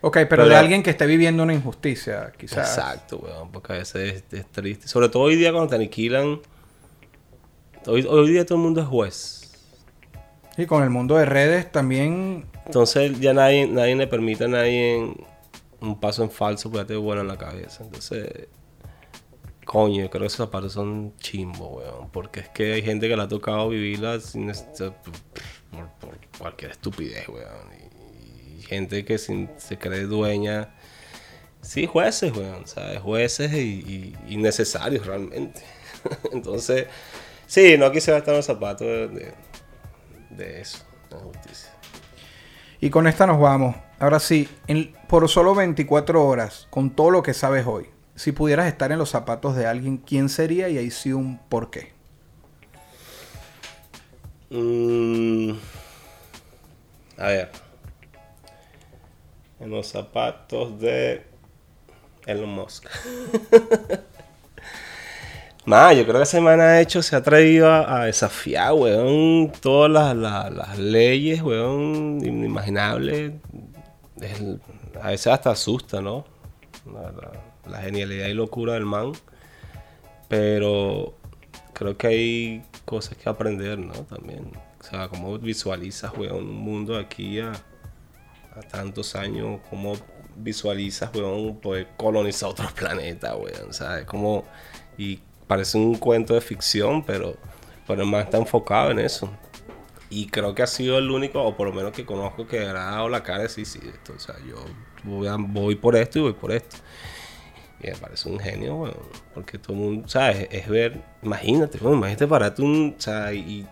[0.02, 2.76] Ok, pero, Pero de alguien que esté viviendo una injusticia, quizás.
[2.76, 4.88] Exacto, weón, porque a veces es, es triste.
[4.88, 6.42] Sobre todo hoy día cuando te aniquilan
[7.88, 9.52] Hoy, hoy día todo el mundo es juez.
[10.58, 12.46] Y con el mundo de redes también.
[12.66, 15.14] Entonces ya nadie, nadie le permite a nadie
[15.80, 17.84] un paso en falso porque te en la cabeza.
[17.84, 18.48] Entonces,
[19.66, 22.10] coño, yo creo que esos zapatos son chimbo, weón.
[22.12, 24.50] Porque es que hay gente que le ha tocado vivirla sin
[25.72, 27.68] por, por cualquier estupidez, weón.
[27.74, 30.76] Y, y gente que sin- se cree dueña.
[31.62, 32.68] Sí, jueces, weón.
[32.68, 33.00] ¿Sabes?
[33.00, 35.62] Jueces y, y- innecesarios realmente.
[36.32, 36.86] Entonces,
[37.52, 39.34] sí, no quise gastar los zapatos de,
[40.30, 40.80] de, eso,
[41.10, 41.70] de justicia.
[42.80, 43.76] Y con esta nos vamos.
[44.00, 48.68] Ahora sí, en- por solo 24 horas, con todo lo que sabes hoy, si pudieras
[48.68, 50.70] estar en los zapatos de alguien, ¿quién sería?
[50.70, 51.92] Y ahí sí un por qué.
[54.50, 55.52] Mm,
[57.18, 57.52] a ver.
[59.60, 61.24] En los zapatos de
[62.26, 62.86] Elon Musk.
[65.66, 70.16] Yo creo que ese man ha hecho, se ha atrevido a, a desafiar, weón, todas
[70.16, 73.34] las, las- leyes, weón, inimaginables.
[74.20, 74.42] Es-
[75.02, 76.26] a veces hasta asusta, ¿no?
[76.92, 77.32] La, la-
[77.72, 79.14] la genialidad y locura del man.
[80.28, 81.14] Pero
[81.74, 83.94] creo que hay cosas que aprender, ¿no?
[83.94, 84.52] También.
[84.80, 87.52] O sea, cómo visualizas, weón, un mundo aquí a,
[88.72, 89.94] tantos años, cómo
[90.36, 94.06] visualizas, weón, poder colonizar otros planetas, weón, ¿sabes?
[94.06, 94.44] Como,
[94.98, 95.20] y
[95.52, 97.36] parece un cuento de ficción, pero,
[97.86, 99.30] pero el man está enfocado en eso.
[100.10, 102.72] Y creo que ha sido el único, o por lo menos que conozco, que ha
[102.72, 104.64] dado la cara de sí, sí, esto, o sea, yo
[105.04, 106.78] voy, a- voy por esto y voy por esto.
[107.84, 108.96] Y me parece un genio, weón.
[109.34, 110.48] Porque todo el mundo, ¿sabes?
[110.52, 113.68] Es ver, imagínate, weón, imagínate pararte un, o sea, y,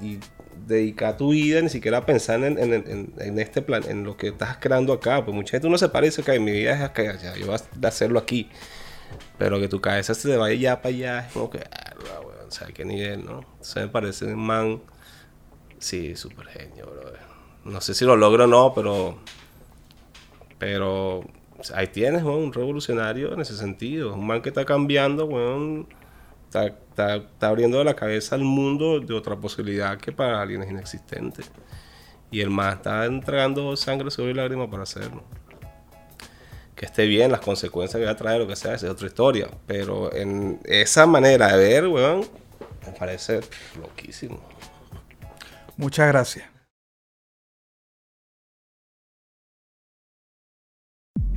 [0.67, 4.57] dedicar tu vida ni siquiera a pensar en, en- este plan, en lo que estás
[4.57, 5.23] creando acá.
[5.23, 7.87] Pues mucha gente uno se parece que mi vida es acá, ya, yo voy a
[7.87, 8.49] hacerlo aquí.
[9.37, 12.47] Pero que tu cabeza se te vaya ya para allá, es como que, ah, weón,
[12.47, 13.45] o qué nivel, ¿no?
[13.61, 14.81] Se me parece un man,
[15.77, 17.11] sí, súper genio, bro.
[17.65, 19.17] No sé si lo logro o no, pero
[20.57, 21.23] pero
[21.73, 24.13] ahí tienes, weón, un revolucionario en ese sentido.
[24.13, 25.87] Un man que está cambiando, weón.
[26.45, 30.69] Está, está- está abriendo la cabeza al mundo de otra posibilidad que para alguien es
[30.71, 31.43] inexistente.
[32.31, 35.23] Y el man está entregando sangre, sudor y lágrimas para hacerlo.
[36.79, 39.07] Que esté bien, las consecuencias que va a traer, lo que sea, esa es otra
[39.07, 39.49] historia.
[39.67, 42.25] Pero en esa manera de ver, weón,
[42.85, 43.41] me parece
[43.81, 44.39] loquísimo.
[45.75, 46.45] Muchas gracias.